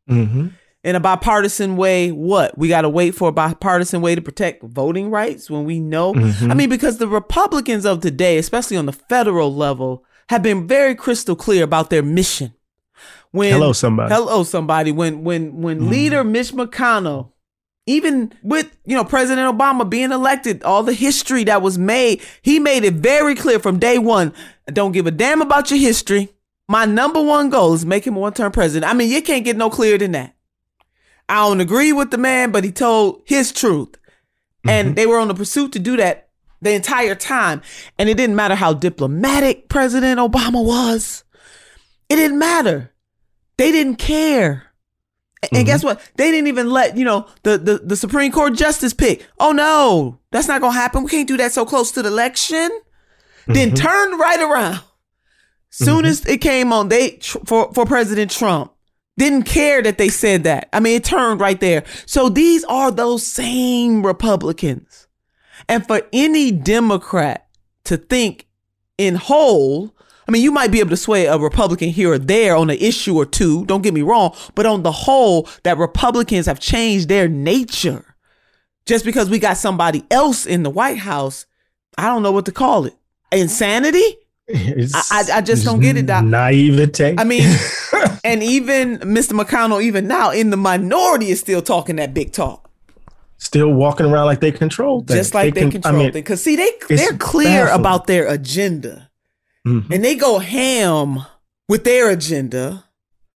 Mm-hmm. 0.08 0.48
In 0.86 0.94
a 0.94 1.00
bipartisan 1.00 1.76
way, 1.76 2.12
what? 2.12 2.56
We 2.56 2.68
got 2.68 2.82
to 2.82 2.88
wait 2.88 3.16
for 3.16 3.28
a 3.28 3.32
bipartisan 3.32 4.02
way 4.02 4.14
to 4.14 4.22
protect 4.22 4.62
voting 4.62 5.10
rights 5.10 5.50
when 5.50 5.64
we 5.64 5.80
know. 5.80 6.14
Mhm. 6.14 6.48
I 6.48 6.54
mean, 6.54 6.68
because 6.68 6.98
the 6.98 7.08
Republicans 7.08 7.84
of 7.84 8.00
today, 8.02 8.38
especially 8.38 8.76
on 8.76 8.86
the 8.86 8.92
federal 8.92 9.52
level, 9.52 10.04
have 10.28 10.44
been 10.44 10.68
very 10.68 10.94
crystal 10.94 11.34
clear 11.34 11.64
about 11.64 11.90
their 11.90 12.04
mission. 12.04 12.52
When 13.32 13.52
Hello, 13.52 13.72
somebody. 13.72 14.14
Hello, 14.14 14.44
somebody. 14.44 14.92
When 14.92 15.24
when 15.24 15.60
when 15.60 15.80
Mhm. 15.80 15.90
leader 15.90 16.22
Mitch 16.22 16.52
McConnell, 16.52 17.30
even 17.88 18.32
with 18.44 18.68
you 18.84 18.94
know 18.94 19.02
President 19.02 19.58
Obama 19.58 19.90
being 19.90 20.12
elected, 20.12 20.62
all 20.62 20.84
the 20.84 20.92
history 20.92 21.42
that 21.44 21.62
was 21.62 21.76
made, 21.76 22.20
he 22.42 22.60
made 22.60 22.84
it 22.84 22.94
very 22.94 23.34
clear 23.34 23.58
from 23.58 23.80
day 23.80 23.98
one. 23.98 24.32
I 24.68 24.70
don't 24.70 24.92
give 24.92 25.08
a 25.08 25.10
damn 25.10 25.42
about 25.42 25.68
your 25.72 25.80
history. 25.80 26.28
My 26.68 26.84
number 26.84 27.20
one 27.20 27.50
goal 27.50 27.74
is 27.74 27.84
make 27.84 28.06
him 28.06 28.14
a 28.14 28.20
one-term 28.20 28.52
president. 28.52 28.88
I 28.88 28.94
mean, 28.94 29.10
you 29.10 29.20
can't 29.20 29.44
get 29.44 29.56
no 29.56 29.68
clearer 29.68 29.98
than 29.98 30.12
that. 30.12 30.35
I 31.28 31.48
don't 31.48 31.60
agree 31.60 31.92
with 31.92 32.10
the 32.10 32.18
man, 32.18 32.52
but 32.52 32.64
he 32.64 32.72
told 32.72 33.22
his 33.24 33.52
truth. 33.52 33.96
And 34.66 34.88
mm-hmm. 34.88 34.94
they 34.94 35.06
were 35.06 35.18
on 35.18 35.28
the 35.28 35.34
pursuit 35.34 35.72
to 35.72 35.78
do 35.78 35.96
that 35.96 36.28
the 36.60 36.72
entire 36.72 37.14
time. 37.14 37.62
And 37.98 38.08
it 38.08 38.16
didn't 38.16 38.36
matter 38.36 38.54
how 38.54 38.72
diplomatic 38.74 39.68
President 39.68 40.18
Obama 40.20 40.64
was. 40.64 41.24
It 42.08 42.16
didn't 42.16 42.38
matter. 42.38 42.92
They 43.56 43.72
didn't 43.72 43.96
care. 43.96 44.64
And 45.52 45.66
guess 45.66 45.80
mm-hmm. 45.80 45.88
what? 45.88 46.10
They 46.16 46.30
didn't 46.30 46.48
even 46.48 46.70
let, 46.70 46.96
you 46.96 47.04
know, 47.04 47.28
the, 47.42 47.58
the, 47.58 47.78
the 47.78 47.96
Supreme 47.96 48.32
Court 48.32 48.54
justice 48.54 48.92
pick. 48.92 49.26
Oh 49.38 49.52
no, 49.52 50.18
that's 50.32 50.48
not 50.48 50.60
gonna 50.60 50.72
happen. 50.72 51.04
We 51.04 51.10
can't 51.10 51.28
do 51.28 51.36
that 51.36 51.52
so 51.52 51.64
close 51.64 51.92
to 51.92 52.02
the 52.02 52.08
election. 52.08 52.70
Then 53.46 53.68
mm-hmm. 53.68 53.76
turned 53.76 54.18
right 54.18 54.40
around. 54.40 54.80
Soon 55.70 56.04
as 56.04 56.24
it 56.24 56.38
came 56.38 56.72
on, 56.72 56.88
they 56.88 57.10
tr- 57.10 57.38
for 57.44 57.72
for 57.74 57.84
President 57.84 58.30
Trump, 58.30 58.72
didn't 59.18 59.44
care 59.44 59.82
that 59.82 59.98
they 59.98 60.08
said 60.08 60.44
that. 60.44 60.68
I 60.72 60.80
mean, 60.80 60.96
it 60.96 61.04
turned 61.04 61.40
right 61.40 61.60
there. 61.60 61.84
So 62.04 62.28
these 62.28 62.64
are 62.64 62.90
those 62.90 63.26
same 63.26 64.04
Republicans. 64.04 65.06
And 65.68 65.86
for 65.86 66.02
any 66.12 66.52
Democrat 66.52 67.48
to 67.84 67.96
think 67.96 68.46
in 68.98 69.14
whole, 69.14 69.94
I 70.28 70.32
mean, 70.32 70.42
you 70.42 70.50
might 70.50 70.70
be 70.72 70.80
able 70.80 70.90
to 70.90 70.96
sway 70.96 71.26
a 71.26 71.38
Republican 71.38 71.88
here 71.90 72.12
or 72.12 72.18
there 72.18 72.56
on 72.56 72.68
an 72.68 72.78
issue 72.78 73.16
or 73.16 73.24
two, 73.24 73.64
don't 73.66 73.82
get 73.82 73.94
me 73.94 74.02
wrong, 74.02 74.34
but 74.54 74.66
on 74.66 74.82
the 74.82 74.92
whole, 74.92 75.48
that 75.62 75.78
Republicans 75.78 76.46
have 76.46 76.60
changed 76.60 77.08
their 77.08 77.28
nature. 77.28 78.16
Just 78.86 79.04
because 79.04 79.30
we 79.30 79.38
got 79.38 79.56
somebody 79.56 80.04
else 80.10 80.46
in 80.46 80.62
the 80.62 80.70
White 80.70 80.98
House, 80.98 81.46
I 81.96 82.06
don't 82.06 82.22
know 82.22 82.32
what 82.32 82.46
to 82.46 82.52
call 82.52 82.84
it. 82.84 82.94
Insanity? 83.32 84.18
I, 84.48 85.24
I, 85.32 85.40
just 85.40 85.64
don't 85.64 85.80
get 85.80 85.96
it. 85.96 86.06
Doc. 86.06 86.24
Naivete. 86.24 87.16
I 87.18 87.24
mean, 87.24 87.42
and 88.26 88.42
even 88.42 88.98
Mr. 88.98 89.32
McConnell, 89.40 89.82
even 89.82 90.06
now 90.06 90.30
in 90.30 90.50
the 90.50 90.56
minority, 90.56 91.30
is 91.30 91.40
still 91.40 91.62
talking 91.62 91.96
that 91.96 92.12
big 92.14 92.32
talk. 92.32 92.70
Still 93.38 93.72
walking 93.72 94.06
around 94.06 94.26
like 94.26 94.40
they 94.40 94.52
control 94.52 95.02
things. 95.02 95.18
Just 95.20 95.34
like 95.34 95.54
they, 95.54 95.60
can- 95.62 95.70
control 95.70 95.94
I 95.94 95.98
mean, 95.98 96.12
things. 96.12 96.24
Because 96.24 96.42
see, 96.42 96.56
they 96.56 96.70
they're 96.88 97.16
clear 97.18 97.64
baffling. 97.66 97.80
about 97.80 98.06
their 98.06 98.26
agenda, 98.28 99.10
Mhm. 99.66 99.90
and 99.90 100.04
they 100.04 100.14
go 100.14 100.38
ham 100.38 101.24
with 101.68 101.84
their 101.84 102.10
agenda. 102.10 102.84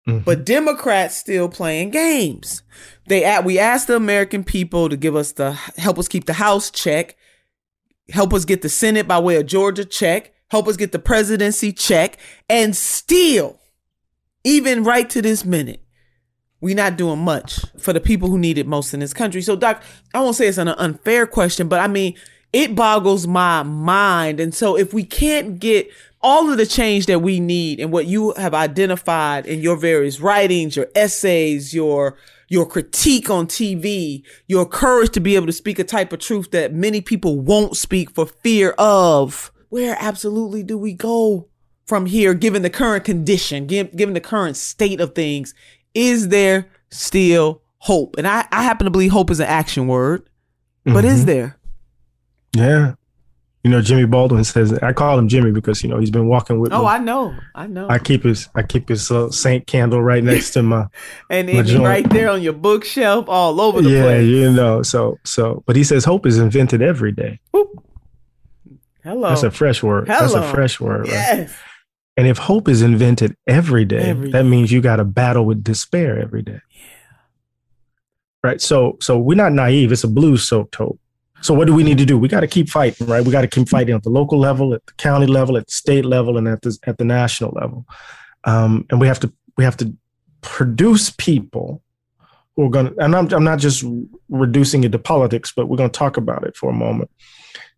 Mm-hmm. 0.09 0.20
But 0.24 0.47
Democrats 0.47 1.16
still 1.16 1.49
playing 1.51 1.91
games. 1.91 2.62
They 3.09 3.22
at 3.24 3.45
we 3.45 3.59
asked 3.59 3.88
the 3.88 3.97
American 3.97 4.43
people 4.45 4.88
to 4.88 4.97
give 4.97 5.14
us 5.14 5.32
the 5.32 5.53
help 5.53 5.99
us 5.99 6.09
keep 6.09 6.24
the 6.24 6.32
House 6.32 6.70
check, 6.70 7.16
help 8.11 8.32
us 8.32 8.47
get 8.47 8.62
the 8.62 8.70
Senate 8.70 9.07
by 9.07 9.18
way 9.18 9.36
of 9.36 9.45
Georgia 9.47 9.84
check, 9.84 10.32
help 10.49 10.66
us 10.66 10.76
get 10.78 10.93
the 10.93 10.99
presidency 10.99 11.72
check, 11.72 12.16
and 12.49 12.74
still, 12.74 13.60
even 14.45 14.84
right 14.84 15.09
to 15.11 15.22
this 15.22 15.45
minute, 15.45 15.82
we're 16.61 16.76
not 16.76 16.97
doing 16.97 17.20
much 17.20 17.61
for 17.78 17.93
the 17.93 18.01
people 18.01 18.28
who 18.28 18.38
need 18.38 18.59
it 18.59 18.66
most 18.66 18.93
in 18.93 19.01
this 19.01 19.14
country. 19.14 19.43
So, 19.43 19.57
Doc, 19.57 19.82
I 20.12 20.20
won't 20.20 20.36
say 20.36 20.47
it's 20.47 20.59
an 20.59 20.68
unfair 20.68 21.26
question, 21.26 21.68
but 21.68 21.80
I 21.80 21.88
mean, 21.88 22.14
it 22.53 22.74
boggles 22.74 23.26
my 23.26 23.62
mind. 23.62 24.41
And 24.41 24.55
so, 24.55 24.76
if 24.76 24.93
we 24.93 25.05
can't 25.05 25.59
get 25.59 25.91
all 26.22 26.51
of 26.51 26.59
the 26.59 26.66
change 26.66 27.07
that 27.07 27.20
we 27.20 27.41
need 27.41 27.80
and 27.80 27.93
what 27.93 28.07
you 28.07 28.34
have 28.36 28.53
identified 28.53 29.47
in 29.47 29.61
your 29.61 29.76
various 29.76 30.20
writings, 30.20 30.76
your 30.76 30.88
essays, 30.95 31.74
your 31.74 32.16
your 32.49 32.66
critique 32.66 33.30
on 33.30 33.47
TV, 33.47 34.24
your 34.49 34.66
courage 34.66 35.12
to 35.12 35.20
be 35.20 35.36
able 35.36 35.47
to 35.47 35.53
speak 35.53 35.78
a 35.78 35.84
type 35.84 36.12
of 36.12 36.18
truth 36.18 36.51
that 36.51 36.74
many 36.74 37.01
people 37.01 37.38
won't 37.38 37.76
speak 37.76 38.11
for 38.11 38.26
fear 38.26 38.74
of, 38.76 39.53
where 39.68 39.97
absolutely 40.01 40.64
do 40.64 40.76
we 40.76 40.93
go 40.93 41.50
from 41.91 42.07
here, 42.07 42.32
given 42.32 42.62
the 42.62 42.70
current 42.70 43.05
condition, 43.05 43.66
given, 43.66 43.95
given 43.95 44.14
the 44.14 44.20
current 44.20 44.57
state 44.57 45.01
of 45.01 45.14
things? 45.14 45.53
Is 45.93 46.28
there 46.28 46.68
still 46.91 47.61
hope? 47.78 48.14
And 48.16 48.26
I, 48.26 48.47
I 48.53 48.62
happen 48.62 48.84
to 48.86 48.91
believe 48.91 49.11
hope 49.11 49.30
is 49.30 49.41
an 49.41 49.47
action 49.49 49.88
word, 49.88 50.22
but 50.86 51.05
is 51.05 51.22
Mhm. 51.24 51.26
there? 51.26 51.59
Yeah. 52.55 52.95
You 53.64 53.70
know, 53.70 53.82
Jimmy 53.82 54.07
Baldwin 54.07 54.45
says 54.45 54.72
I 54.74 54.93
call 54.95 55.18
him 55.18 55.28
Jimmy 55.28 55.51
because 55.51 55.82
you 55.82 55.88
know 55.91 55.99
he's 55.99 56.11
been 56.11 56.28
walking 56.28 56.61
with 56.61 56.72
Oh, 56.72 56.82
me. 56.82 56.86
I 56.86 56.99
know. 56.99 57.34
I 57.55 57.66
know. 57.66 57.88
I 57.91 57.99
keep 57.99 58.22
his 58.22 58.49
I 58.55 58.62
keep 58.62 58.88
his 58.88 59.11
uh, 59.11 59.30
Saint 59.30 59.66
candle 59.66 60.01
right 60.03 60.24
next 60.24 60.53
to 60.53 60.62
my 60.62 60.86
and 61.28 61.47
my 61.49 61.53
then 61.55 61.64
he 61.66 61.72
joint. 61.72 61.84
right 61.84 62.09
there 62.09 62.30
on 62.30 62.41
your 62.41 62.55
bookshelf, 62.55 63.26
all 63.28 63.61
over 63.61 63.82
the 63.82 63.91
yeah, 63.91 64.03
place. 64.05 64.26
Yeah, 64.28 64.36
you 64.47 64.53
know. 64.53 64.82
So 64.82 65.18
so, 65.24 65.62
but 65.66 65.76
he 65.76 65.84
says 65.84 66.05
hope 66.07 66.24
is 66.24 66.38
invented 66.38 66.80
every 66.80 67.12
day. 67.12 67.38
Hello. 69.05 69.28
That's 69.28 69.43
a 69.43 69.51
fresh 69.51 69.82
word. 69.82 70.07
That's 70.07 70.32
a 70.34 70.43
fresh 70.51 70.78
word. 70.80 71.01
right? 71.01 71.09
Yes. 71.11 71.53
And 72.17 72.27
if 72.27 72.39
hope 72.39 72.69
is 72.69 72.83
invented 72.83 73.37
every 73.47 73.85
day, 73.85 74.11
Every 74.11 74.31
that 74.33 74.45
means 74.45 74.71
you 74.71 74.81
got 74.81 74.97
to 74.97 75.05
battle 75.05 75.47
with 75.47 75.65
despair 75.65 76.19
every 76.19 76.43
day. 76.43 76.61
Right. 78.43 78.61
So 78.61 78.97
so 79.01 79.19
we're 79.19 79.37
not 79.37 79.53
naive. 79.53 79.93
It's 79.93 80.05
a 80.05 80.09
blue 80.09 80.37
soaked 80.37 80.75
hope. 80.75 80.99
So 81.43 81.55
what 81.55 81.67
do 81.67 81.75
we 81.75 81.83
need 81.83 81.99
to 81.99 82.05
do? 82.05 82.19
We 82.19 82.29
got 82.29 82.41
to 82.41 82.47
keep 82.47 82.69
fighting, 82.69 83.07
right? 83.07 83.25
We 83.25 83.33
got 83.33 83.41
to 83.43 83.49
keep 83.49 83.69
fighting 83.69 83.95
at 83.95 84.03
the 84.03 84.11
local 84.11 84.39
level, 84.39 84.75
at 84.75 84.85
the 84.85 84.93
county 84.95 85.27
level, 85.27 85.57
at 85.57 85.67
the 85.67 85.73
state 85.73 86.05
level, 86.05 86.37
and 86.37 86.47
at 86.47 86.63
the 86.63 86.79
at 86.87 86.99
the 86.99 87.05
national 87.05 87.53
level. 87.53 87.87
Um, 88.45 88.87
and 88.91 89.01
we 89.01 89.07
have 89.07 89.21
to 89.21 89.33
we 89.57 89.65
have 89.65 89.77
to 89.79 89.95
produce 90.43 91.11
people 91.11 91.83
who 92.57 92.65
are 92.65 92.71
going 92.71 92.95
to. 92.95 93.03
And 93.03 93.17
I'm 93.17 93.33
I'm 93.33 93.45
not 93.45 93.59
just 93.59 93.85
reducing 94.29 94.85
it 94.85 94.93
to 94.93 94.99
politics, 94.99 95.53
but 95.55 95.69
we're 95.69 95.79
going 95.79 95.91
to 95.91 95.99
talk 95.99 96.17
about 96.17 96.45
it 96.45 96.57
for 96.57 96.71
a 96.71 96.75
moment. 96.75 97.11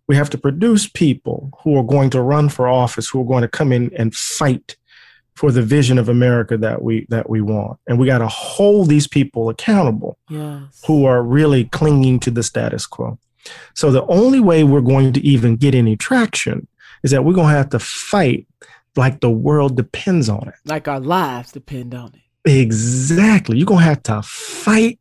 We 0.08 0.16
have 0.16 0.30
to 0.30 0.38
produce 0.38 0.88
people 0.88 1.50
who 1.62 1.76
are 1.78 1.84
going 1.84 2.10
to 2.10 2.20
run 2.22 2.48
for 2.48 2.68
office, 2.68 3.08
who 3.08 3.20
are 3.20 3.26
going 3.26 3.42
to 3.42 3.48
come 3.48 3.72
in 3.72 3.90
and 3.96 4.14
fight 4.14 4.76
for 5.34 5.50
the 5.50 5.62
vision 5.62 5.98
of 5.98 6.08
America 6.08 6.58
that 6.58 6.82
we 6.82 7.06
that 7.08 7.30
we 7.30 7.40
want. 7.40 7.78
And 7.86 7.98
we 7.98 8.06
got 8.06 8.18
to 8.18 8.28
hold 8.28 8.88
these 8.88 9.06
people 9.08 9.48
accountable 9.48 10.18
Yes. 10.28 10.82
who 10.86 11.04
are 11.06 11.22
really 11.22 11.64
clinging 11.66 12.20
to 12.20 12.30
the 12.30 12.42
status 12.42 12.86
quo. 12.86 13.18
So 13.74 13.90
the 13.90 14.04
only 14.06 14.40
way 14.40 14.62
we're 14.64 14.80
going 14.82 15.12
to 15.14 15.20
even 15.26 15.56
get 15.56 15.74
any 15.74 15.96
traction 15.96 16.68
is 17.02 17.10
that 17.12 17.24
we're 17.24 17.32
going 17.34 17.48
to 17.48 17.56
have 17.56 17.70
to 17.70 17.78
fight 17.78 18.46
like 18.94 19.20
the 19.20 19.30
world 19.30 19.76
depends 19.76 20.28
on 20.28 20.48
it. 20.48 20.54
Like 20.64 20.86
our 20.86 21.00
lives 21.00 21.52
depend 21.52 21.94
on 21.94 22.12
it. 22.14 22.50
Exactly. 22.50 23.56
You're 23.56 23.66
going 23.66 23.80
to 23.80 23.84
have 23.86 24.02
to 24.04 24.22
fight 24.22 24.98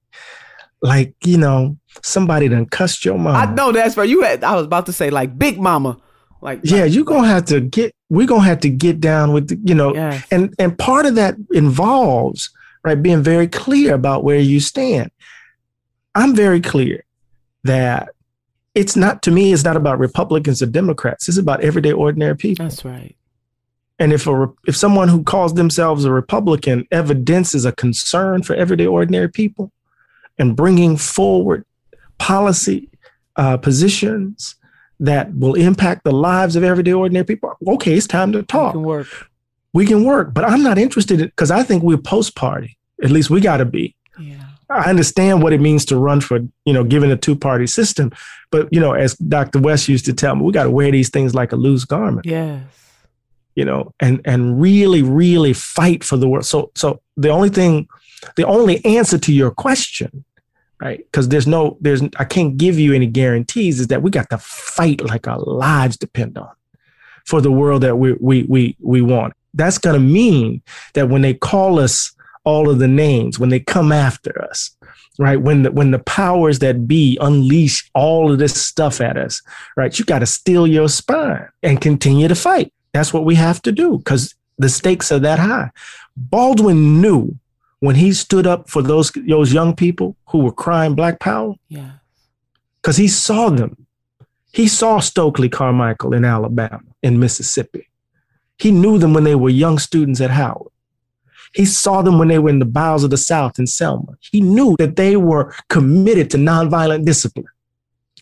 like, 0.81 1.13
you 1.23 1.37
know, 1.37 1.77
somebody 2.01 2.47
done 2.47 2.65
cussed 2.65 3.05
your 3.05 3.17
mom. 3.17 3.35
I 3.35 3.53
know 3.53 3.71
that's 3.71 3.97
right. 3.97 4.09
You 4.09 4.21
had 4.23 4.43
I 4.43 4.55
was 4.55 4.65
about 4.65 4.85
to 4.87 4.93
say 4.93 5.09
like 5.09 5.37
Big 5.37 5.59
Mama. 5.59 5.97
Like 6.41 6.61
yeah, 6.63 6.85
you're 6.85 7.05
gonna 7.05 7.27
have 7.27 7.45
to 7.45 7.61
get. 7.61 7.93
We're 8.09 8.25
gonna 8.27 8.43
have 8.43 8.59
to 8.61 8.69
get 8.69 8.99
down 8.99 9.31
with, 9.31 9.49
the, 9.49 9.59
you 9.63 9.75
know, 9.75 9.93
Yes. 9.93 10.25
and 10.31 10.53
and 10.57 10.77
part 10.77 11.05
of 11.05 11.15
that 11.15 11.35
involves 11.51 12.49
right 12.83 13.01
being 13.01 13.21
very 13.21 13.47
clear 13.47 13.93
about 13.93 14.23
where 14.23 14.39
you 14.39 14.59
stand. 14.59 15.11
I'm 16.15 16.35
very 16.35 16.59
clear 16.59 17.05
that 17.63 18.09
it's 18.73 18.95
not 18.95 19.21
to 19.23 19.31
me. 19.31 19.53
It's 19.53 19.63
not 19.63 19.77
about 19.77 19.99
Republicans 19.99 20.61
or 20.61 20.65
Democrats. 20.65 21.29
It's 21.29 21.37
about 21.37 21.61
everyday 21.61 21.91
ordinary 21.91 22.35
people. 22.35 22.65
That's 22.65 22.83
right. 22.83 23.15
And 23.99 24.11
if 24.11 24.25
a 24.25 24.51
if 24.65 24.75
someone 24.75 25.09
who 25.09 25.21
calls 25.23 25.53
themselves 25.53 26.05
a 26.05 26.11
Republican 26.11 26.87
evidences 26.91 27.65
a 27.65 27.71
concern 27.71 28.41
for 28.41 28.55
everyday 28.55 28.87
ordinary 28.87 29.29
people, 29.29 29.71
and 30.39 30.55
bringing 30.55 30.97
forward 30.97 31.65
policy 32.17 32.89
uh, 33.35 33.57
positions 33.57 34.55
that 34.99 35.33
will 35.35 35.55
impact 35.55 36.03
the 36.03 36.11
lives 36.11 36.55
of 36.55 36.63
everyday 36.63 36.93
ordinary 36.93 37.25
people, 37.25 37.53
okay, 37.67 37.93
it's 37.95 38.07
time 38.07 38.31
to 38.31 38.43
talk. 38.43 38.73
can 38.73 38.83
work. 38.83 39.07
We 39.73 39.85
can 39.85 40.03
work, 40.03 40.33
but 40.33 40.43
I'm 40.43 40.61
not 40.63 40.77
interested 40.77 41.21
in 41.21 41.27
because 41.27 41.49
I 41.49 41.63
think 41.63 41.81
we're 41.81 41.97
post 41.97 42.35
party. 42.35 42.77
At 43.03 43.09
least 43.09 43.29
we 43.29 43.41
got 43.41 43.57
to 43.57 43.65
be. 43.65 43.95
Yeah. 44.19 44.43
I 44.69 44.89
understand 44.89 45.41
what 45.41 45.53
it 45.53 45.59
means 45.59 45.85
to 45.85 45.97
run 45.97 46.21
for, 46.21 46.39
you 46.65 46.73
know, 46.73 46.83
given 46.83 47.09
a 47.11 47.17
two 47.17 47.35
party 47.35 47.67
system. 47.67 48.11
But, 48.51 48.67
you 48.71 48.79
know, 48.79 48.93
as 48.93 49.15
Dr. 49.15 49.59
West 49.59 49.87
used 49.89 50.05
to 50.05 50.13
tell 50.13 50.35
me, 50.35 50.43
we 50.43 50.51
got 50.53 50.63
to 50.63 50.71
wear 50.71 50.91
these 50.91 51.09
things 51.09 51.33
like 51.33 51.51
a 51.51 51.55
loose 51.55 51.83
garment 51.85 52.25
Yes. 52.25 52.63
you 53.55 53.65
know, 53.65 53.93
and 53.99 54.21
and 54.23 54.61
really, 54.61 55.01
really 55.01 55.53
fight 55.53 56.03
for 56.03 56.15
the 56.17 56.27
world. 56.27 56.45
So 56.45 56.71
so 56.75 57.01
the 57.17 57.29
only 57.29 57.49
thing, 57.49 57.87
the 58.35 58.45
only 58.45 58.83
answer 58.85 59.17
to 59.17 59.33
your 59.33 59.51
question, 59.51 60.23
right? 60.79 60.99
Because 60.99 61.29
there's 61.29 61.47
no, 61.47 61.77
there's 61.81 62.01
I 62.17 62.25
can't 62.25 62.57
give 62.57 62.79
you 62.79 62.93
any 62.93 63.07
guarantees, 63.07 63.79
is 63.79 63.87
that 63.87 64.01
we 64.01 64.11
got 64.11 64.29
to 64.29 64.37
fight 64.37 65.03
like 65.03 65.27
our 65.27 65.39
lives 65.39 65.97
depend 65.97 66.37
on 66.37 66.51
for 67.25 67.41
the 67.41 67.51
world 67.51 67.83
that 67.83 67.97
we 67.97 68.13
we 68.13 68.43
we 68.43 68.75
we 68.79 69.01
want. 69.01 69.33
That's 69.53 69.77
gonna 69.77 69.99
mean 69.99 70.61
that 70.93 71.09
when 71.09 71.21
they 71.21 71.33
call 71.33 71.79
us 71.79 72.13
all 72.43 72.69
of 72.69 72.79
the 72.79 72.87
names, 72.87 73.37
when 73.37 73.49
they 73.49 73.59
come 73.59 73.91
after 73.91 74.41
us, 74.43 74.75
right? 75.19 75.39
When 75.39 75.63
the 75.63 75.71
when 75.71 75.91
the 75.91 75.99
powers 75.99 76.59
that 76.59 76.87
be 76.87 77.17
unleash 77.21 77.89
all 77.93 78.31
of 78.31 78.39
this 78.39 78.59
stuff 78.59 79.01
at 79.01 79.17
us, 79.17 79.41
right? 79.77 79.97
You 79.97 80.05
got 80.05 80.19
to 80.19 80.25
steel 80.25 80.67
your 80.67 80.89
spine 80.89 81.47
and 81.61 81.81
continue 81.81 82.27
to 82.27 82.35
fight. 82.35 82.73
That's 82.93 83.13
what 83.13 83.25
we 83.25 83.35
have 83.35 83.61
to 83.63 83.71
do 83.71 83.97
because 83.99 84.35
the 84.57 84.69
stakes 84.69 85.11
are 85.11 85.19
that 85.19 85.39
high. 85.39 85.71
Baldwin 86.15 87.01
knew 87.01 87.37
when 87.81 87.95
he 87.95 88.13
stood 88.13 88.47
up 88.47 88.69
for 88.69 88.81
those 88.81 89.11
those 89.27 89.51
young 89.53 89.75
people 89.75 90.15
who 90.29 90.39
were 90.39 90.51
crying 90.53 90.95
Black 90.95 91.19
Power, 91.19 91.55
Yeah. 91.67 91.91
because 92.81 92.97
he 92.97 93.07
saw 93.09 93.49
them. 93.49 93.85
He 94.53 94.67
saw 94.67 94.99
Stokely 94.99 95.49
Carmichael 95.49 96.13
in 96.13 96.23
Alabama, 96.25 96.81
in 97.03 97.19
Mississippi. 97.19 97.89
He 98.57 98.71
knew 98.71 98.97
them 98.97 99.13
when 99.13 99.23
they 99.23 99.35
were 99.35 99.49
young 99.49 99.77
students 99.79 100.21
at 100.21 100.31
Howard. 100.31 100.71
He 101.53 101.65
saw 101.65 102.01
them 102.01 102.17
when 102.19 102.27
they 102.29 102.39
were 102.39 102.49
in 102.49 102.59
the 102.59 102.65
bowels 102.79 103.03
of 103.03 103.09
the 103.09 103.17
South 103.17 103.59
in 103.59 103.67
Selma. 103.67 104.13
He 104.19 104.39
knew 104.41 104.75
that 104.79 104.95
they 104.95 105.15
were 105.17 105.53
committed 105.69 106.29
to 106.31 106.37
nonviolent 106.37 107.03
discipline. 107.05 107.47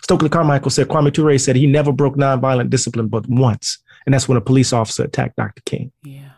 Stokely 0.02 0.30
Carmichael 0.30 0.72
said, 0.72 0.88
Kwame 0.88 1.14
Ture 1.14 1.38
said 1.38 1.56
he 1.56 1.68
never 1.68 1.92
broke 1.92 2.16
nonviolent 2.16 2.70
discipline 2.70 3.08
but 3.08 3.28
once. 3.30 3.78
And 4.06 4.14
that's 4.14 4.28
when 4.30 4.38
a 4.38 4.42
police 4.42 4.72
officer 4.74 5.04
attacked 5.04 5.36
Dr. 5.36 5.62
King. 5.66 5.92
Yeah. 6.04 6.32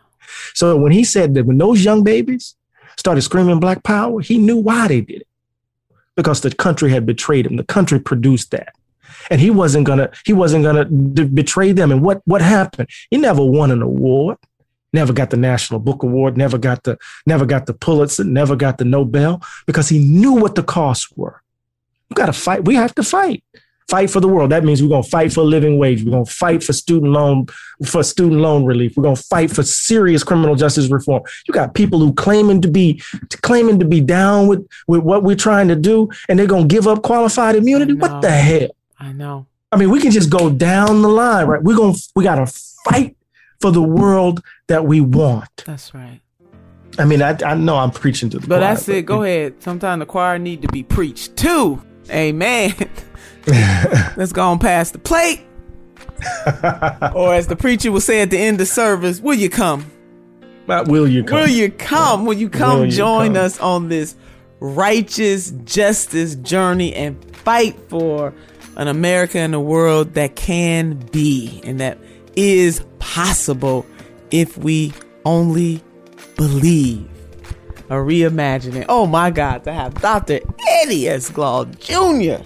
So 0.54 0.76
when 0.76 0.92
he 0.92 1.04
said 1.04 1.34
that 1.34 1.46
when 1.46 1.58
those 1.58 1.84
young 1.84 2.02
babies 2.02 2.56
started 2.96 3.22
screaming 3.22 3.60
Black 3.60 3.82
Power, 3.82 4.20
he 4.20 4.38
knew 4.38 4.56
why 4.56 4.88
they 4.88 5.00
did 5.00 5.22
it. 5.22 5.28
Because 6.14 6.40
the 6.40 6.54
country 6.54 6.90
had 6.90 7.06
betrayed 7.06 7.46
him. 7.46 7.56
The 7.56 7.64
country 7.64 7.98
produced 7.98 8.50
that. 8.50 8.74
And 9.30 9.40
he 9.40 9.50
wasn't 9.50 9.86
gonna, 9.86 10.10
he 10.26 10.32
wasn't 10.32 10.64
gonna 10.64 10.84
d- 10.84 11.24
betray 11.24 11.72
them. 11.72 11.90
And 11.92 12.02
what 12.02 12.20
what 12.24 12.42
happened? 12.42 12.88
He 13.10 13.16
never 13.16 13.44
won 13.44 13.70
an 13.70 13.82
award. 13.82 14.36
never 14.92 15.12
got 15.12 15.30
the 15.30 15.36
National 15.36 15.80
Book 15.80 16.02
Award, 16.02 16.36
never 16.36 16.58
got 16.58 16.82
the 16.84 16.98
never 17.26 17.46
got 17.46 17.66
the 17.66 17.74
Pulitzer, 17.74 18.24
never 18.24 18.56
got 18.56 18.78
the 18.78 18.84
Nobel 18.84 19.42
because 19.66 19.88
he 19.88 19.98
knew 19.98 20.32
what 20.32 20.54
the 20.54 20.62
costs 20.62 21.10
were. 21.16 21.42
We 22.10 22.14
got 22.14 22.26
to 22.26 22.32
fight. 22.32 22.64
We 22.64 22.74
have 22.74 22.94
to 22.96 23.02
fight. 23.02 23.42
Fight 23.88 24.10
for 24.10 24.20
the 24.20 24.28
world. 24.28 24.50
That 24.50 24.64
means 24.64 24.82
we're 24.82 24.88
going 24.88 25.02
to 25.02 25.08
fight 25.08 25.32
for 25.32 25.40
a 25.40 25.44
living 25.44 25.78
wage. 25.78 26.04
We're 26.04 26.12
going 26.12 26.24
to 26.24 26.30
fight 26.30 26.62
for 26.62 26.72
student 26.72 27.12
loan 27.12 27.46
for 27.86 28.02
student 28.02 28.40
loan 28.40 28.64
relief. 28.64 28.96
We're 28.96 29.02
going 29.02 29.16
to 29.16 29.22
fight 29.22 29.50
for 29.50 29.62
serious 29.62 30.22
criminal 30.22 30.54
justice 30.54 30.88
reform. 30.88 31.22
You 31.46 31.54
got 31.54 31.74
people 31.74 31.98
who 31.98 32.12
claiming 32.14 32.62
to 32.62 32.68
be 32.68 33.02
claiming 33.42 33.78
to 33.80 33.84
be 33.84 34.00
down 34.00 34.46
with 34.46 34.66
with 34.86 35.02
what 35.02 35.22
we're 35.22 35.36
trying 35.36 35.68
to 35.68 35.76
do, 35.76 36.08
and 36.28 36.38
they're 36.38 36.46
going 36.46 36.68
to 36.68 36.74
give 36.74 36.86
up 36.86 37.02
qualified 37.02 37.56
immunity. 37.56 37.94
What 37.94 38.22
the 38.22 38.30
hell? 38.30 38.68
I 38.98 39.12
know. 39.12 39.46
I 39.70 39.76
mean, 39.76 39.90
we 39.90 40.00
can 40.00 40.10
just 40.10 40.30
go 40.30 40.50
down 40.50 41.02
the 41.02 41.08
line, 41.08 41.46
right? 41.46 41.62
We're 41.62 41.76
going 41.76 41.94
to 41.94 42.08
we 42.14 42.24
got 42.24 42.36
to 42.36 42.46
fight 42.84 43.16
for 43.60 43.70
the 43.70 43.82
world 43.82 44.42
that 44.68 44.84
we 44.84 45.00
want. 45.00 45.64
That's 45.64 45.94
right. 45.94 46.20
I 46.98 47.06
mean, 47.06 47.22
I, 47.22 47.36
I 47.44 47.54
know 47.54 47.76
I'm 47.78 47.90
preaching 47.90 48.28
to 48.30 48.38
the 48.38 48.46
But 48.46 48.58
choir, 48.58 48.60
that's 48.60 48.88
it. 48.88 49.06
Go 49.06 49.22
ahead. 49.22 49.62
Sometimes 49.62 50.00
the 50.00 50.06
choir 50.06 50.38
need 50.38 50.62
to 50.62 50.68
be 50.68 50.82
preached 50.82 51.36
to. 51.38 51.82
Amen. 52.10 52.74
Let's 54.16 54.32
go 54.32 54.42
on 54.42 54.58
past 54.58 54.92
the 54.92 54.98
plate. 54.98 55.40
or 57.14 57.34
as 57.34 57.48
the 57.48 57.56
preacher 57.56 57.90
will 57.90 58.00
say 58.00 58.20
at 58.22 58.30
the 58.30 58.38
end 58.38 58.60
of 58.60 58.68
service, 58.68 59.20
will 59.20 59.34
you 59.34 59.50
come? 59.50 59.90
But 60.66 60.88
will 60.88 61.08
you 61.08 61.24
come? 61.24 61.40
Will 61.40 61.48
you 61.48 61.70
come? 61.70 62.24
Will 62.24 62.34
you 62.34 62.48
come 62.48 62.80
Will 62.80 62.86
you 62.86 62.92
join 62.92 63.34
come? 63.34 63.44
us 63.44 63.58
on 63.60 63.88
this 63.88 64.14
righteous 64.60 65.50
justice 65.64 66.36
journey 66.36 66.94
and 66.94 67.22
fight 67.36 67.76
for 67.88 68.32
an 68.76 68.86
America 68.88 69.38
and 69.38 69.54
a 69.54 69.60
world 69.60 70.14
that 70.14 70.36
can 70.36 70.94
be 71.10 71.60
and 71.64 71.80
that 71.80 71.98
is 72.36 72.84
possible 73.00 73.84
if 74.30 74.56
we 74.56 74.92
only 75.24 75.82
believe. 76.36 77.08
A 77.90 77.94
reimagining. 77.96 78.86
Oh 78.88 79.06
my 79.06 79.30
God, 79.30 79.64
to 79.64 79.72
have 79.72 79.94
Dr. 79.94 80.40
Eddie 80.80 81.08
S. 81.08 81.28
Glaude 81.28 81.78
Jr., 81.78 82.42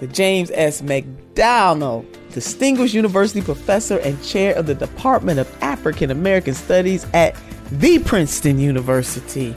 the 0.00 0.06
James 0.06 0.50
S. 0.54 0.82
McDonnell 0.82 2.06
Distinguished 2.32 2.94
University 2.94 3.40
Professor 3.40 3.98
and 3.98 4.22
Chair 4.22 4.54
of 4.54 4.66
the 4.66 4.74
Department 4.74 5.38
of 5.38 5.62
African 5.62 6.10
American 6.10 6.54
Studies 6.54 7.06
at 7.14 7.34
the 7.72 7.98
Princeton 8.00 8.58
University. 8.58 9.54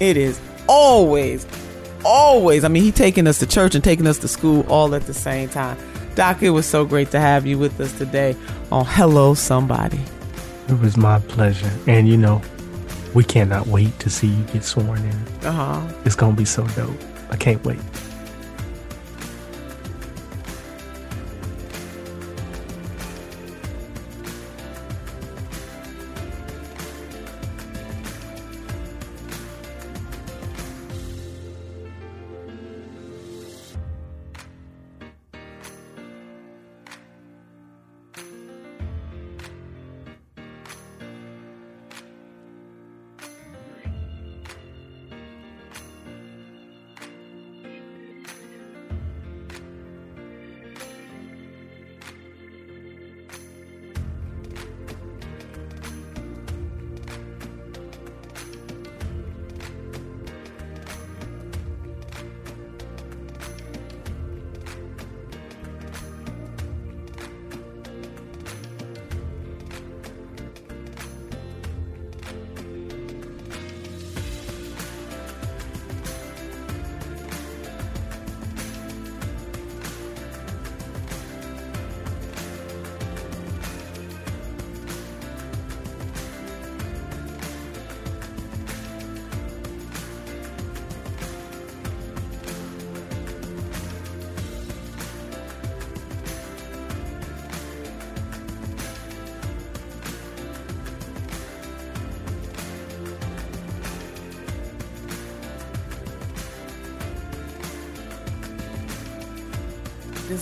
It 0.00 0.16
is 0.16 0.40
always, 0.68 1.46
always, 2.04 2.62
I 2.64 2.68
mean, 2.68 2.82
he 2.82 2.92
taking 2.92 3.26
us 3.26 3.38
to 3.38 3.46
church 3.46 3.74
and 3.74 3.82
taking 3.82 4.06
us 4.06 4.18
to 4.18 4.28
school 4.28 4.64
all 4.68 4.94
at 4.94 5.02
the 5.02 5.14
same 5.14 5.48
time. 5.48 5.78
Doc, 6.14 6.42
it 6.42 6.50
was 6.50 6.66
so 6.66 6.84
great 6.84 7.10
to 7.12 7.20
have 7.20 7.46
you 7.46 7.58
with 7.58 7.80
us 7.80 7.96
today 7.96 8.36
on 8.70 8.84
Hello 8.84 9.34
Somebody. 9.34 10.00
It 10.68 10.78
was 10.78 10.96
my 10.96 11.18
pleasure. 11.20 11.70
And 11.86 12.08
you 12.08 12.16
know, 12.16 12.42
we 13.14 13.24
cannot 13.24 13.66
wait 13.66 13.98
to 14.00 14.10
see 14.10 14.28
you 14.28 14.44
get 14.44 14.62
sworn 14.62 15.02
in. 15.04 15.46
Uh 15.46 15.52
huh. 15.52 15.92
It's 16.04 16.14
gonna 16.14 16.36
be 16.36 16.44
so 16.44 16.66
dope. 16.68 16.96
I 17.30 17.36
can't 17.36 17.64
wait. 17.64 17.80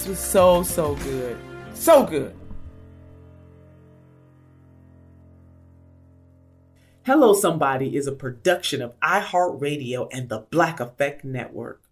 Was 0.08 0.18
so, 0.18 0.62
so 0.62 0.94
good. 0.96 1.36
So 1.74 2.04
good. 2.04 2.34
Hello 7.04 7.32
Somebody 7.34 7.96
is 7.96 8.06
a 8.06 8.12
production 8.12 8.82
of 8.82 8.98
iHeartRadio 9.00 10.08
and 10.12 10.28
the 10.28 10.40
Black 10.50 10.80
Effect 10.80 11.24
Network. 11.24 11.82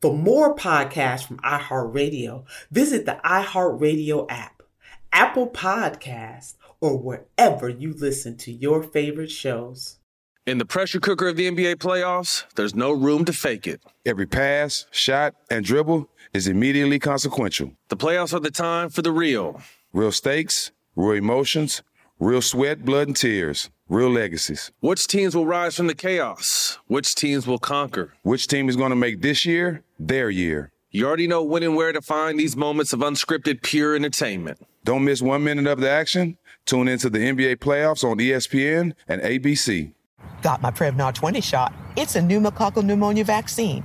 For 0.00 0.16
more 0.16 0.54
podcasts 0.54 1.26
from 1.26 1.38
iHeartRadio, 1.38 2.44
visit 2.70 3.06
the 3.06 3.20
iHeartRadio 3.24 4.26
app, 4.30 4.62
Apple 5.12 5.48
Podcast, 5.48 6.54
or 6.80 6.96
wherever 6.96 7.68
you 7.68 7.92
listen 7.92 8.36
to 8.38 8.52
your 8.52 8.82
favorite 8.82 9.30
shows. 9.30 9.98
In 10.46 10.58
the 10.58 10.66
pressure 10.66 11.00
cooker 11.00 11.28
of 11.28 11.36
the 11.36 11.50
NBA 11.50 11.76
playoffs, 11.76 12.44
there's 12.54 12.74
no 12.74 12.92
room 12.92 13.24
to 13.24 13.32
fake 13.32 13.66
it. 13.66 13.80
Every 14.04 14.26
pass, 14.26 14.86
shot, 14.90 15.34
and 15.50 15.64
dribble 15.64 16.08
is 16.34 16.48
immediately 16.48 16.98
consequential. 16.98 17.70
The 17.88 17.96
playoffs 17.96 18.34
are 18.34 18.40
the 18.40 18.50
time 18.50 18.90
for 18.90 19.02
the 19.02 19.12
real. 19.12 19.62
Real 19.92 20.10
stakes, 20.10 20.72
real 20.96 21.12
emotions, 21.12 21.82
real 22.18 22.42
sweat, 22.42 22.84
blood, 22.84 23.06
and 23.06 23.16
tears, 23.16 23.70
real 23.88 24.10
legacies. 24.10 24.72
Which 24.80 25.06
teams 25.06 25.36
will 25.36 25.46
rise 25.46 25.76
from 25.76 25.86
the 25.86 25.94
chaos? 25.94 26.78
Which 26.88 27.14
teams 27.14 27.46
will 27.46 27.60
conquer? 27.60 28.12
Which 28.22 28.48
team 28.48 28.68
is 28.68 28.76
going 28.76 28.90
to 28.90 28.96
make 28.96 29.22
this 29.22 29.46
year 29.46 29.84
their 29.98 30.28
year? 30.28 30.72
You 30.90 31.06
already 31.06 31.28
know 31.28 31.42
when 31.42 31.62
and 31.62 31.76
where 31.76 31.92
to 31.92 32.02
find 32.02 32.38
these 32.38 32.56
moments 32.56 32.92
of 32.92 33.00
unscripted, 33.00 33.62
pure 33.62 33.94
entertainment. 33.94 34.58
Don't 34.84 35.04
miss 35.04 35.22
one 35.22 35.44
minute 35.44 35.66
of 35.66 35.80
the 35.80 35.90
action. 35.90 36.36
Tune 36.66 36.88
into 36.88 37.10
the 37.10 37.18
NBA 37.18 37.56
playoffs 37.56 38.04
on 38.04 38.18
ESPN 38.18 38.92
and 39.06 39.22
ABC. 39.22 39.92
Got 40.42 40.62
my 40.62 40.70
Prevnar 40.70 41.14
20 41.14 41.40
shot. 41.40 41.74
It's 41.96 42.16
a 42.16 42.20
pneumococcal 42.20 42.84
pneumonia 42.84 43.24
vaccine. 43.24 43.84